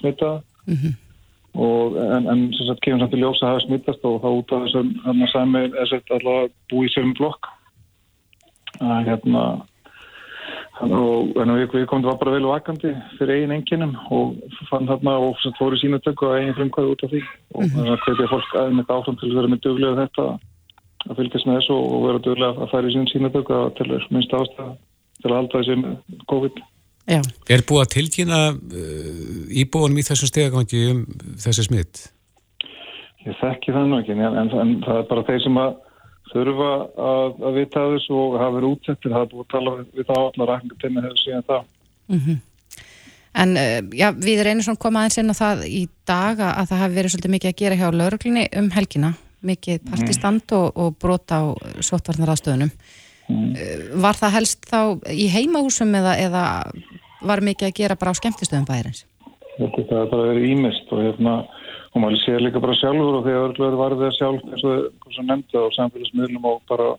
smita 0.00 0.30
mm 0.66 0.76
-hmm. 0.82 0.94
en, 2.16 2.28
en 2.34 2.44
sem 2.58 2.66
sagt 2.66 2.84
kemur 2.84 3.04
samt 3.04 3.16
í 3.16 3.22
ljós 3.22 3.42
að 3.42 3.52
hafa 3.52 3.64
smittast 3.66 4.04
og 4.04 4.20
þá 4.22 4.28
út 4.28 4.52
af 4.52 4.64
þessum 4.66 4.94
hann 5.04 5.22
að 5.22 5.32
sami 5.32 5.64
er 5.64 5.88
sett 5.88 6.10
allavega 6.10 6.52
búið 6.72 6.88
í 6.88 6.94
sögum 6.94 7.14
blokk 7.20 7.52
að 8.80 9.06
hérna 9.08 9.44
og 10.82 11.34
við, 11.36 11.66
við 11.72 11.84
komum 11.90 12.06
það 12.08 12.18
bara 12.22 12.34
vel 12.34 12.48
vakandi 12.48 12.92
fyrir 13.18 13.34
eigin 13.36 13.54
enginum 13.56 13.92
og 14.14 14.38
fann 14.70 14.88
þarna 14.90 15.18
og 15.26 15.44
fóru 15.58 15.78
sínutökku 15.78 16.28
og 16.28 16.38
eigin 16.38 16.56
frumkvæði 16.58 16.94
út 16.94 17.04
af 17.06 17.12
því 17.12 17.22
og 17.22 17.60
mhm. 17.62 17.74
þannig 17.76 17.92
að 17.92 18.06
hvetja 18.06 18.30
fólk 18.32 18.56
aðeins 18.56 18.78
með 18.80 18.96
áfram 18.96 19.20
til 19.20 19.30
að 19.30 19.38
vera 19.40 19.52
með 19.52 19.62
duglega 19.66 20.00
þetta 20.02 20.26
að 21.02 21.20
fylgjast 21.20 21.48
með 21.48 21.58
þessu 21.60 21.76
og 21.78 22.06
vera 22.06 22.24
duglega 22.26 22.66
að 22.66 22.72
færa 22.72 22.90
í 22.90 22.96
sín 22.96 23.08
sínutökku 23.12 23.60
til 23.78 23.88
minnst 24.10 24.36
ástæða 24.38 24.68
til 25.22 25.30
að 25.30 25.38
halda 25.38 25.62
þessi 25.62 26.26
COVID 26.32 26.62
Já. 27.10 27.18
Er 27.50 27.64
búið 27.66 27.82
að 27.82 27.92
tilkynna 27.96 28.40
uh, 28.54 29.54
íbúinum 29.58 29.98
í 29.98 30.04
þessum 30.06 30.30
stegagangi 30.30 30.82
um 30.92 31.00
þessi 31.42 31.64
smitt? 31.66 32.02
Ég 33.26 33.34
þekki 33.40 33.74
það 33.74 33.88
nú 33.90 33.98
ekki 33.98 34.14
en, 34.14 34.22
en, 34.28 34.52
en 34.62 34.76
það 34.84 35.00
er 35.00 35.08
bara 35.10 35.24
þeir 35.26 35.42
sem 35.42 35.58
að 35.58 35.74
þurfa 36.32 36.70
að, 37.08 37.42
að 37.48 37.58
vita 37.58 37.82
þessu 37.92 38.16
og 38.18 38.38
hafa 38.40 38.56
verið 38.56 38.72
útsettir, 38.76 39.12
það 39.12 39.24
er 39.24 39.30
búið 39.32 39.44
að 39.44 39.52
tala 39.52 39.74
við 39.82 40.08
það 40.08 40.22
allar 40.22 40.50
rækningatinni 40.52 41.04
hefur 41.04 41.20
síðan 41.22 41.46
það. 41.50 41.68
Mm 42.12 42.22
-hmm. 42.24 42.40
En 43.42 43.54
uh, 43.56 43.78
já, 43.96 44.08
við 44.12 44.42
erum 44.44 44.62
svona 44.64 44.82
komað 44.84 45.06
eins 45.06 45.20
inn 45.20 45.32
á 45.32 45.36
það 45.36 45.62
í 45.68 45.82
dag 46.08 46.40
að 46.40 46.66
það 46.70 46.82
hafi 46.82 46.96
verið 46.98 47.14
svolítið 47.14 47.34
mikið 47.34 47.52
að 47.52 47.60
gera 47.62 47.78
hjá 47.80 47.86
lauruglinni 47.96 48.48
um 48.60 48.68
helgina, 48.70 49.14
mikið 49.40 49.78
mhm. 49.78 49.90
partistand 49.90 50.42
mm. 50.42 50.58
og, 50.58 50.68
og 50.76 50.98
brota 51.00 51.40
á 51.40 51.44
svottvarnarastöðunum. 51.80 52.74
Mm. 53.28 53.54
Uh, 53.54 54.02
var 54.02 54.18
það 54.18 54.36
helst 54.36 54.68
þá 54.68 55.00
í 55.08 55.30
heimahúsum 55.32 55.94
eða, 55.94 56.18
eða 56.20 56.44
var 57.22 57.40
mikið 57.40 57.68
að 57.68 57.76
gera 57.78 57.96
bara 57.96 58.12
á 58.12 58.20
skemmtistöðum 58.20 58.68
bæðirins? 58.68 59.06
Það 59.56 59.98
er 60.00 60.08
bara 60.10 60.28
verið 60.32 60.48
ímest 60.48 60.92
og 60.92 61.02
hérna 61.04 61.34
og 61.92 62.00
maður 62.00 62.22
sé 62.22 62.36
líka 62.40 62.60
bara 62.62 62.76
sjálfur 62.80 63.18
og 63.18 63.24
þegar 63.26 63.46
örglega 63.48 63.80
varðið 63.80 64.06
að 64.08 64.18
sjálf 64.18 64.44
eins 64.48 64.64
og 64.64 65.10
sem 65.16 65.26
nefndi 65.28 65.60
á 65.60 65.64
samfélagsmiðlum 65.76 66.48
og 66.48 66.62
bara 66.70 66.94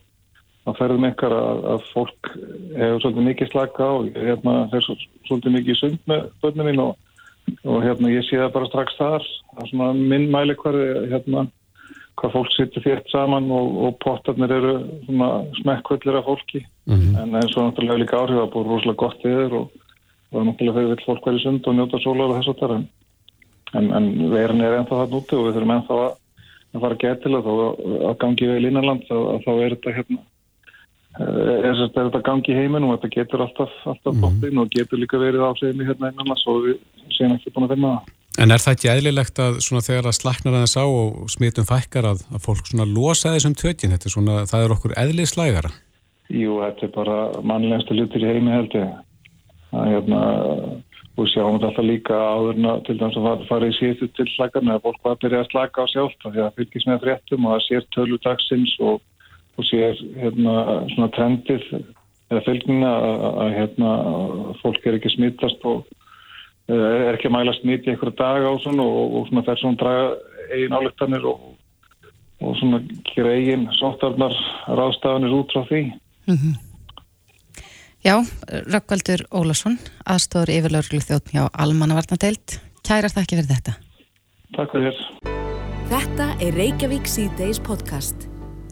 að 0.63 0.77
ferðum 0.79 1.07
ykkar 1.09 1.33
að, 1.35 1.63
að 1.73 1.87
fólk 1.91 2.29
hefur 2.77 3.01
svolítið 3.01 3.27
mikið 3.27 3.49
slaka 3.51 3.89
á. 3.89 3.93
Hérna 4.15 4.53
þeir 4.71 4.85
svolítið 5.27 5.57
mikið 5.57 5.79
sund 5.79 5.99
með 6.11 6.29
börnum 6.43 6.69
mín 6.69 6.83
og, 6.83 6.93
og 7.67 7.83
hérna 7.83 8.13
ég 8.13 8.27
sé 8.27 8.39
það 8.39 8.55
bara 8.55 8.69
strax 8.71 8.95
þar. 8.99 9.27
Er 9.59 9.69
svona 9.71 9.91
minn 9.97 10.29
mæli 10.31 10.55
hverði 10.61 10.87
hérna 11.11 11.45
hvað 12.21 12.35
fólk 12.37 12.51
sittur 12.53 12.85
þétt 12.85 13.09
saman 13.11 13.49
og, 13.51 13.77
og 13.87 13.95
pottarnir 14.03 14.53
eru 14.53 14.73
svona 15.07 15.29
smekkvöldir 15.59 16.19
af 16.19 16.27
fólki. 16.29 16.63
Mm 16.85 16.99
-hmm. 16.99 17.21
en 17.23 17.35
eins 17.35 17.55
og 17.57 17.63
náttúrulega 17.63 17.99
líka 17.99 18.19
áhrif 18.21 18.39
að 18.43 18.51
búið 18.53 18.67
rosalega 18.67 19.01
gott 19.03 19.25
yfir 19.25 19.53
og, 19.59 19.71
og 20.31 20.45
náttúrulega 20.45 20.77
þegar 20.77 20.91
vil 20.93 21.05
fólk 21.07 21.25
verið 21.25 21.43
sund 21.43 21.67
og 21.67 21.75
njóta 21.75 21.97
sólar 22.03 22.29
og 22.29 22.35
þess 22.37 22.51
að 22.51 22.59
það 22.59 22.69
er 22.69 22.75
en, 22.75 22.87
en 23.79 24.11
verin 24.33 24.61
er 24.61 24.77
ennþá 24.79 24.99
það 25.01 25.15
núti 25.15 25.37
og 25.37 25.47
við 25.47 25.57
þurfum 25.57 25.75
ennþá 25.77 25.99
að, 26.03 26.13
að 26.73 26.85
fara 26.85 26.97
að 26.97 27.03
geta 27.03 27.23
til 27.23 27.33
það 27.35 27.49
og 27.53 27.83
að 28.09 28.17
gangi 28.23 28.49
við 28.51 28.63
línarland 28.67 29.05
þá, 29.09 29.17
þá 29.45 29.51
er 29.53 29.75
þetta 29.75 29.95
hérna 29.99 30.19
eh, 31.19 31.69
er 31.69 32.09
þetta 32.09 32.25
gangi 32.29 32.53
í 32.53 32.57
heiminum 32.57 32.91
og 32.93 32.99
þetta 32.99 33.15
getur 33.19 33.45
alltaf, 33.45 33.77
alltaf 33.85 34.17
mm 34.17 34.27
-hmm. 34.41 34.59
og 34.63 34.75
getur 34.75 35.01
líka 35.01 35.21
verið 35.21 35.47
ásegni 35.47 35.87
hérna 35.87 36.11
einanast 36.11 36.47
og 36.47 36.67
við 36.67 36.77
séum 37.13 37.37
ekki 37.37 37.53
búin 37.53 37.69
að 37.69 37.75
finna 37.75 37.95
það 37.95 38.19
En 38.41 38.49
er 38.49 38.61
það 38.61 38.75
ekki 38.75 38.89
eðlilegt 38.89 39.39
að 39.43 39.57
þegar 39.61 40.07
að 40.09 40.15
slaknar 40.17 40.55
aðeins 40.57 40.73
á 40.73 40.85
og 40.89 41.29
smitum 41.29 41.67
fækkar 41.69 42.07
að, 42.09 42.23
að 42.33 42.41
fólk 42.41 42.71
losa 42.89 43.33
þessum 43.35 43.53
tötjin, 43.53 43.93
þetta 43.93 44.09
er 44.09 44.13
svona, 44.15 44.37
það 44.49 44.63
er 44.63 44.73
okkur 44.73 44.95
eðlislægara? 44.97 45.69
Jú, 46.33 46.55
þetta 46.63 46.87
er 46.87 46.93
bara 46.95 47.17
mannlegasta 47.45 47.93
lutur 47.93 48.25
í 48.25 48.31
heimi 48.31 48.55
held 48.55 48.73
ég. 48.73 48.89
Það 49.69 49.91
hérna, 49.91 50.21
og 51.13 51.29
sjáum 51.29 51.59
þetta 51.61 51.85
líka 51.85 52.17
áðurna 52.17 52.77
til 52.87 52.95
dæmis 52.97 53.17
að 53.21 53.43
fara 53.49 53.69
í 53.69 53.75
síðustu 53.77 54.09
til 54.17 54.25
slagarna 54.33 54.77
að 54.77 54.85
fólk 54.87 55.01
var 55.03 55.15
að 55.15 55.23
byrja 55.23 55.41
að 55.43 55.51
slaka 55.51 55.85
á 55.85 55.91
sjálf 55.91 56.15
því 56.23 56.41
að 56.41 56.55
fylgjast 56.57 56.89
með 56.89 57.03
fréttum 57.03 57.45
og 57.45 57.53
að 57.57 57.65
sér 57.67 57.85
tölu 57.93 58.17
dagsins 58.23 58.73
og, 58.81 59.01
og 59.57 59.67
sér 59.69 60.01
hérna, 60.17 60.55
svona 60.95 61.11
trendið 61.13 61.67
eða 62.33 62.45
fylgjina 62.47 62.93
að 63.43 63.53
hérna, 63.59 63.91
fólk 64.63 64.89
er 64.89 64.97
ekki 64.97 65.13
smittast 65.13 65.69
og 65.69 65.85
eh, 66.71 66.73
er 66.81 67.13
ekki 67.13 67.29
að 67.29 67.35
mæla 67.37 67.55
smitt 67.59 67.85
í 67.85 67.93
einhverja 67.93 68.17
dag 68.23 68.49
á 68.49 68.53
svona 68.65 68.89
og, 68.89 69.17
og 69.19 69.29
svona 69.29 69.57
svona 69.61 69.81
draga 69.83 70.11
eigin 70.49 70.77
álöktanir 70.81 71.29
og, 71.29 71.47
og 72.41 72.57
svona 72.57 72.81
gera 73.13 73.37
eigin 73.37 73.69
sóttarnar 73.77 74.33
ráðstafanir 74.65 75.37
út 75.43 75.53
frá 75.53 75.67
því 75.69 75.83
mm 75.93 76.37
-hmm. 76.37 76.72
Já, 78.03 78.17
Rökkvaldur 78.67 79.21
Ólason, 79.31 79.77
aðstóður 80.03 80.49
yfirlaurglu 80.57 80.99
þjótt 80.99 81.29
hjá 81.31 81.45
Almannavarnadeild. 81.55 82.57
Kærar 82.83 83.13
þakki 83.13 83.37
fyrir 83.37 83.45
þetta. 83.47 83.75
Takk 84.57 84.73
fyrir. 84.75 84.97
Þetta 85.87 86.25
er 86.43 86.57
Reykjavík 86.59 87.05
C-Days 87.07 87.61
podcast. 87.63 88.25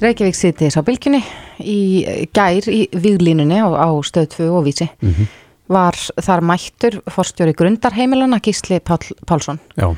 Reykjavík 0.04 0.36
C-Days 0.36 0.76
á 0.76 0.84
bylginni 0.84 1.22
í 1.64 2.26
gær 2.36 2.68
í 2.68 2.82
viðlínunni 2.92 3.62
á, 3.64 3.72
á 3.72 3.88
stöð 4.04 4.28
2 4.34 4.48
og 4.52 4.66
vísi. 4.68 4.90
Mm 5.00 5.14
-hmm. 5.14 5.30
Var 5.72 5.96
þar 6.28 6.44
mættur 6.44 7.00
forstjóri 7.08 7.54
grundarheimilana 7.56 8.42
Gísli 8.44 8.82
Pál, 8.84 9.00
Pálsson. 9.26 9.62
Já. 9.80 9.96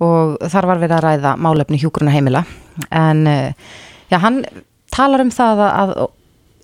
Og 0.00 0.36
þar 0.44 0.66
var 0.66 0.78
verið 0.84 0.96
að 0.98 1.04
ræða 1.08 1.36
málefni 1.36 1.80
hjúgruna 1.80 2.12
heimila. 2.12 2.44
En 2.92 3.26
eh, 3.26 3.54
já, 4.10 4.18
hann 4.18 4.44
talar 4.90 5.20
um 5.20 5.30
það 5.30 5.64
að 5.72 6.08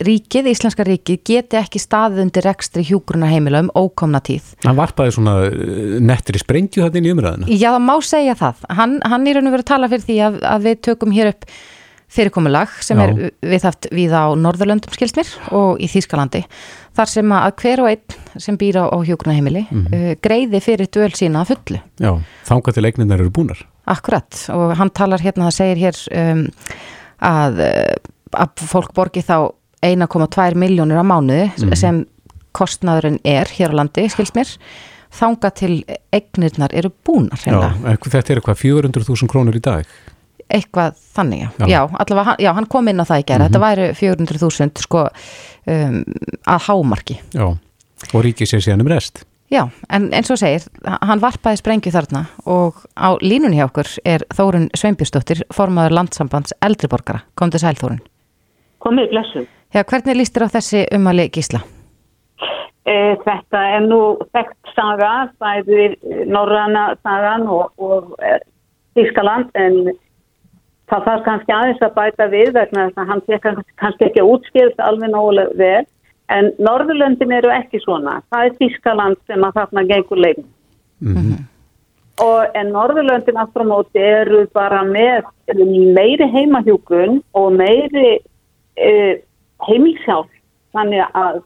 ríkið, 0.05 0.51
Íslenska 0.53 0.85
ríkið, 0.87 1.21
geti 1.27 1.59
ekki 1.61 1.81
staðið 1.83 2.25
undir 2.27 2.47
rekstri 2.49 2.85
hjúgruna 2.89 3.29
heimila 3.31 3.65
um 3.65 3.73
ókomna 3.77 4.23
tíð. 4.25 4.55
Hann 4.65 4.79
varpaði 4.79 5.17
svona 5.17 5.35
eh, 5.49 5.99
nettir 6.05 6.39
í 6.39 6.43
sprengju 6.43 6.87
þetta 6.87 7.01
inn 7.01 7.11
í 7.11 7.13
umræðina. 7.15 7.51
Já, 7.51 7.69
það 7.75 7.85
má 7.89 7.95
segja 8.07 8.39
það. 8.39 8.65
Hann, 8.81 8.97
hann 9.13 9.29
er 9.29 9.39
raun 9.39 9.51
og 9.51 9.57
verið 9.57 9.67
að 9.67 9.73
tala 9.75 9.91
fyrir 9.93 10.09
því 10.09 10.19
að, 10.29 10.41
að 10.55 10.67
við 10.69 10.81
tökum 10.89 11.15
hér 11.17 11.35
upp 11.35 11.47
fyrirkomulag 12.11 12.73
sem 12.83 12.99
Já. 12.99 13.05
er 13.07 13.35
viðhaft 13.53 13.87
við 13.95 14.15
á 14.19 14.35
Norðurlöndum 14.35 14.95
skilsmir 14.95 15.29
og 15.55 15.79
í 15.79 15.87
Þýskalandi. 15.91 16.43
Þar 16.99 17.11
sem 17.13 17.35
að 17.37 17.53
hver 17.63 17.83
og 17.85 17.91
einn 17.93 18.41
sem 18.43 18.59
býra 18.59 18.89
á 18.91 18.99
hjúgruna 19.07 19.37
heimili 19.37 19.63
mm 19.69 19.85
-hmm. 19.85 19.95
uh, 19.95 20.17
greiði 20.23 20.61
fyrir 20.65 20.91
döl 20.91 21.13
sína 21.15 21.45
að 21.45 21.55
fullu. 21.55 21.83
Já, 22.03 22.13
þánga 22.49 22.75
til 22.75 22.87
eigninnar 22.87 23.23
eru 23.23 23.31
búnar. 23.31 23.63
Akkurat 23.87 24.47
og 24.51 24.75
hann 24.77 24.91
talar 24.91 25.23
hérna, 25.23 25.51
það 25.51 25.59
segir 25.61 25.79
hér 25.85 25.97
um, 26.11 26.49
að, 27.21 27.61
eh, 27.61 27.95
að 28.33 28.67
fólk 28.67 28.93
borgi 28.95 29.23
þá 29.23 29.55
1,2 29.85 30.55
miljónir 30.61 31.01
á 31.01 31.05
mánuði 31.07 31.49
mm. 31.49 31.75
sem 31.79 32.05
kostnaðurinn 32.57 33.21
er 33.25 33.51
hér 33.57 33.75
á 33.75 33.79
landi, 33.81 34.07
skils 34.13 34.35
mér 34.37 34.51
þanga 35.15 35.51
til 35.57 35.73
eignirnar 36.15 36.75
eru 36.77 36.91
búnar 37.07 37.41
já, 37.43 37.57
þetta 37.81 38.35
er 38.35 38.41
eitthvað 38.41 38.61
400.000 38.63 39.31
krónur 39.31 39.59
í 39.59 39.63
dag? 39.65 39.89
Eitthvað 40.51 40.99
þannig, 41.15 41.47
já, 41.47 41.67
já. 41.71 41.81
Allavega, 42.03 42.37
já, 42.43 42.51
hann 42.57 42.69
kom 42.71 42.91
inn 42.91 43.03
á 43.03 43.07
það 43.07 43.23
í 43.23 43.27
gerð, 43.27 43.43
mm 43.43 43.47
-hmm. 43.47 43.53
þetta 43.53 43.65
væri 43.65 43.89
400.000 43.95 44.83
sko 44.83 45.03
um, 45.07 45.99
að 46.47 46.63
hámarki. 46.67 47.21
Já, 47.35 47.47
og 48.13 48.25
ríkið 48.27 48.51
sér 48.51 48.65
síðan 48.67 48.83
um 48.83 48.91
rest. 48.91 49.25
Já, 49.51 49.69
en 49.91 50.11
eins 50.15 50.31
og 50.31 50.39
segir 50.39 50.67
hann 50.87 51.23
varpaði 51.23 51.59
sprengju 51.59 51.91
þarna 51.91 52.27
og 52.47 52.83
á 52.95 53.19
línunni 53.19 53.59
hjá 53.59 53.67
okkur 53.67 53.89
er 54.05 54.23
Þórun 54.31 54.69
Sveinbjörnsdóttir 54.75 55.43
formadur 55.51 55.95
landsambands 55.95 56.55
eldriborgara, 56.63 57.25
kom 57.35 57.51
til 57.51 57.59
sæl 57.63 57.75
Þórun 57.75 57.99
komið 58.81 59.13
blessum 59.13 59.49
Já, 59.75 59.85
hvernig 59.85 60.19
líst 60.19 60.35
þér 60.35 60.47
á 60.51 60.55
þessi 60.57 60.85
umali 60.97 61.29
gísla? 61.31 61.63
E, 62.89 62.97
þetta 63.23 63.65
er 63.77 63.85
nú 63.87 64.01
þekkt 64.35 64.75
saga, 64.75 65.13
bæði 65.39 65.91
Norranna 66.27 66.97
sagan 67.05 67.47
og, 67.47 67.71
og 67.79 68.15
Ískaland 68.99 69.53
en 69.55 69.93
það 70.91 71.07
þarf 71.07 71.25
kannski 71.29 71.55
aðeins 71.55 71.85
að 71.87 71.97
bæta 72.01 72.27
við 72.33 72.53
vegna 72.57 72.89
þess 72.89 72.99
að 72.99 73.11
hann 73.13 73.25
sé 73.29 73.39
kannski 73.45 74.09
ekki 74.09 74.27
útskýrst 74.27 74.83
alveg 74.83 75.13
nálega 75.15 75.59
vel 75.61 75.87
En 76.31 76.53
Norðurlöndin 76.63 77.33
eru 77.35 77.51
ekki 77.53 77.81
svona. 77.83 78.21
Það 78.31 78.47
er 78.47 78.59
Þískaland 78.61 79.19
sem 79.27 79.47
að 79.47 79.57
þarna 79.59 79.87
gengur 79.89 80.21
leik. 80.23 80.45
Og 82.21 82.59
en 82.61 82.71
Norðurlöndin 82.75 83.41
aftur 83.41 83.65
á 83.67 83.71
móti 83.73 84.03
eru 84.05 84.45
bara 84.55 84.83
með 84.87 85.27
meiri 85.97 86.29
heimahjúkun 86.31 87.19
og 87.35 87.57
meiri 87.59 88.21
uh, 88.21 89.15
heimilsjálf. 89.69 90.31
Þannig 90.75 91.05
að 91.19 91.41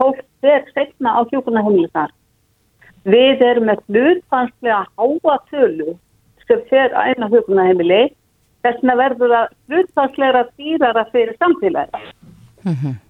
fólk 0.00 0.22
fer 0.44 0.64
setna 0.74 1.16
á 1.16 1.20
hjúkunaheimilisar. 1.30 2.12
Við 3.08 3.42
erum 3.44 3.68
með 3.70 3.84
hlutfanslega 3.88 4.80
háa 4.84 5.36
tölu 5.50 5.94
sem 6.46 6.64
fer 6.68 6.92
að 6.92 7.12
eina 7.12 7.30
hjúkunaheimili. 7.32 8.00
Þess 8.60 8.82
vegna 8.82 8.96
verður 9.00 9.32
það 9.34 9.54
hlutfanslega 9.70 10.42
dýrara 10.60 11.06
fyrir 11.14 11.36
samfélagi. 11.40 12.02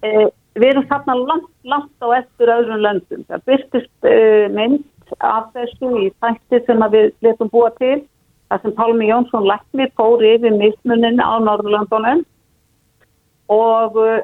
Eh, 0.01 0.27
við 0.55 0.69
erum 0.69 0.87
þarna 0.87 1.15
langt, 1.19 1.51
langt 1.67 2.05
á 2.05 2.07
eftir 2.21 2.51
öðrum 2.53 2.79
löndum. 2.85 3.25
Það 3.27 3.43
byrstist 3.49 4.07
uh, 4.07 4.47
mynd 4.55 5.15
af 5.19 5.49
þessu 5.55 5.91
í 5.99 6.05
þætti 6.23 6.61
sem 6.67 6.85
við 6.95 7.11
letum 7.25 7.51
búa 7.51 7.71
til. 7.79 7.99
Það 8.51 8.63
sem 8.63 8.75
Pálmi 8.79 9.07
Jónsson 9.07 9.47
Læknir 9.47 9.91
fór 9.99 10.23
yfir 10.27 10.55
mismunin 10.55 11.19
á 11.19 11.39
Norðurlandunum 11.43 12.23
og 13.51 13.99
uh, 13.99 14.17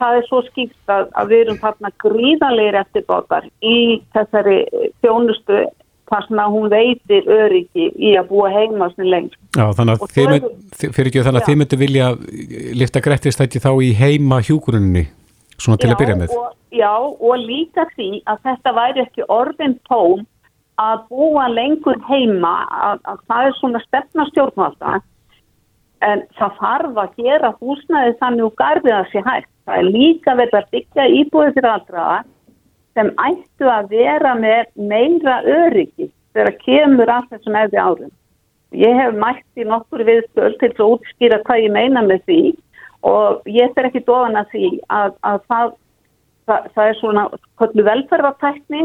það 0.00 0.18
er 0.18 0.26
svo 0.28 0.42
skýrt 0.48 0.92
að, 0.92 1.08
að 1.14 1.32
við 1.32 1.42
erum 1.44 1.62
þarna 1.62 1.90
gríðanleir 2.04 2.78
eftirborgar 2.82 3.48
í 3.62 3.78
þessari 4.16 4.60
uh, 4.66 4.86
þjónustu 5.04 5.64
þar 6.10 6.26
sem 6.28 6.40
að 6.42 6.52
hún 6.52 6.66
veitir 6.72 7.28
öryggi 7.32 7.86
í 7.96 8.10
að 8.20 8.26
búa 8.28 8.50
heima 8.52 8.90
sem 8.92 9.06
lengst. 9.08 9.38
Já, 9.56 9.64
þannig 9.78 9.94
að 10.02 10.12
þið 10.16 10.26
mynd, 10.34 10.48
þið- 10.80 10.92
fyrir 10.98 11.10
ekki 11.10 11.22
þannig 11.24 11.40
að 11.40 11.44
Já. 11.44 11.48
þið 11.48 11.60
myndi 11.62 11.78
vilja 11.80 12.08
lifta 12.82 13.02
grettistætti 13.06 13.62
þá 13.64 13.70
í 13.80 13.88
heima 13.96 14.40
hjúkuruninni 14.44 15.06
svona 15.56 15.80
til 15.80 15.90
að 15.94 15.98
byrja 16.02 16.18
með. 16.20 16.34
Og, 16.36 16.52
já, 16.74 16.92
og 16.98 17.34
líka 17.40 17.86
því 17.94 18.10
að 18.28 18.44
þetta 18.50 18.74
væri 18.76 19.04
ekki 19.06 19.26
orðin 19.32 19.78
tóm 19.88 20.26
að 20.82 21.04
búa 21.08 21.46
lengur 21.54 22.00
heima, 22.10 22.52
að, 22.90 23.02
að 23.06 23.18
það 23.30 23.48
er 23.48 23.58
svona 23.60 23.82
stefna 23.86 24.24
stjórnvalda, 24.32 24.94
en 26.04 26.22
það 26.38 26.56
þarf 26.60 27.00
að 27.02 27.18
gera 27.24 27.50
húsnæði 27.60 28.16
þannig 28.20 28.46
úr 28.46 28.56
garðið 28.60 28.96
að 28.98 29.10
sé 29.12 29.22
hægt. 29.26 29.50
Það 29.64 29.80
er 29.80 29.90
líka 29.96 30.34
verið 30.40 30.58
að 30.58 30.72
byggja 30.74 31.04
íbúið 31.20 31.54
fyrir 31.56 31.70
aldraða 31.70 32.18
sem 32.94 33.10
ættu 33.26 33.70
að 33.70 33.94
vera 33.94 34.34
með 34.38 34.66
meira 34.90 35.38
öryggi 35.42 36.10
þegar 36.34 36.58
kemur 36.60 37.12
af 37.14 37.30
þessum 37.30 37.56
efri 37.62 37.80
árum. 37.80 38.12
Ég 38.74 38.98
hef 38.98 39.14
mætt 39.14 39.60
í 39.60 39.64
nokkur 39.68 40.04
viðstöld 40.06 40.58
til 40.60 40.70
að 40.74 40.92
útskýra 40.96 41.40
hvað 41.46 41.62
ég 41.62 41.74
meina 41.74 42.02
með 42.04 42.24
því 42.28 42.40
og 43.06 43.48
ég 43.50 43.72
fer 43.76 43.88
ekki 43.88 44.04
dofan 44.06 44.38
að 44.40 44.50
því 44.54 44.70
að, 44.88 45.16
að 45.30 45.40
það, 45.50 45.74
það, 46.48 46.68
það 46.74 46.90
er 46.90 46.98
svona 47.00 47.24
velferðartækni 47.90 48.82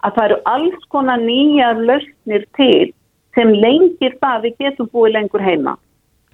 að 0.00 0.16
það 0.16 0.24
eru 0.26 0.40
alls 0.54 0.88
konar 0.94 1.20
nýjar 1.22 1.82
lausnir 1.84 2.46
til 2.56 2.92
sem 3.36 3.52
lengir 3.54 4.16
það 4.22 4.46
við 4.46 4.64
getum 4.64 4.90
búið 4.92 5.16
lengur 5.18 5.44
heima. 5.44 5.76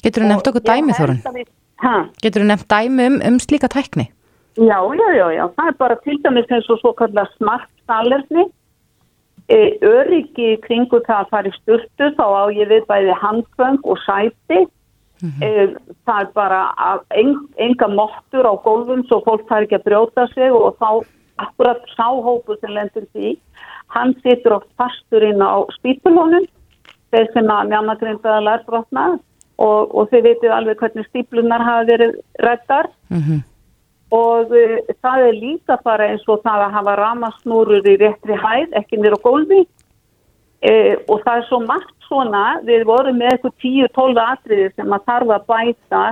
Getur 0.06 0.22
þú 0.22 0.28
nefnt 0.30 0.50
okkur 0.52 0.62
dæmi 0.62 0.94
að 0.94 1.16
við-? 1.34 1.48
Getur 2.22 2.44
þú 2.44 2.50
nefnt 2.52 2.68
dæmi 2.70 3.08
um, 3.10 3.16
um 3.30 3.40
slíka 3.42 3.70
tækni? 3.72 4.06
Já, 4.56 4.78
já, 4.96 5.08
já, 5.18 5.26
já, 5.34 5.44
það 5.58 5.72
er 5.72 5.74
bara 5.80 5.96
til 6.04 6.20
dæmis 6.24 6.52
eins 6.54 6.70
og 6.72 6.78
svo 6.80 6.94
kallar 6.96 7.28
smart 7.34 7.68
salerni. 7.90 8.46
E, 9.52 9.58
öryggi 9.84 10.56
kringu 10.62 11.02
það 11.06 11.18
að 11.20 11.28
fara 11.34 11.50
í 11.50 11.56
sturtu, 11.58 12.08
þá 12.16 12.24
á 12.24 12.44
ég 12.54 12.70
við 12.70 12.86
bæði 12.88 13.18
handföng 13.20 13.82
og 13.84 14.00
sæti. 14.06 14.62
e, 15.42 15.50
það 16.06 16.22
er 16.22 16.32
bara 16.36 16.62
að 16.76 17.04
en, 17.20 17.34
enga 17.66 17.88
mottur 17.88 18.46
á 18.46 18.54
gólfum 18.64 19.04
svo 19.08 19.22
fólk 19.26 19.46
þarf 19.48 19.66
ekki 19.66 19.78
að 19.78 19.86
brjóta 19.86 20.26
sig 20.34 20.52
og 20.52 20.76
þá 20.80 20.90
akkurat 21.44 21.80
sáhópu 21.96 22.56
sem 22.60 22.72
lendur 22.72 23.06
því, 23.12 23.36
hann 23.92 24.12
situr 24.24 24.58
oft 24.58 24.68
fastur 24.76 25.24
inn 25.24 25.40
á 25.40 25.64
spýpulónum, 25.78 26.44
þeir 27.12 27.32
sem 27.32 27.48
að 27.52 27.72
njánagrindaða 27.72 28.44
lærbrotna 28.44 29.06
og, 29.62 29.94
og 29.94 30.08
þeir 30.10 30.24
vitið 30.30 30.52
alveg 30.52 30.80
hvernig 30.80 31.06
stíplunar 31.08 31.64
hafa 31.64 31.86
verið 31.88 32.16
rættar 32.44 32.90
og 34.14 34.52
uh, 34.54 34.76
það 35.02 35.24
er 35.28 35.40
líka 35.40 35.78
bara 35.84 36.10
eins 36.12 36.26
og 36.28 36.42
það 36.44 36.66
að 36.66 36.76
hafa 36.76 36.96
ramasnúrur 37.00 37.88
í 37.88 37.96
réttri 38.02 38.36
hæð, 38.38 38.76
ekki 38.78 39.00
nýra 39.00 39.18
gólfi. 39.22 39.64
Uh, 40.66 40.94
og 41.08 41.20
það 41.24 41.40
er 41.40 41.48
svo 41.48 41.58
margt 41.64 41.96
svona, 42.06 42.60
við 42.64 42.86
vorum 42.86 43.18
með 43.18 43.32
eitthvað 43.32 43.56
10-12 43.64 44.22
atriði 44.22 44.68
sem 44.76 44.94
að 44.94 45.04
þarf 45.10 45.34
að 45.34 45.48
bæta 45.50 46.04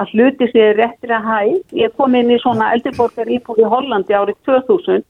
að 0.00 0.12
hluti 0.14 0.50
sér 0.52 0.76
réttri 0.78 1.22
hæð. 1.24 1.56
Ég 1.80 1.96
kom 1.96 2.14
inn 2.14 2.30
í 2.30 2.38
svona 2.42 2.72
eldriborgar 2.74 3.28
íbúð 3.28 3.64
í 3.64 3.70
Hollandi 3.72 4.16
árið 4.16 4.38
2000 4.46 5.04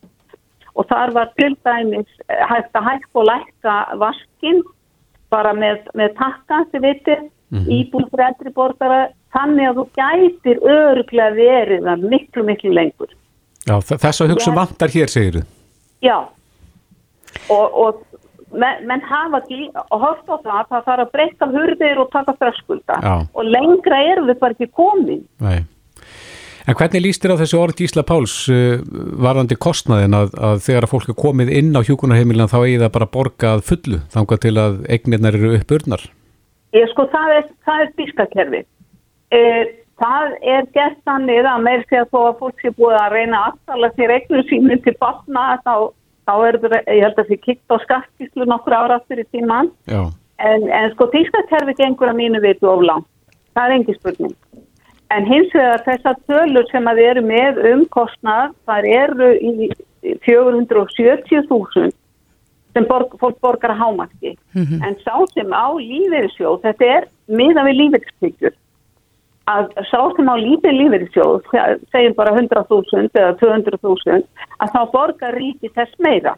og 0.79 0.87
þar 0.87 1.13
var 1.13 1.33
til 1.37 1.57
dæmis 1.67 2.11
eh, 2.31 2.45
hægt 2.47 2.77
að 2.79 2.87
hægt 2.87 3.11
og 3.19 3.27
lækka 3.27 3.77
vaskinn 4.01 4.63
bara 5.31 5.53
með, 5.55 5.83
með 5.99 6.15
takka, 6.19 6.65
þið 6.71 6.87
vitið, 7.51 7.71
íbúð 7.77 8.11
fyrir 8.11 8.27
eldri 8.27 8.53
borgara, 8.55 9.01
þannig 9.35 9.71
að 9.71 9.81
þú 9.81 9.87
gætir 10.01 10.61
öruglega 10.65 11.35
verið 11.39 11.89
það 11.89 12.05
miklu, 12.13 12.45
miklu 12.51 12.75
lengur. 12.77 13.17
Já, 13.69 13.77
þess 13.81 14.23
að 14.23 14.35
hugsa 14.35 14.55
vantar 14.57 14.93
hér, 14.95 15.11
segir 15.11 15.41
þú. 15.41 15.43
Já, 16.01 16.17
og, 17.53 17.67
og 17.85 17.99
menn, 18.57 18.87
menn 18.89 19.03
hafa 19.07 19.43
ekki 19.43 19.69
og 19.75 19.99
horft 20.05 20.31
á 20.31 20.37
það, 20.39 20.63
það 20.71 20.87
þarf 20.87 21.05
að 21.05 21.13
breyta 21.17 21.51
hurðir 21.51 22.01
og 22.03 22.15
taka 22.15 22.37
þröskulda 22.39 23.03
og 23.35 23.45
lengra 23.47 24.01
erum 24.13 24.31
við 24.31 24.41
bara 24.41 24.57
ekki 24.57 24.71
komin. 24.75 25.27
Nei. 25.43 25.61
En 26.69 26.77
hvernig 26.77 27.03
líst 27.03 27.25
þér 27.25 27.35
á 27.35 27.41
þessu 27.41 27.59
orð 27.59 27.81
Ísla 27.83 28.03
Páls 28.07 28.35
uh, 28.53 28.79
varðandi 29.25 29.57
kostnaðin 29.59 30.15
að, 30.15 30.35
að 30.37 30.61
þegar 30.67 30.87
að 30.87 30.93
fólk 30.93 31.09
er 31.11 31.19
komið 31.19 31.53
inn 31.57 31.73
á 31.75 31.81
hjúkunarheimilina 31.83 32.51
þá 32.53 32.59
eigi 32.61 32.81
það 32.83 32.93
bara 32.97 33.09
að 33.09 33.15
borga 33.17 33.53
að 33.57 33.65
fullu 33.71 34.01
þangað 34.13 34.43
til 34.45 34.55
að 34.61 34.77
eignirnar 34.93 35.39
eru 35.39 35.55
uppurnar? 35.57 36.05
Ég 36.77 36.91
sko, 36.93 37.07
það 37.11 37.37
er, 37.37 37.47
það 37.67 37.85
er 37.85 37.93
bískakerfi. 37.99 38.61
E, 39.35 39.41
það 40.01 40.35
er 40.55 40.69
gert 40.75 41.01
þannig 41.09 41.49
að 41.51 41.65
meir 41.67 41.83
sé 41.89 42.01
að 42.01 42.13
þó 42.15 42.21
að 42.21 42.39
fólk 42.43 42.63
sé 42.63 42.73
búið 42.79 42.99
að 43.01 43.15
reyna 43.17 43.43
aftala 43.49 43.91
sér 43.97 44.15
eignum 44.15 44.47
sínum 44.49 44.83
til 44.85 44.95
batna 45.03 45.45
þá, 45.65 45.75
þá 46.31 46.35
er 46.47 46.61
það, 46.63 46.77
ég 46.87 47.05
held 47.07 47.23
að 47.23 47.31
því 47.31 47.39
kikt 47.47 47.75
á 47.75 47.77
skattkíslu 47.85 48.49
nokkur 48.49 48.79
ára 48.79 49.01
aftur 49.01 49.23
í 49.23 49.27
tíman. 49.35 49.73
En, 49.91 50.69
en 50.71 50.93
sko, 50.95 51.11
bískakerfi 51.13 51.77
gengur 51.83 52.13
að 52.13 52.21
mínu 52.23 52.43
vitu 52.45 52.71
of 52.71 52.85
langt. 52.87 53.09
Það 53.55 53.67
er 53.67 53.77
engi 53.77 53.97
spurning. 53.99 54.37
En 55.11 55.27
hins 55.27 55.51
vegar 55.57 55.83
þessar 55.89 56.21
tölur 56.31 56.69
sem 56.71 56.87
að 56.87 57.01
við 57.01 57.09
erum 57.13 57.31
með 57.33 57.65
um 57.73 57.83
kostnað, 57.91 58.55
þar 58.71 58.87
eru 58.87 59.33
í 59.43 59.71
470.000 60.25 61.91
sem 62.75 62.87
borg, 62.89 63.15
fólk 63.21 63.39
borgar 63.43 63.73
að 63.75 63.81
hámarki. 63.83 64.37
En 64.87 64.97
sá 65.05 65.15
sem 65.35 65.51
á 65.53 65.67
lífeyrissjóð, 65.79 66.61
þetta 66.67 66.85
er 66.97 67.09
miðan 67.29 67.67
við 67.71 67.79
lífeyrispyggjur, 67.81 68.55
að 69.51 69.73
sá 69.91 70.01
sem 70.17 70.29
á 70.31 70.35
lítið 70.39 70.77
lífeyrissjóð, 70.79 71.51
segjum 71.91 72.15
bara 72.19 72.35
100.000 72.37 73.11
eða 73.15 73.35
200.000, 73.41 74.23
að 74.61 74.73
þá 74.75 74.81
borgar 74.93 75.35
ríki 75.35 75.73
þess 75.75 75.95
meira. 75.99 76.37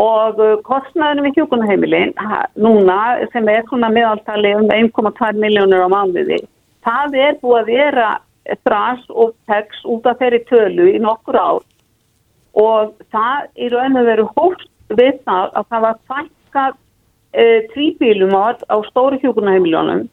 Og 0.00 0.38
uh, 0.40 0.56
kostnaðinu 0.64 1.26
við 1.26 1.42
hjúkunaheimilin, 1.42 2.14
ha- 2.16 2.46
núna 2.56 2.98
sem 3.32 3.48
er 3.52 3.66
svona 3.68 3.90
meðaltali 3.92 4.54
um 4.56 4.70
1,2 4.72 5.32
miljónur 5.42 5.84
á 5.84 5.88
mánuði, 5.92 6.38
það 6.86 7.18
er 7.26 7.36
búið 7.42 7.58
að 7.60 7.74
vera 7.74 8.08
þras 8.64 9.04
og 9.10 9.34
tex 9.46 9.84
út 9.86 10.06
af 10.08 10.18
þeirri 10.18 10.40
tölu 10.48 10.88
í 10.90 10.98
nokkur 10.98 11.36
ár 11.38 11.60
og 12.58 12.90
það 13.14 13.44
í 13.54 13.68
raun 13.72 14.00
og 14.00 14.08
veru 14.08 14.24
hóst 14.34 14.71
við 14.98 15.20
það 15.26 15.54
að 15.58 15.68
það 15.70 15.84
var 15.86 16.00
fækkað 16.10 16.74
e, 17.32 17.44
tvíbílum 17.72 18.34
á, 18.36 18.44
á 18.68 18.76
stóru 18.90 19.20
hjúkunaheimiljónum 19.22 20.04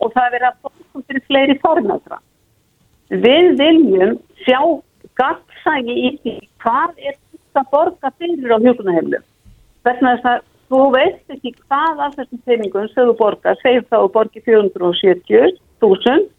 og 0.00 0.14
það 0.14 0.24
er 0.26 0.34
verið 0.36 0.48
að 0.48 0.56
bókum 0.64 1.04
fyrir 1.08 1.26
fleiri 1.28 1.58
formætra. 1.62 2.18
Við 3.10 3.52
viljum 3.60 4.16
sjá 4.44 4.60
gagnsægi 5.20 5.94
í 5.94 6.10
því 6.22 6.34
hvað 6.64 6.98
er 6.98 7.14
þetta 7.16 7.64
borga 7.70 8.12
fyrir 8.18 8.56
á 8.56 8.58
hjúkunaheimilum. 8.64 9.26
Þess 9.84 10.28
að 10.32 10.44
þú 10.72 10.84
veist 10.94 11.34
ekki 11.34 11.52
hvað 11.64 12.00
af 12.06 12.14
þessum 12.18 12.40
peningum 12.48 12.88
sem 12.92 13.10
þú 13.10 13.16
borgar, 13.18 13.58
segjum 13.62 13.84
þá 13.92 13.98
borgi 14.14 14.42
470.000 14.48 16.30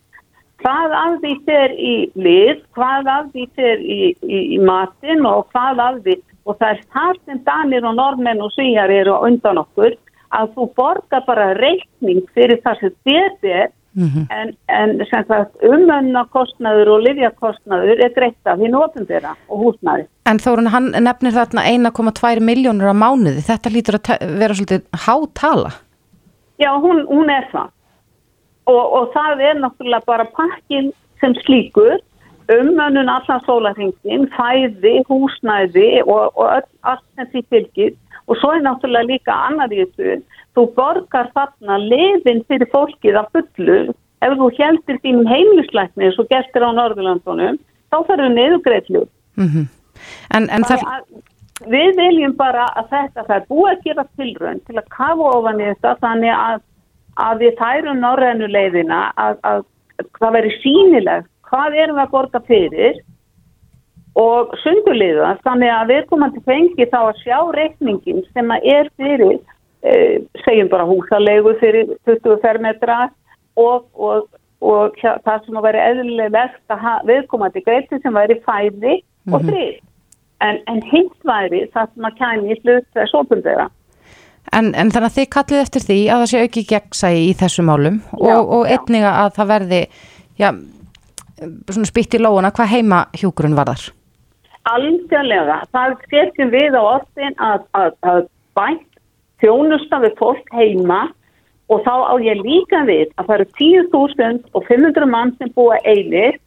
hvað 0.64 0.96
af 0.98 1.18
því 1.22 1.34
fer 1.46 1.74
í 1.78 1.96
lið, 2.18 2.64
hvað 2.76 3.10
af 3.12 3.28
því 3.34 3.46
fer 3.58 3.84
í, 3.84 4.00
í, 4.24 4.40
í 4.56 4.60
matin 4.66 5.26
og 5.30 5.46
hvað 5.54 5.82
af 5.84 6.00
því 6.06 6.16
og 6.46 6.58
það 6.60 6.76
er 6.76 6.84
þar 6.94 7.22
sem 7.26 7.42
Danir 7.48 7.88
og 7.88 7.96
Normenn 7.98 8.44
og 8.46 8.54
Svíjar 8.54 8.94
eru 8.94 9.18
undan 9.26 9.62
okkur 9.64 9.96
að 10.36 10.54
þú 10.56 10.68
borgar 10.78 11.26
bara 11.26 11.54
reikning 11.58 12.26
fyrir 12.36 12.62
það 12.64 12.82
sem 12.82 12.96
þetta 13.08 13.58
er 13.64 13.74
en, 13.96 14.52
en 14.68 14.98
sem 15.10 15.24
sagt 15.28 15.64
umönnakostnaður 15.64 16.92
og 16.96 17.06
livjakostnaður 17.06 18.02
er 18.04 18.12
greitt 18.16 18.50
af 18.50 18.60
hinn 18.60 18.76
ofnbera 18.76 19.36
og 19.48 19.62
húsnaði. 19.64 20.08
En 20.28 20.42
Þórun, 20.42 20.72
hann 20.74 20.92
nefnir 21.06 21.36
þarna 21.36 21.64
1,2 21.70 22.44
miljónur 22.44 22.92
á 22.92 22.96
mánuði. 22.98 23.44
Þetta 23.46 23.72
lítur 23.72 24.00
að 24.00 24.26
vera 24.42 24.58
svolítið 24.58 24.84
hátala. 25.06 25.72
Já, 26.60 26.72
hún, 26.82 27.06
hún 27.08 27.32
er 27.32 27.48
það. 27.54 27.72
Og, 28.66 28.84
og 28.98 29.10
það 29.14 29.46
er 29.46 29.60
náttúrulega 29.62 30.10
bara 30.10 30.28
pakkin 30.36 30.92
sem 31.22 31.36
slíkur. 31.46 32.02
Umönnun 32.52 33.12
allan 33.12 33.44
sólarhengin, 33.46 34.30
fæði, 34.36 34.96
húsnæði 35.10 36.04
og, 36.06 36.34
og 36.38 36.48
öll, 36.60 36.72
allt 36.82 37.06
sem 37.16 37.30
því 37.34 37.46
fylgir. 37.50 37.94
Og 38.26 38.40
svo 38.42 38.56
er 38.56 38.64
náttúrulega 38.66 39.10
líka 39.12 39.36
annar 39.50 39.74
í 39.74 39.84
þessu, 39.84 40.22
þú 40.58 40.66
borgar 40.78 41.30
þarna 41.38 41.78
lefin 41.84 42.42
fyrir 42.50 42.70
fólkið 42.74 43.20
að 43.22 43.32
fullu. 43.36 43.80
Ef 44.26 44.34
þú 44.40 44.50
heldur 44.58 45.00
þínum 45.04 45.30
heimlisleikni 45.30 46.12
svo 46.16 46.26
gestur 46.32 46.66
á 46.66 46.72
Norðurlandunum 46.74 47.60
þá 47.92 47.98
þarf 48.08 48.22
þau 48.24 48.34
neðugreitlu 48.34 49.08
mm 49.38 49.48
-hmm. 49.48 49.66
En, 50.36 50.50
en 50.50 50.64
það 50.64 50.82
Við 51.72 51.96
viljum 51.96 52.34
bara 52.36 52.66
að 52.76 52.90
þetta 52.90 53.24
það 53.28 53.36
er 53.36 53.46
búið 53.50 53.70
að 53.72 53.84
gera 53.84 54.04
tilrönd 54.20 54.62
til 54.68 54.76
að 54.78 54.90
kafa 54.92 55.30
ofan 55.38 55.62
í 55.62 55.68
þetta 55.70 55.94
þannig 56.02 56.34
að, 56.36 56.60
að 57.16 57.38
við 57.40 58.50
leiðina 58.52 58.98
að, 59.16 59.38
að, 59.44 59.62
að 60.00 60.10
það 60.20 60.36
veri 60.36 60.52
sínilegt 60.64 61.30
hvað 61.56 61.78
erum 61.82 62.00
við 62.00 62.04
að 62.04 62.16
borga 62.16 62.42
fyrir 62.50 63.04
og 64.20 64.56
sunduliða 64.64 65.36
þannig 65.44 65.74
að 65.76 65.92
við 65.92 66.08
komum 66.12 66.32
til 66.36 66.44
fengi 66.48 66.88
þá 66.92 67.00
að 67.02 67.22
sjá 67.24 67.38
reikningin 67.56 68.24
sem 68.32 68.52
að 68.56 68.68
er 68.76 68.90
fyrir 69.00 69.36
eh, 69.88 70.24
segjum 70.46 70.72
bara 70.72 70.88
húsalegu 70.88 71.56
fyrir 71.60 71.92
20 72.08 72.40
fermetra 72.44 73.00
og, 73.60 73.88
og, 73.96 74.28
og 74.64 74.96
það 75.02 75.48
sem 75.48 75.60
að 75.60 75.68
veri 75.68 75.84
eðlilegt 75.90 76.76
að 76.76 77.10
við 77.12 77.26
komum 77.32 77.52
til 77.52 77.66
greiti 77.68 78.00
sem 78.04 78.16
veri 78.16 78.40
fæði 78.48 78.96
mm 78.96 79.02
-hmm. 79.02 79.34
og 79.36 79.42
mhm. 79.42 79.50
frið 79.52 79.76
en, 80.48 80.62
en 80.68 80.82
hitt 80.92 81.20
væri 81.24 81.66
það 81.74 81.92
sem 81.94 82.08
að 82.08 82.18
kæmi 82.22 82.54
í 82.54 82.62
slut 82.62 82.88
þess 82.96 83.20
opundera 83.20 83.70
En, 84.54 84.76
en 84.78 84.92
þannig 84.94 85.10
að 85.10 85.16
þið 85.18 85.30
kallið 85.34 85.60
eftir 85.60 85.82
því 85.82 86.00
að 86.06 86.20
það 86.22 86.30
sé 86.32 86.42
auki 86.42 86.64
gegnsægi 86.70 87.22
í 87.30 87.34
þessu 87.40 87.64
málum 87.66 87.96
já, 88.14 88.36
og, 88.38 88.52
og 88.56 88.68
einninga 88.70 89.14
að 89.24 89.32
það 89.36 89.48
verði 89.50 89.80
já, 90.38 90.50
svona 91.40 91.90
spytt 91.90 92.18
í 92.18 92.22
lóuna 92.22 92.54
hvað 92.56 92.72
heima 92.72 93.06
hjúgrun 93.18 93.58
var 93.58 93.74
þar? 93.74 93.86
Algjörlega, 94.66 95.60
það 95.76 95.98
setjum 96.10 96.50
við 96.54 96.74
á 96.74 96.82
orðin 96.82 97.36
að, 97.38 97.66
að, 97.78 97.92
að 98.02 98.22
bænt 98.58 99.02
þjónusta 99.44 100.00
við 100.02 100.16
fólk 100.18 100.50
heima 100.56 101.02
og 101.70 101.82
þá 101.86 101.94
á 102.10 102.14
ég 102.22 102.42
líka 102.42 102.82
við 102.88 103.12
að 103.18 103.28
það 103.28 103.36
eru 103.36 103.48
10.000 103.60 104.58
og 104.58 104.66
500 104.70 105.10
mann 105.10 105.34
sem 105.38 105.52
búa 105.54 105.78
einir 105.86 106.40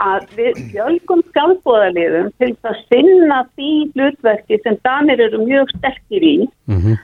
að 0.00 0.26
við 0.38 0.58
fjölgum 0.72 1.22
skjálfbóðaliðum 1.28 2.30
til 2.40 2.50
að 2.64 2.82
sinna 2.88 3.42
því 3.54 3.72
hlutverki 3.92 4.58
sem 4.64 4.78
danir 4.86 5.20
eru 5.26 5.42
mjög 5.44 5.74
sterkir 5.76 6.24
í. 6.24 6.36
Mm 6.70 6.80
-hmm. 6.80 6.98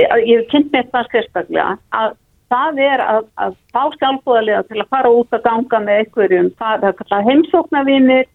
Ég 0.00 0.40
hef 0.40 0.48
kynnt 0.50 0.72
með 0.72 0.90
það 0.90 1.10
sérstaklega 1.12 1.78
að 1.94 2.16
það 2.52 2.80
er 2.84 3.02
að, 3.04 3.28
að 3.40 3.56
fá 3.74 3.82
sjálfbúðarlega 3.98 4.64
til 4.68 4.80
að 4.82 4.90
fara 4.94 5.12
út 5.12 5.36
að 5.36 5.44
ganga 5.46 5.80
með 5.84 6.00
einhverjum, 6.02 6.50
það 6.60 6.86
er 6.90 7.28
heimsóknarvinir, 7.28 8.28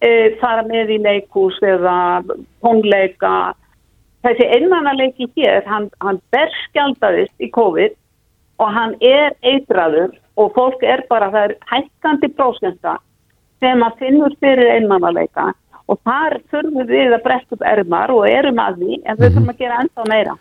e, 0.00 0.10
fara 0.40 0.66
með 0.66 0.96
í 0.96 0.98
leikús 1.04 1.60
eða 1.64 1.96
tónleika. 2.64 3.54
Þessi 4.26 4.48
einmannarleiki 4.56 5.28
hér, 5.36 5.62
hann, 5.70 5.90
hann 6.02 6.18
berskjaldaðist 6.34 7.34
í 7.38 7.50
COVID 7.54 7.94
og 8.62 8.72
hann 8.72 8.96
er 9.04 9.36
eitraður 9.46 10.16
og 10.40 10.52
fólk 10.56 10.82
er 10.84 11.04
bara, 11.10 11.30
það 11.32 11.50
er 11.50 11.54
hækkandi 11.70 12.32
prósenda 12.36 12.96
sem 13.62 13.82
að 13.84 14.02
finnur 14.02 14.34
fyrir 14.42 14.74
einmannarleika 14.74 15.52
og 15.86 16.00
þar 16.04 16.40
þurfum 16.50 16.88
við 16.90 17.14
að 17.14 17.24
breytta 17.24 17.56
upp 17.56 17.64
ermar 17.70 18.12
og 18.12 18.26
erum 18.28 18.60
að 18.60 18.80
því 18.82 19.00
en 19.04 19.18
við 19.20 19.28
þurfum 19.28 19.52
að 19.52 19.60
gera 19.62 19.80
ennþá 19.84 20.06
meira. 20.10 20.36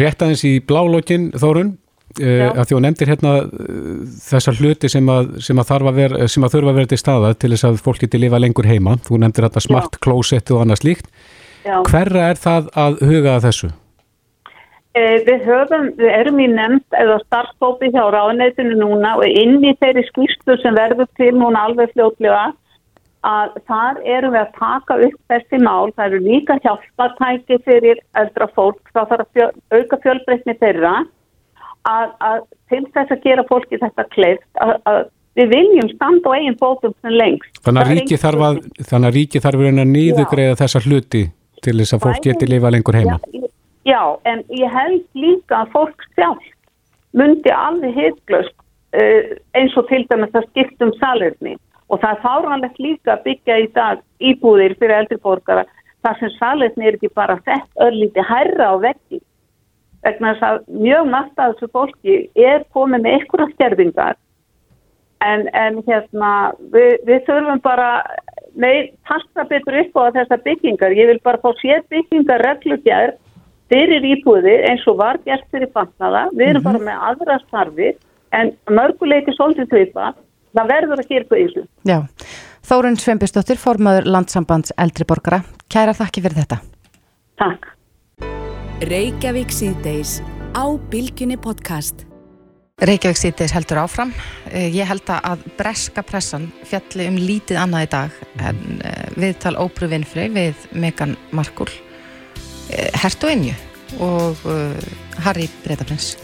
Rétt 0.00 0.22
aðeins 0.22 0.44
í 0.46 0.52
blálókin 0.62 1.30
Þórun, 1.34 1.72
Að 2.10 2.64
því 2.66 2.74
að 2.74 2.80
nefndir 2.82 3.10
hérna 3.12 3.32
uh, 3.46 3.90
þessar 4.24 4.56
hluti 4.58 4.88
sem 4.90 5.10
að, 5.12 5.28
sem, 5.46 5.60
að 5.62 5.92
vera, 5.94 6.26
sem 6.26 6.42
að 6.42 6.56
þurfa 6.56 6.72
að 6.72 6.80
vera 6.80 6.90
til 6.90 6.98
staða 6.98 7.34
til 7.38 7.52
þess 7.52 7.68
að 7.68 7.82
fólk 7.84 8.02
geti 8.02 8.18
lifa 8.18 8.40
lengur 8.42 8.66
heima, 8.66 8.96
þú 9.06 9.20
nefndir 9.22 9.46
hérna 9.46 9.62
smart 9.62 9.94
Já. 9.94 10.00
closet 10.08 10.50
og 10.50 10.64
annað 10.64 10.82
slíkt 10.82 11.12
Já. 11.62 11.76
hverra 11.86 12.32
er 12.32 12.40
það 12.40 12.72
að 12.74 12.98
huga 13.06 13.36
að 13.36 13.46
þessu? 13.46 13.70
Eh, 14.98 15.20
við 15.22 15.44
höfum, 15.46 15.84
við 16.00 16.14
erum 16.16 16.40
í 16.42 16.48
nefnd 16.50 16.96
eða 16.98 17.20
starfstópi 17.22 17.92
hjá 17.94 18.02
ráðneitinu 18.10 18.80
núna 18.80 19.12
og 19.20 19.28
inn 19.28 19.60
í 19.62 19.76
þeirri 19.78 20.02
skýrstu 20.08 20.56
sem 20.64 20.74
verður 20.74 21.06
til 21.20 21.30
núna 21.36 21.68
alveg 21.68 21.92
fljótlega 21.94 22.48
að 23.22 23.54
þar 23.68 24.00
erum 24.16 24.34
við 24.34 24.40
að 24.40 24.58
taka 24.58 24.96
upp 25.06 25.20
þessi 25.30 25.60
mál, 25.62 25.92
það 25.94 26.06
eru 26.08 26.20
líka 26.24 26.56
hjálpartæki 26.64 27.60
fyrir 27.68 28.00
eldra 28.18 28.48
fólk, 28.56 28.80
það 28.90 29.10
þarf 29.12 29.26
að 29.26 29.32
fjö, 29.36 29.48
auka 29.76 30.00
fjölbreytni 30.02 30.56
þeirra 30.58 30.94
að, 31.88 32.12
að 32.20 32.38
til 32.70 32.84
þess 32.94 33.14
að 33.14 33.24
gera 33.24 33.46
fólki 33.48 33.80
þetta 33.80 34.06
kleift 34.14 34.62
að, 34.62 34.74
að 34.90 35.00
við 35.38 35.52
viljum 35.54 35.90
standa 35.94 36.32
á 36.32 36.36
eigin 36.36 36.58
bótum 36.60 36.94
sem 37.00 37.14
lengst. 37.14 37.60
Þannig 37.64 37.82
að 37.82 37.92
ríki 37.94 38.20
þarf 38.20 38.46
að, 38.48 38.60
þannig 38.90 39.10
að 39.10 39.16
ríki 39.18 39.42
þarf 39.44 39.66
að 39.66 39.82
nýðugreiða 39.94 40.58
þessa 40.60 40.82
hluti 40.86 41.24
til 41.64 41.76
þess 41.78 41.96
að 41.96 42.06
fólk 42.06 42.22
geti 42.24 42.48
lifa 42.48 42.72
lengur 42.72 42.98
heima. 42.98 43.18
Já, 43.30 43.48
já, 43.92 44.02
en 44.32 44.44
ég 44.56 44.76
held 44.76 45.04
líka 45.14 45.62
að 45.62 45.74
fólk 45.76 46.06
sjálf 46.16 46.48
myndi 47.16 47.52
alveg 47.54 47.96
hitglust 47.96 48.54
uh, 48.94 49.34
eins 49.58 49.74
og 49.78 49.88
til 49.90 50.04
dæmis 50.10 50.36
að 50.36 50.46
skiptum 50.50 50.94
salirni 51.00 51.56
og 51.90 51.98
það 52.02 52.12
er 52.12 52.22
fáranlegt 52.22 52.78
líka 52.78 53.16
að 53.16 53.24
byggja 53.26 53.58
í 53.64 53.68
dag 53.74 54.02
íbúðir 54.22 54.76
fyrir 54.78 55.00
eldriborgara 55.00 55.66
þar 56.04 56.20
sem 56.20 56.32
salirni 56.36 56.86
er 56.86 56.98
ekki 56.98 57.10
bara 57.14 57.38
sett 57.42 57.82
örlíti 57.82 58.24
herra 58.24 58.72
á 58.72 58.74
veggi 58.82 59.20
vegna 60.06 60.34
þess 60.34 60.48
að 60.48 60.58
mjög 60.80 61.08
margt 61.12 61.38
af 61.38 61.54
þessu 61.54 61.70
fólki 61.76 62.18
er 62.34 62.66
komið 62.74 63.04
með 63.04 63.16
einhverja 63.16 63.48
stjærfingar 63.54 64.18
en, 65.20 65.48
en 65.52 65.80
hérna 65.86 66.34
við, 66.72 66.92
við 67.08 67.24
þurfum 67.28 67.64
bara 67.64 67.90
með 68.60 68.92
passa 69.06 69.46
betur 69.50 69.80
upp 69.82 69.98
á 70.00 70.02
þessar 70.18 70.44
byggingar 70.46 70.96
ég 70.96 71.10
vil 71.12 71.20
bara 71.24 71.42
fá 71.42 71.50
sér 71.60 71.84
byggingar 71.92 72.42
reglugjær 72.46 73.16
fyrir 73.70 74.06
íbúði 74.14 74.56
eins 74.68 74.86
og 74.90 74.98
var 75.00 75.20
gert 75.26 75.46
fyrir 75.52 75.70
fatnaða, 75.74 76.28
við 76.34 76.48
erum 76.48 76.64
mm 76.64 76.66
-hmm. 76.66 76.70
bara 76.70 76.86
með 76.88 76.96
aðra 77.10 77.38
starfi 77.46 77.90
en 78.34 78.52
mörguleiti 78.70 79.34
svolítið 79.36 79.68
tvipa, 79.70 80.12
það 80.54 80.72
verður 80.74 81.02
að 81.02 81.08
gera 81.08 81.20
eitthvað 81.20 81.42
þessu. 81.44 81.62
Já, 81.86 81.98
Þórun 82.70 82.98
Sveinbjörnsdóttir, 83.02 83.58
formadur 83.58 84.06
landsambands 84.06 84.74
eldriborgara, 84.78 85.42
kæra 85.72 85.94
þakki 85.96 86.22
fyrir 86.22 86.40
þetta. 86.42 86.58
Takk. 87.40 87.70
Reykjavík 88.80 89.50
síðdeis 89.52 90.22
á 90.56 90.64
Bilginni 90.88 91.36
podcast. 91.36 92.06
Reykjavík 92.80 93.18
síðdeis 93.20 93.52
heldur 93.52 93.82
áfram. 93.82 94.14
Eh, 94.48 94.72
ég 94.72 94.88
held 94.88 95.04
að 95.12 95.42
breska 95.58 96.00
pressan 96.00 96.46
fjalli 96.64 97.10
um 97.10 97.18
lítið 97.20 97.60
annað 97.60 97.84
í 97.84 97.90
dag 97.92 98.16
en 98.40 98.80
eh, 98.80 99.04
viðtal 99.20 99.52
Óbru 99.60 99.90
Vinfrey 99.92 100.32
við 100.32 100.64
Megan 100.72 101.12
Markle, 101.28 101.68
eh, 102.72 102.88
Hert 102.96 103.20
og 103.20 103.34
Inju 103.34 103.52
og 104.00 104.48
Harry 105.26 105.50
Breitaprins. 105.60 106.14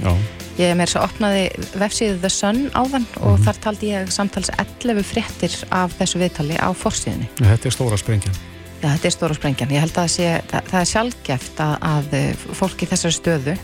Ég 0.57 0.71
er 0.71 0.77
með 0.79 0.87
þess 0.87 1.03
að 1.03 1.09
opnaði 1.11 1.47
vefsíðu 1.77 2.19
The 2.25 2.33
Sun 2.33 2.67
áðan 2.73 3.05
og 3.21 3.35
mm 3.35 3.37
-hmm. 3.37 3.45
þar 3.45 3.65
taldi 3.69 3.93
ég 3.93 4.11
samtals 4.11 4.51
11 4.57 5.05
fréttir 5.05 5.65
af 5.69 5.93
þessu 6.01 6.25
viðtali 6.25 6.57
á 6.57 6.73
fórsíðinni. 6.73 7.29
Þetta 7.37 7.67
er 7.69 7.75
stóra 7.75 7.99
sprengjan. 8.01 8.56
Já, 8.87 8.93
þetta 8.95 9.09
er 9.09 9.14
stóra 9.16 9.34
sprengjan. 9.34 9.70
Ég 9.74 9.82
held 9.82 9.97
að 9.99 10.11
sé, 10.12 10.26
það, 10.47 10.66
það 10.70 10.80
er 10.80 10.89
sjálfgeft 10.93 11.62
að, 11.64 11.72
að 11.89 12.12
eh, 12.14 12.45
fólki 12.55 12.87
þessari 12.87 13.16
stöðu 13.16 13.55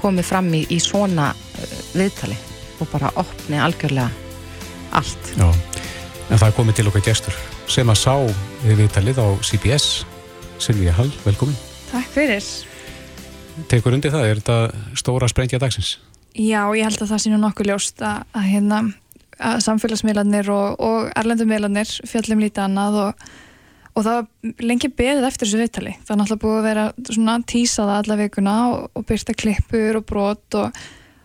komi 0.00 0.24
fram 0.24 0.48
í, 0.56 0.62
í 0.72 0.78
svona 0.80 1.26
uh, 1.36 1.74
viðtali 1.92 2.38
og 2.80 2.88
bara 2.88 3.10
opni 3.20 3.60
algjörlega 3.60 4.08
allt. 4.96 5.28
Já, 5.36 5.44
en 5.50 6.40
það 6.40 6.46
er 6.48 6.56
komið 6.56 6.78
til 6.78 6.86
okkar 6.88 7.04
gestur 7.10 7.36
sem 7.70 7.92
að 7.92 8.00
sá 8.00 8.14
viðtalið 8.64 9.20
á 9.20 9.28
CBS. 9.44 9.90
Silvíja 10.62 10.96
Hall, 10.96 11.12
velkomin. 11.26 11.60
Takk 11.90 12.08
fyrir. 12.16 12.48
Tekur 13.68 13.98
undir 13.98 14.14
það, 14.14 14.26
er 14.30 14.40
þetta 14.40 14.98
stóra 14.98 15.28
sprengja 15.28 15.60
dagsins? 15.60 15.98
Já, 16.32 16.64
ég 16.72 16.88
held 16.88 16.96
að 16.96 17.12
það 17.12 17.24
sé 17.26 17.34
nú 17.34 17.44
nokkuð 17.44 17.74
ljóst 17.74 18.00
að, 18.08 18.24
að, 18.32 18.48
hérna, 18.48 18.82
að 19.36 19.62
samfélagsmiðlarnir 19.68 20.48
og, 20.56 20.80
og 20.80 21.08
erlendumiðlarnir 21.20 21.96
fjallum 22.08 22.40
lítið 22.46 22.70
annað 22.70 23.00
og 23.10 23.26
og 23.92 24.06
það 24.06 24.18
var 24.18 24.64
lengi 24.64 24.88
beðið 24.88 25.28
eftir 25.28 25.48
þessu 25.48 25.60
viðtali 25.60 25.94
það 26.00 26.14
er 26.14 26.20
náttúrulega 26.20 26.42
búið 26.42 26.58
að 26.58 26.66
vera 26.68 26.84
svona 27.10 27.36
tísaða 27.52 27.96
alla 28.00 28.18
vikuna 28.20 28.56
og, 28.72 28.84
og 28.96 29.06
byrsta 29.08 29.36
klippur 29.36 29.98
og 30.00 30.06
brot 30.08 30.58
og, 30.60 30.78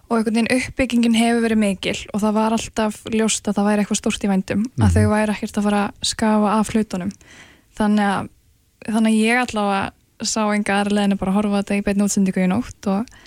og 0.07 0.17
einhvern 0.17 0.39
veginn 0.39 0.51
uppbyggingin 0.57 1.19
hefur 1.19 1.45
verið 1.45 1.61
mikil 1.63 1.97
og 2.11 2.23
það 2.23 2.39
var 2.39 2.57
alltaf 2.57 2.99
ljóst 3.13 3.47
að 3.47 3.59
það 3.59 3.69
væri 3.69 3.85
eitthvað 3.85 4.01
stort 4.01 4.25
í 4.27 4.31
vændum 4.31 4.65
mm. 4.65 4.73
að 4.81 4.87
mhm. 4.87 4.95
þau 4.97 5.13
væri 5.15 5.37
ekkert 5.37 5.61
að 5.61 5.69
fara 5.69 5.83
að 5.85 6.11
skafa 6.11 6.57
af 6.57 6.73
hlutunum 6.73 7.13
þannig 7.77 8.11
að, 8.11 8.29
þannig 8.89 9.13
að 9.13 9.21
ég 9.21 9.41
allavega 9.45 10.27
sá 10.27 10.41
enga 10.49 10.79
aðra 10.81 10.97
leðinu 10.97 11.19
bara 11.21 11.33
að 11.33 11.39
horfa 11.39 11.61
þetta 11.61 11.77
í 11.77 11.83
beitn 11.85 12.03
útsendíku 12.07 12.41
í 12.41 12.49
nótt 12.49 12.87
og, 12.89 13.17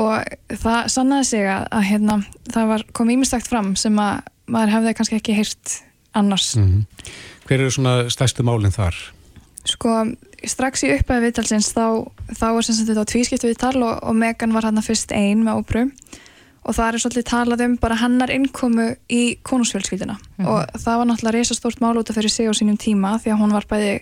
og 0.00 0.56
það 0.58 0.80
sannaði 0.90 1.28
sig 1.28 1.46
að, 1.46 1.68
að 1.78 1.86
hérna, 1.86 2.16
það 2.50 2.72
var, 2.74 2.88
kom 2.98 3.12
ímestakt 3.14 3.48
fram 3.48 3.76
sem 3.78 4.00
að 4.02 4.24
maður 4.50 4.74
hefði 4.74 4.96
kannski 4.98 5.20
ekki 5.20 5.36
heyrt 5.38 5.76
annars 6.18 6.56
mm. 6.58 6.82
Hver 7.50 7.64
eru 7.64 7.74
svona 7.74 7.94
stærstu 8.06 8.46
málinn 8.46 8.70
þar? 8.70 8.94
Sko, 9.66 9.90
strax 10.46 10.86
í 10.86 10.94
uppæði 10.94 11.26
viðtalsins 11.26 11.74
þá, 11.74 12.06
þá 12.30 12.46
var 12.54 12.64
sem 12.64 12.78
sagt 12.78 12.88
þetta 12.88 13.04
tvískiptu 13.10 13.50
viðtal 13.50 13.76
og, 13.82 13.98
og 14.06 14.14
Megan 14.16 14.54
var 14.54 14.70
hann 14.70 14.80
fyrst 14.86 15.10
einn 15.12 15.42
með 15.44 15.58
óbru 15.58 15.88
og 15.90 16.20
og 16.60 16.76
það 16.76 16.88
er 16.88 17.02
svolítið 17.02 17.26
talað 17.28 17.64
um 17.64 17.76
bara 17.80 17.98
hennar 18.00 18.32
innkomu 18.34 18.86
í 19.08 19.22
konungsfjölskyldina 19.46 20.16
mm 20.16 20.44
-hmm. 20.44 20.48
og 20.48 20.80
það 20.82 20.98
var 20.98 21.06
náttúrulega 21.06 21.36
reysastórt 21.36 21.80
mál 21.80 21.98
út 21.98 22.10
af 22.10 22.16
fyrir 22.16 22.30
sig 22.30 22.48
á 22.48 22.52
sínum 22.52 22.76
tíma 22.76 23.18
því 23.18 23.32
að 23.32 23.40
hún 23.40 23.52
var 23.52 23.66
bæði 23.68 24.00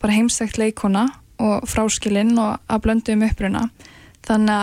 bara 0.00 0.12
heimstækt 0.12 0.58
leikona 0.58 1.08
og 1.38 1.68
fráskilinn 1.68 2.38
og 2.38 2.58
að 2.68 2.82
blöndu 2.82 3.12
um 3.12 3.22
uppruna 3.22 3.70
þannig 4.22 4.54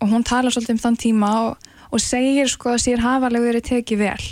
að 0.00 0.10
hún 0.10 0.24
tala 0.24 0.50
svolítið 0.50 0.70
um 0.70 0.78
þann 0.78 0.96
tíma 0.96 1.30
og, 1.48 1.56
og 1.92 2.00
segir 2.00 2.48
sko 2.48 2.68
að 2.70 2.82
sér 2.84 3.00
hafalega 3.00 3.44
verið 3.44 3.62
tekið 3.62 3.98
vel 3.98 4.24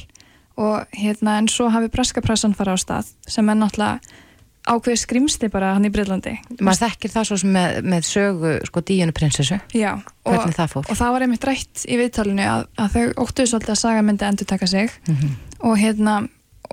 og 0.58 0.96
hérna 0.98 1.38
en 1.38 1.48
svo 1.50 1.68
hafi 1.70 1.90
breskapressan 1.92 2.56
fara 2.58 2.74
á 2.74 2.78
stað 2.80 3.12
sem 3.30 3.48
er 3.48 3.58
náttúrulega 3.58 4.24
ákveði 4.68 5.00
skrimsli 5.00 5.48
bara 5.52 5.72
hann 5.76 5.86
í 5.88 5.90
Breitlandi 5.92 6.34
maður 6.60 6.82
þekkir 6.84 7.12
það 7.12 7.28
svo 7.28 7.38
sem 7.40 7.52
með, 7.54 7.76
með 7.88 8.08
sögu 8.08 8.54
sko 8.68 8.82
díunu 8.84 9.14
prinsessu. 9.16 9.58
Já, 9.72 9.92
og, 10.28 10.48
það 10.56 10.74
og 10.82 10.96
það 10.98 11.12
var 11.14 11.24
einmitt 11.24 11.46
rætt 11.48 11.84
í 11.88 11.98
viðtalinu 12.00 12.48
að, 12.48 12.64
að 12.76 12.96
þau 12.96 13.04
óttuðu 13.24 13.52
svolítið 13.52 13.74
að 13.74 13.80
saga 13.82 14.02
myndi 14.04 14.26
endur 14.28 14.50
taka 14.50 14.68
sig. 14.68 14.90
Mm 15.08 15.14
-hmm. 15.14 15.36
og 15.70 15.78
hérna 15.78 16.16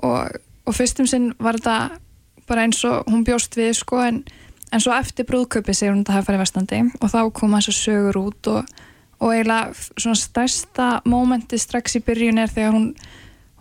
og, 0.02 0.40
og 0.66 0.76
fyrstum 0.76 1.06
sinn 1.06 1.32
var 1.38 1.56
þetta 1.56 2.00
bara 2.46 2.66
eins 2.66 2.82
og 2.84 3.06
hún 3.10 3.24
bjóst 3.24 3.56
við 3.56 3.72
sko 3.80 4.02
en, 4.04 4.24
en 4.72 4.82
svo 4.82 4.94
eftir 4.94 5.26
brúðköpi 5.28 5.74
segir 5.74 5.94
hún 5.94 6.04
að 6.04 6.10
það 6.10 6.18
hafa 6.18 6.26
farið 6.26 6.44
vestandi 6.44 6.82
og 7.00 7.10
þá 7.10 7.20
koma 7.32 7.60
þess 7.60 7.72
að 7.72 7.80
sögur 7.80 8.18
út 8.20 8.50
og, 8.52 8.74
og 9.20 9.32
eiginlega 9.32 9.72
svona 9.96 10.20
stærsta 10.20 10.88
mómenti 11.04 11.58
strax 11.58 11.96
í 11.96 12.04
byrjun 12.06 12.38
er 12.38 12.52
þegar 12.52 12.76
hún 12.76 12.90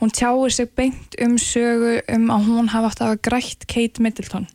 Hún 0.02 0.12
tjáir 0.12 0.52
sig 0.52 0.70
beint 0.76 1.16
um 1.24 1.38
sögu 1.40 2.00
um 2.12 2.28
að 2.36 2.50
hún 2.50 2.72
hafa 2.74 2.92
átt 2.92 3.02
að 3.02 3.12
hafa 3.14 3.22
grætt 3.30 3.68
Kate 3.72 4.04
Middleton 4.04 4.50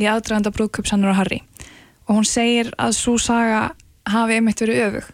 í 0.00 0.08
aðdraganda 0.08 0.52
brúðköpsannur 0.56 1.12
og 1.12 1.20
Harry 1.20 1.42
og 2.06 2.18
hún 2.18 2.28
segir 2.28 2.72
að 2.80 2.96
svo 2.96 3.16
saga 3.20 3.70
hafi 4.08 4.38
einmitt 4.38 4.62
verið 4.62 4.82
öfug 4.86 5.12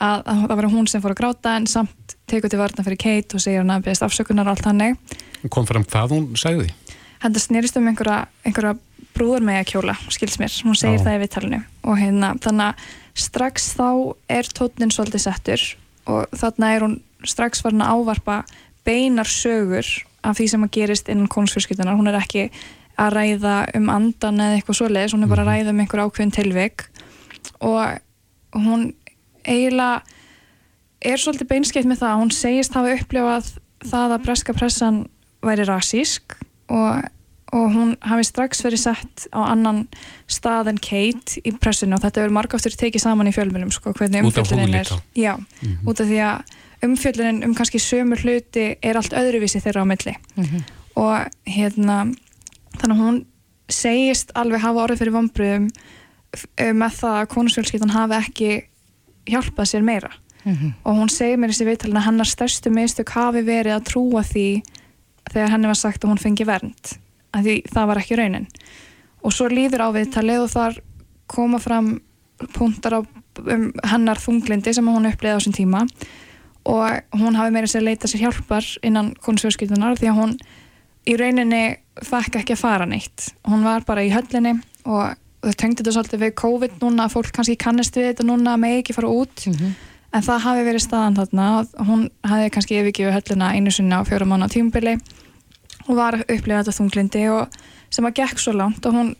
að, 0.00 0.22
að 0.24 0.44
það 0.46 0.56
var 0.60 0.68
hún 0.72 0.88
sem 0.90 1.02
fór 1.04 1.14
að 1.14 1.20
gráta 1.20 1.56
en 1.58 1.68
samt 1.70 2.14
tegur 2.30 2.52
til 2.52 2.60
varna 2.60 2.84
fyrir 2.86 3.00
Kate 3.00 3.36
og 3.36 3.44
segir 3.44 3.62
hann 3.62 3.74
að 3.74 3.88
beðast 3.88 4.06
afsökunar 4.06 4.48
og 4.48 4.56
allt 4.56 4.68
hannig. 4.70 5.18
Kom 5.52 5.66
fram 5.68 5.84
hvað 5.84 6.14
hún 6.14 6.30
sagði? 6.40 6.70
Þetta 7.20 7.42
snýrist 7.42 7.76
um 7.76 7.90
einhverja, 7.90 8.22
einhverja 8.48 8.78
brúðarmega 9.16 9.66
kjóla, 9.68 9.96
skils 10.12 10.38
mér, 10.40 10.54
hún 10.64 10.78
segir 10.78 11.00
Já. 11.00 11.04
það 11.04 11.16
í 11.16 11.20
vittalinu 11.24 11.60
og 11.84 11.98
hérna 12.00 12.32
þannig 12.40 12.70
að 12.70 13.20
strax 13.26 13.70
þá 13.76 13.88
er 14.32 14.48
tótnin 14.56 14.92
svolítið 14.94 15.24
settur 15.26 15.64
og 16.08 16.38
þarna 16.40 16.72
er 16.72 16.86
hún 16.86 16.96
strax 17.28 17.60
farin 17.60 17.84
að 17.84 17.98
ávarpa 17.98 18.36
beinar 18.84 19.28
sögur 19.28 19.86
af 20.22 20.36
því 20.36 20.46
sem 20.52 20.64
að 20.66 20.72
gerist 20.76 21.08
innan 21.08 21.30
konungsfjörskiptunar, 21.32 21.96
hún 21.96 22.10
er 22.10 22.18
ekki 22.20 22.50
að 23.00 23.14
ræða 23.16 23.56
um 23.78 23.88
andan 23.92 24.40
eða 24.42 24.58
eitthvað 24.58 24.80
svoleiðis, 24.80 25.14
hún 25.16 25.24
er 25.24 25.32
bara 25.32 25.44
að 25.44 25.50
mhm. 25.50 25.54
ræða 25.56 25.74
um 25.74 25.82
einhver 25.84 26.02
ákveðin 26.04 26.34
tilvik. 26.36 26.86
Og 27.64 28.60
hún 28.60 28.90
eiginlega 29.44 30.02
er 31.00 31.20
svolítið 31.20 31.48
beinskeitt 31.48 31.88
með 31.88 32.02
það, 32.02 32.18
hún 32.20 32.34
segist 32.34 32.76
hafa 32.76 32.92
upplifað 32.98 33.54
það 33.88 34.14
að 34.16 34.26
breska 34.26 34.54
pressan 34.56 35.00
væri 35.44 35.64
rasísk 35.64 36.36
og, 36.68 37.06
og 37.56 37.66
hún 37.72 37.94
hafi 38.04 38.26
strax 38.28 38.60
verið 38.66 38.82
sett 38.82 39.26
á 39.32 39.40
annan 39.48 39.86
stað 40.30 40.74
en 40.74 40.80
Kate 40.82 41.40
í 41.40 41.54
pressinu 41.56 41.96
og 41.96 42.04
þetta 42.04 42.26
verður 42.26 42.36
margaftur 42.36 42.76
tekið 42.76 43.06
saman 43.06 43.30
í 43.30 43.34
fjölmjölum 43.36 43.72
sko, 43.72 43.94
hvernig 43.96 44.28
umfjöldurinn 44.28 44.76
er. 44.82 44.92
Já, 45.16 45.38
mm 45.38 45.46
-hmm. 45.62 45.88
út 45.88 46.00
af 46.00 46.10
því 46.10 46.20
að 46.26 46.58
umfjöldunin 46.86 47.44
um 47.44 47.54
kannski 47.54 47.78
sömur 47.78 48.20
hluti 48.24 48.76
er 48.82 48.96
allt 48.96 49.12
öðruvísi 49.16 49.60
þeirra 49.60 49.84
á 49.84 49.90
milli 49.90 50.14
mm 50.36 50.44
-hmm. 50.44 50.62
og 50.96 51.28
hérna 51.46 52.14
þannig 52.78 52.96
að 52.96 53.02
hún 53.02 53.24
segist 53.68 54.32
alveg 54.34 54.60
hafa 54.60 54.84
orðið 54.84 54.98
fyrir 54.98 55.12
vonbröðum 55.12 55.70
með 56.56 56.92
það 57.00 57.16
að 57.20 57.30
konusfjölskyldan 57.34 57.94
hafi 57.94 58.14
ekki 58.14 58.50
hjálpað 59.30 59.70
sér 59.70 59.82
meira 59.82 60.10
mm 60.44 60.54
-hmm. 60.54 60.72
og 60.84 60.96
hún 60.96 61.10
segir 61.10 61.38
mér 61.38 61.50
þessi 61.50 61.66
viðtalina 61.68 62.00
að 62.00 62.06
hennar 62.06 62.26
stærstu 62.26 62.70
mistök 62.70 63.08
hafi 63.08 63.42
verið 63.42 63.74
að 63.74 63.84
trúa 63.84 64.22
því 64.22 64.62
þegar 65.32 65.50
henni 65.50 65.66
var 65.66 65.76
sagt 65.76 66.04
að 66.04 66.10
hún 66.10 66.22
fengi 66.22 66.46
vernd 66.46 66.98
að 67.32 67.42
því 67.44 67.62
það 67.74 67.86
var 67.86 67.98
ekki 67.98 68.16
raunin 68.16 68.46
og 69.22 69.32
svo 69.32 69.48
líður 69.48 69.84
á 69.86 69.88
viðtalið 69.92 70.40
og 70.40 70.50
þar 70.50 70.80
koma 71.26 71.58
fram 71.58 72.00
punktar 72.56 72.94
á 72.94 73.00
um 73.46 73.72
hennar 73.84 74.18
þunglindi 74.18 74.74
sem 74.74 74.86
hún 74.86 75.08
uppleiði 75.10 75.36
á 75.36 75.44
sín 75.44 75.56
tíma 75.56 75.86
og 76.68 77.16
hún 77.16 77.36
hafi 77.38 77.54
meira 77.54 77.68
sér 77.70 77.84
leita 77.84 78.08
sér 78.10 78.26
hjálpar 78.26 78.66
innan 78.86 79.14
konusfjörskyldunar 79.24 79.98
því 79.98 80.10
að 80.10 80.18
hún 80.18 80.34
í 81.08 81.16
rauninni 81.16 81.62
fekk 82.04 82.40
ekki 82.40 82.56
að 82.56 82.62
fara 82.62 82.88
neitt. 82.88 83.30
Hún 83.48 83.64
var 83.64 83.84
bara 83.88 84.04
í 84.04 84.12
höllinni 84.12 84.58
og 84.84 85.16
þau 85.40 85.54
tengdi 85.56 85.80
þetta 85.80 85.94
svolítið 85.96 86.24
við 86.24 86.34
COVID 86.40 86.76
núna 86.82 87.06
að 87.06 87.14
fólk 87.16 87.32
kannski 87.36 87.56
kannist 87.60 87.96
við 87.96 88.10
þetta 88.10 88.28
núna 88.28 88.58
með 88.60 88.82
ekki 88.82 88.96
fara 88.96 89.08
út. 89.08 89.46
Mm 89.46 89.56
-hmm. 89.56 89.72
en 90.12 90.22
það 90.22 90.44
hafi 90.44 90.62
verið 90.66 90.82
staðan 90.82 91.16
þarna 91.16 91.66
hún 91.86 92.10
hafi 92.26 92.50
kannski 92.50 92.78
yfirgjöfu 92.80 93.12
höllina 93.14 93.52
einu 93.54 93.70
sinna 93.70 94.02
á 94.02 94.08
fjóra 94.08 94.26
mánu 94.26 94.44
á 94.44 94.50
tímbili 94.50 94.98
og 95.88 95.96
var 95.96 96.14
að 96.14 96.34
upplifa 96.34 96.62
þetta 96.62 96.78
þunglindi 96.78 97.28
og 97.30 97.48
sem 97.90 98.04
að 98.04 98.14
gekk 98.14 98.38
svo 98.38 98.52
langt 98.52 98.86
og 98.86 98.94
hún 98.94 99.14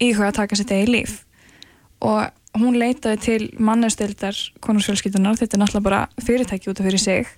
íhuga 0.00 0.28
að 0.28 0.34
taka 0.34 0.56
sér 0.56 0.68
degi 0.68 0.86
líf. 0.92 1.24
Og 2.00 2.30
hún 2.62 2.78
leitaði 2.80 3.20
til 3.24 3.48
mannustildar 3.58 4.36
konungsfjölskyldunar, 4.64 5.38
þetta 5.40 5.56
er 5.56 5.62
náttúrulega 5.62 5.88
bara 5.88 6.02
fyrirtæki 6.24 6.72
út 6.72 6.80
af 6.80 6.88
fyrir 6.88 7.02
sig 7.02 7.30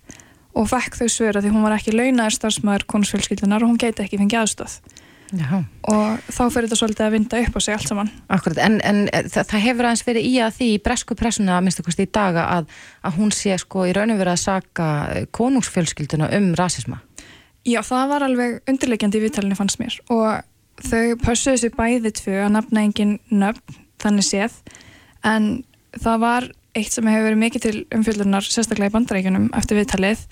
og 0.57 0.67
fekk 0.71 0.99
þau 0.99 1.09
svöra 1.13 1.43
því 1.43 1.53
hún 1.55 1.67
var 1.67 1.77
ekki 1.77 1.95
launaður 1.95 2.37
starfsmæður 2.39 2.89
konungsfjölskyldunar 2.91 3.65
og 3.65 3.73
hún 3.73 3.81
geti 3.81 4.05
ekki 4.05 4.19
fengið 4.21 4.43
aðstöð 4.43 4.81
Já. 5.31 5.63
og 5.87 6.23
þá 6.27 6.41
fyrir 6.51 6.67
þetta 6.67 6.79
svolítið 6.81 7.05
að 7.07 7.13
vinda 7.15 7.41
upp 7.45 7.55
á 7.55 7.61
sig 7.63 7.75
allt 7.77 7.87
saman. 7.87 8.09
Akkurat, 8.35 8.59
en, 8.67 8.81
en 8.83 9.05
það, 9.31 9.45
það 9.53 9.65
hefur 9.67 9.87
aðeins 9.87 10.07
verið 10.09 10.27
í 10.27 10.33
að 10.43 10.57
því 10.57 10.69
í 10.73 10.81
bresku 10.83 11.17
pressuna 11.19 11.57
að 11.57 11.67
minnstu 11.67 11.85
kosti 11.87 12.07
í 12.09 12.11
daga 12.11 12.47
að, 12.57 12.73
að 13.07 13.21
hún 13.21 13.31
sé 13.35 13.55
sko 13.63 13.87
í 13.87 13.95
raunum 13.95 14.19
verið 14.19 14.35
að 14.35 14.43
saka 14.43 14.89
konungsfjölskylduna 15.39 16.33
um 16.35 16.51
rasisma. 16.59 16.99
Já, 17.69 17.79
það 17.87 18.11
var 18.11 18.27
alveg 18.27 18.59
undirleikjandi 18.73 19.21
í 19.21 19.25
viðtalinu 19.27 19.59
fannst 19.59 19.79
mér 19.79 20.01
og 20.11 20.43
þau 20.89 21.17
pössuðu 21.23 21.63
sér 21.63 21.75
bæði 21.79 22.15
tvö 22.17 22.39
að 22.47 22.55
nafna 22.57 22.87
engin 22.89 23.19
nöfn 23.31 23.81
þannig 24.01 24.27
séð 24.27 24.57
en 25.27 25.51
það 25.97 26.23
var 26.25 26.49
eitt 26.79 26.95
sem 26.95 27.07
hefur 27.11 27.27
verið 27.27 27.43
mikið 27.43 27.67
til 27.67 27.77
umfjöldunar 27.97 28.47
sérstaklega 28.47 28.93
í 28.93 28.95
bandarækjunum 28.95 29.51
eftir 29.59 29.81
viðtalið 29.81 30.25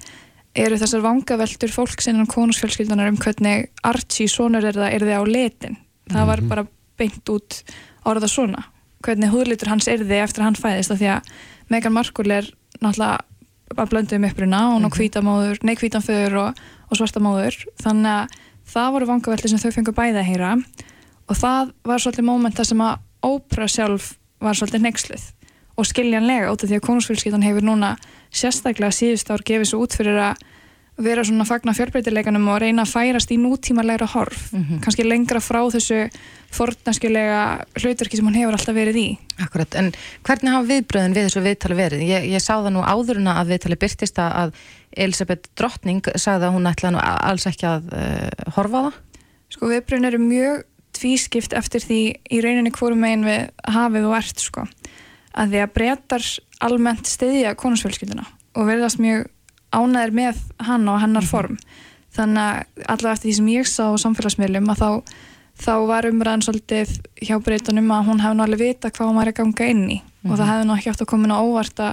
eru 0.59 0.78
þessar 0.80 1.05
vangaveltur 1.05 1.72
fólk 1.74 2.03
sinna 2.03 2.24
konusfjölskyldunar 2.30 3.11
um 3.11 3.18
hvernig 3.20 3.68
Archie 3.86 4.30
sonur 4.30 4.64
er 4.64 4.78
það 4.78 4.95
er 4.95 5.07
þið 5.07 5.20
á 5.20 5.24
letin. 5.28 5.78
Það 6.09 6.28
var 6.30 6.43
mhm. 6.43 6.51
bara 6.51 6.66
beint 6.99 7.32
út 7.34 7.62
orða 8.09 8.30
svona 8.30 8.64
hvernig 9.05 9.30
húðlitur 9.32 9.70
hans 9.70 9.89
er 9.91 10.03
þið 10.03 10.22
eftir 10.24 10.43
að 10.43 10.49
hann 10.49 10.59
fæðist 10.59 10.93
af 10.95 11.01
því 11.01 11.11
að 11.14 11.32
Megan 11.70 11.95
Markle 11.95 12.39
er 12.41 12.49
náttúrulega 12.82 13.18
að 13.76 13.91
blöndu 13.93 14.16
um 14.16 14.26
uppruna 14.28 14.61
og 14.66 14.74
hún 14.74 14.89
á 14.89 14.91
kvítamóður, 14.97 15.59
nei 15.62 15.74
kvítanföður 15.78 16.39
og, 16.43 16.62
og 16.89 16.99
svartamóður 16.99 17.59
þannig 17.82 18.14
að 18.14 18.39
það 18.68 18.95
voru 18.95 19.11
vangaveltur 19.12 19.53
sem 19.53 19.61
þau 19.62 19.74
fengur 19.76 19.97
bæði 19.97 20.22
að 20.22 20.28
heyra. 20.28 20.55
Og 21.28 21.36
það 21.36 21.74
var 21.89 22.03
svolítið 22.03 22.28
mómenta 22.28 22.66
sem 22.66 22.80
að 22.84 23.05
Ópra 23.18 23.66
sjálf 23.66 24.12
var 24.41 24.59
svolítið 24.59 24.86
nexluð 24.86 25.26
og 25.78 25.86
skiljanlega 25.86 26.53
út 26.53 26.62
af 26.62 26.70
því 26.70 26.78
að 26.78 26.86
konungsfélskiptan 26.89 27.47
hefur 27.47 27.66
núna 27.66 27.97
sérstaklega 28.34 28.95
síðust 28.95 29.30
ár 29.30 29.45
gefið 29.47 29.70
svo 29.70 29.84
út 29.84 29.95
fyrir 29.95 30.18
að 30.18 30.47
vera 30.99 31.22
svona 31.22 31.47
fagna 31.47 31.72
fjölbreytileikanum 31.78 32.49
og 32.51 32.59
reyna 32.62 32.82
að 32.82 32.91
færast 32.91 33.30
í 33.30 33.39
nútímanlegra 33.39 34.09
horf 34.11 34.53
mm 34.53 34.64
-hmm. 34.64 34.80
kannski 34.82 35.05
lengra 35.07 35.39
frá 35.39 35.61
þessu 35.70 36.11
fornaskjulega 36.51 37.64
hlutverki 37.78 38.16
sem 38.16 38.26
hún 38.26 38.34
hefur 38.34 38.53
alltaf 38.53 38.74
verið 38.74 38.97
í 38.97 39.18
Akkurat, 39.39 39.74
en 39.74 39.93
hvernig 40.22 40.53
hafa 40.53 40.66
viðbröðin 40.66 41.14
við 41.14 41.24
þessu 41.26 41.41
viðtali 41.41 41.74
verið? 41.74 42.01
Ég, 42.03 42.24
ég 42.34 42.43
sá 42.43 42.55
það 42.59 42.72
nú 42.72 42.82
áðuruna 42.82 43.39
að 43.39 43.49
viðtali 43.49 43.76
byrtist 43.76 44.18
að 44.18 44.53
Elisabeth 44.97 45.51
Drottning 45.55 46.03
sagði 46.16 46.47
að 46.47 46.53
hún 46.53 46.66
ætla 46.66 46.91
nú 46.91 46.99
alls 46.99 47.47
ekki 47.47 47.66
að 47.66 47.82
uh, 47.93 48.53
horfa 48.57 48.78
á 48.78 48.82
það 48.86 48.95
Sko 49.49 49.68
viðbröðin 49.68 50.05
eru 50.05 50.18
mjög 50.18 50.64
tvískipt 50.99 51.55
eftir 51.57 51.84
því 51.84 52.01
í 52.30 52.40
rauninni 52.44 52.72
hvorum 52.74 53.03
megin 53.05 53.26
við 53.26 53.49
hafið 53.70 54.09
og 54.09 54.16
ert 54.18 54.42
sko 54.42 54.66
að 55.38 55.55
því 55.55 55.62
að 55.62 55.74
breytar 55.76 56.28
almennt 56.64 57.09
stiðja 57.09 57.55
konusfjölskylduna 57.59 58.26
og 58.59 58.68
verðast 58.68 59.01
mjög 59.03 59.28
ánæðir 59.74 60.14
með 60.16 60.42
hann 60.64 60.88
og 60.88 61.01
hennar 61.03 61.24
mhm. 61.24 61.30
form 61.30 61.59
þannig 62.16 62.42
að 62.42 62.84
allavega 62.88 63.16
eftir 63.16 63.28
því 63.28 63.34
sem 63.38 63.51
ég 63.53 63.68
sá 63.68 63.84
samfélagsmiðlum 64.03 64.70
að 64.72 64.80
þá, 64.82 64.90
þá 65.64 65.74
var 65.90 66.09
umræðan 66.09 66.46
svolítið 66.46 66.94
hjá 67.20 67.36
breytunum 67.44 67.92
að 67.94 68.07
hún 68.09 68.22
hefði 68.24 68.38
náttúrulega 68.40 68.64
vita 68.64 68.92
hvað 68.94 69.11
hún 69.11 69.20
var 69.20 69.32
að 69.32 69.38
ganga 69.42 69.68
inn 69.74 69.84
í 69.84 69.99
mm 69.99 70.01
-hmm. 70.01 70.30
og 70.32 70.38
það 70.38 70.46
mhm. 70.46 70.53
hefði 70.53 70.64
náttúrulega 70.64 70.80
ekki 70.80 70.94
átt 70.94 71.05
að 71.05 71.11
koma 71.12 71.28
inn 71.28 71.36
á 71.36 71.44
óvart 71.44 71.84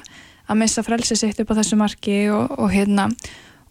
að 0.45 0.57
missa 0.61 0.83
frelsið 0.85 1.17
sitt 1.19 1.39
upp 1.39 1.51
á 1.51 1.57
þessu 1.59 1.75
marki 1.77 2.17
og, 2.29 2.59
og 2.59 2.71
hérna 2.71 3.09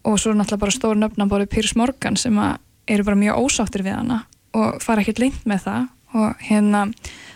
og 0.03 0.19
svo 0.19 0.31
náttúrulega 0.31 0.63
bara 0.63 0.71
stór 0.71 0.95
nöfna 0.95 1.27
bórið 1.27 1.49
Pírs 1.49 1.75
Morgan 1.75 2.15
sem 2.15 2.37
eru 2.87 3.03
bara 3.03 3.15
mjög 3.15 3.35
ósáttir 3.41 3.83
við 3.83 3.97
hana 3.97 4.25
og 4.55 4.81
fara 4.83 5.03
ekkert 5.03 5.21
lengt 5.23 5.45
með 5.49 5.65
það. 5.67 5.87
Og 6.15 6.43
hérna 6.47 6.85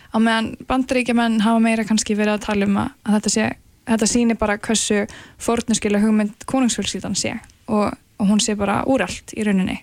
á 0.10 0.18
meðan 0.18 0.54
bandaríkjaman 0.70 1.40
hafa 1.46 1.60
meira 1.64 1.86
kannski 1.88 2.16
verið 2.18 2.38
að 2.38 2.46
tala 2.48 2.70
um 2.70 2.78
að, 2.86 2.94
að 3.06 3.18
þetta 3.20 3.34
sé 3.36 3.48
þetta 3.90 4.08
síni 4.10 4.36
bara 4.38 4.58
hversu 4.62 5.04
fornuskilega 5.42 6.04
hugmynd 6.06 6.46
konungsfjölskyldan 6.50 7.18
sé. 7.18 7.36
Og, 7.68 7.90
og 8.20 8.28
hún 8.30 8.42
sé 8.44 8.54
bara 8.58 8.84
úrallt 8.90 9.34
í 9.36 9.46
rauninni. 9.48 9.80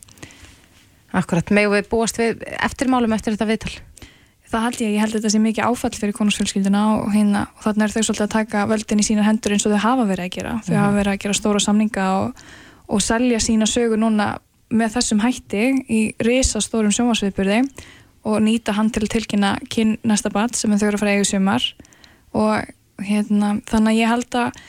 Akkurat, 1.17 1.49
megu 1.55 1.73
við 1.73 1.89
búast 1.91 2.19
við 2.21 2.43
eftirmálum 2.63 3.15
eftir 3.17 3.37
þetta 3.37 3.49
viðtal? 3.53 3.77
það 4.47 4.63
held 4.63 4.81
ég, 4.85 4.91
ég 4.95 5.03
held 5.03 5.15
þetta 5.17 5.31
sé 5.33 5.39
mikið 5.43 5.65
áfall 5.67 5.97
fyrir 5.99 6.15
konusfjölskylduna 6.15 6.83
og 7.01 7.09
hérna 7.11 7.41
og 7.57 7.65
þannig 7.65 7.83
er 7.89 7.95
þau 7.97 8.05
svolítið 8.07 8.25
að 8.29 8.35
taka 8.37 8.61
völdin 8.71 9.01
í 9.03 9.07
sínar 9.09 9.27
hendur 9.27 9.55
eins 9.57 9.65
og 9.67 9.73
þau 9.75 9.81
hafa 9.83 10.05
verið 10.07 10.29
að 10.29 10.35
gera, 10.37 10.53
þau 10.63 10.71
Mhm. 10.71 10.83
hafa 10.85 10.97
verið 11.01 11.13
að 11.13 11.19
gera 11.25 11.35
stóra 11.35 11.63
samninga 11.65 12.05
og, 12.21 12.45
og 12.87 13.03
selja 13.03 13.41
sína 13.43 13.67
sögu 13.67 13.99
núna 13.99 14.29
með 14.71 14.97
þessum 14.97 15.21
hætti 15.23 15.67
í 15.93 16.01
risa 16.23 16.63
stórum 16.65 16.95
sjómasviðburði 16.95 17.61
og 18.27 18.41
nýta 18.43 18.75
hann 18.75 18.91
til 18.95 19.07
tilkynna 19.11 19.57
kyn 19.71 19.97
næsta 20.07 20.33
bat 20.35 20.57
sem 20.59 20.73
þau 20.75 20.89
eru 20.89 20.99
að 20.99 21.05
fara 21.05 21.21
í 21.21 21.29
sumar 21.29 21.69
og 22.37 23.05
hérna 23.07 23.57
þannig 23.69 23.93
að 23.93 24.01
ég 24.01 24.13
held 24.15 24.41
að 24.41 24.65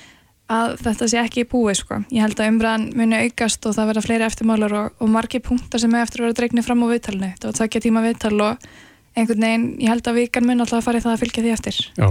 að 0.48 0.78
þetta 0.80 1.08
sé 1.12 1.20
ekki 1.22 1.46
búið 1.50 1.82
sko. 1.82 1.98
Ég 2.14 2.24
held 2.24 2.40
að 2.40 2.52
umræðan 2.54 2.86
muni 2.96 3.18
aukast 3.26 3.66
og 3.68 3.76
það 3.76 3.90
verða 3.92 4.04
fleiri 4.06 4.28
eftirmálar 4.28 4.76
og, 4.80 4.86
og 5.04 5.10
margi 5.12 5.42
punktar 5.44 5.82
sem 5.84 5.96
er 5.96 6.06
eftir 6.06 6.24
að 6.24 6.30
vera 6.30 6.38
dregnir 6.40 6.64
fram 6.66 6.86
á 6.88 6.92
viðtalinu. 6.94 7.32
Það 7.36 7.50
var 7.50 7.58
tvekja 7.60 7.84
tíma 7.84 8.04
viðtal 8.06 8.38
og 8.46 8.70
einhvern 9.18 9.48
veginn, 9.48 9.68
ég 9.82 9.92
held 9.92 10.08
að 10.08 10.20
vikan 10.22 10.48
mun 10.48 10.64
alltaf 10.64 10.80
að 10.80 10.88
fara 10.88 11.02
í 11.02 11.06
það 11.06 11.16
að 11.16 11.24
fylgja 11.26 11.44
því 11.44 11.56
eftir. 11.56 11.82
Já, 11.98 12.08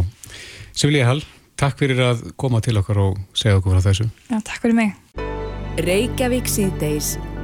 Siflíði 0.76 1.06
Hall, 1.08 1.22
takk 1.56 1.80
fyrir 1.80 2.02
að 2.10 2.26
koma 2.36 2.60
til 2.64 2.76
okkar 2.82 3.00
og 3.06 3.22
segja 3.36 3.60
okkur 3.60 3.78
frá 3.78 3.86
þessu. 3.88 4.10
Já, 4.28 4.36
takk 4.42 4.60
fyrir 4.66 4.76
mig. 4.82 4.92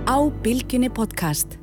Á 0.06 0.30
Bilginni 0.42 0.88
podcast. 0.88 1.61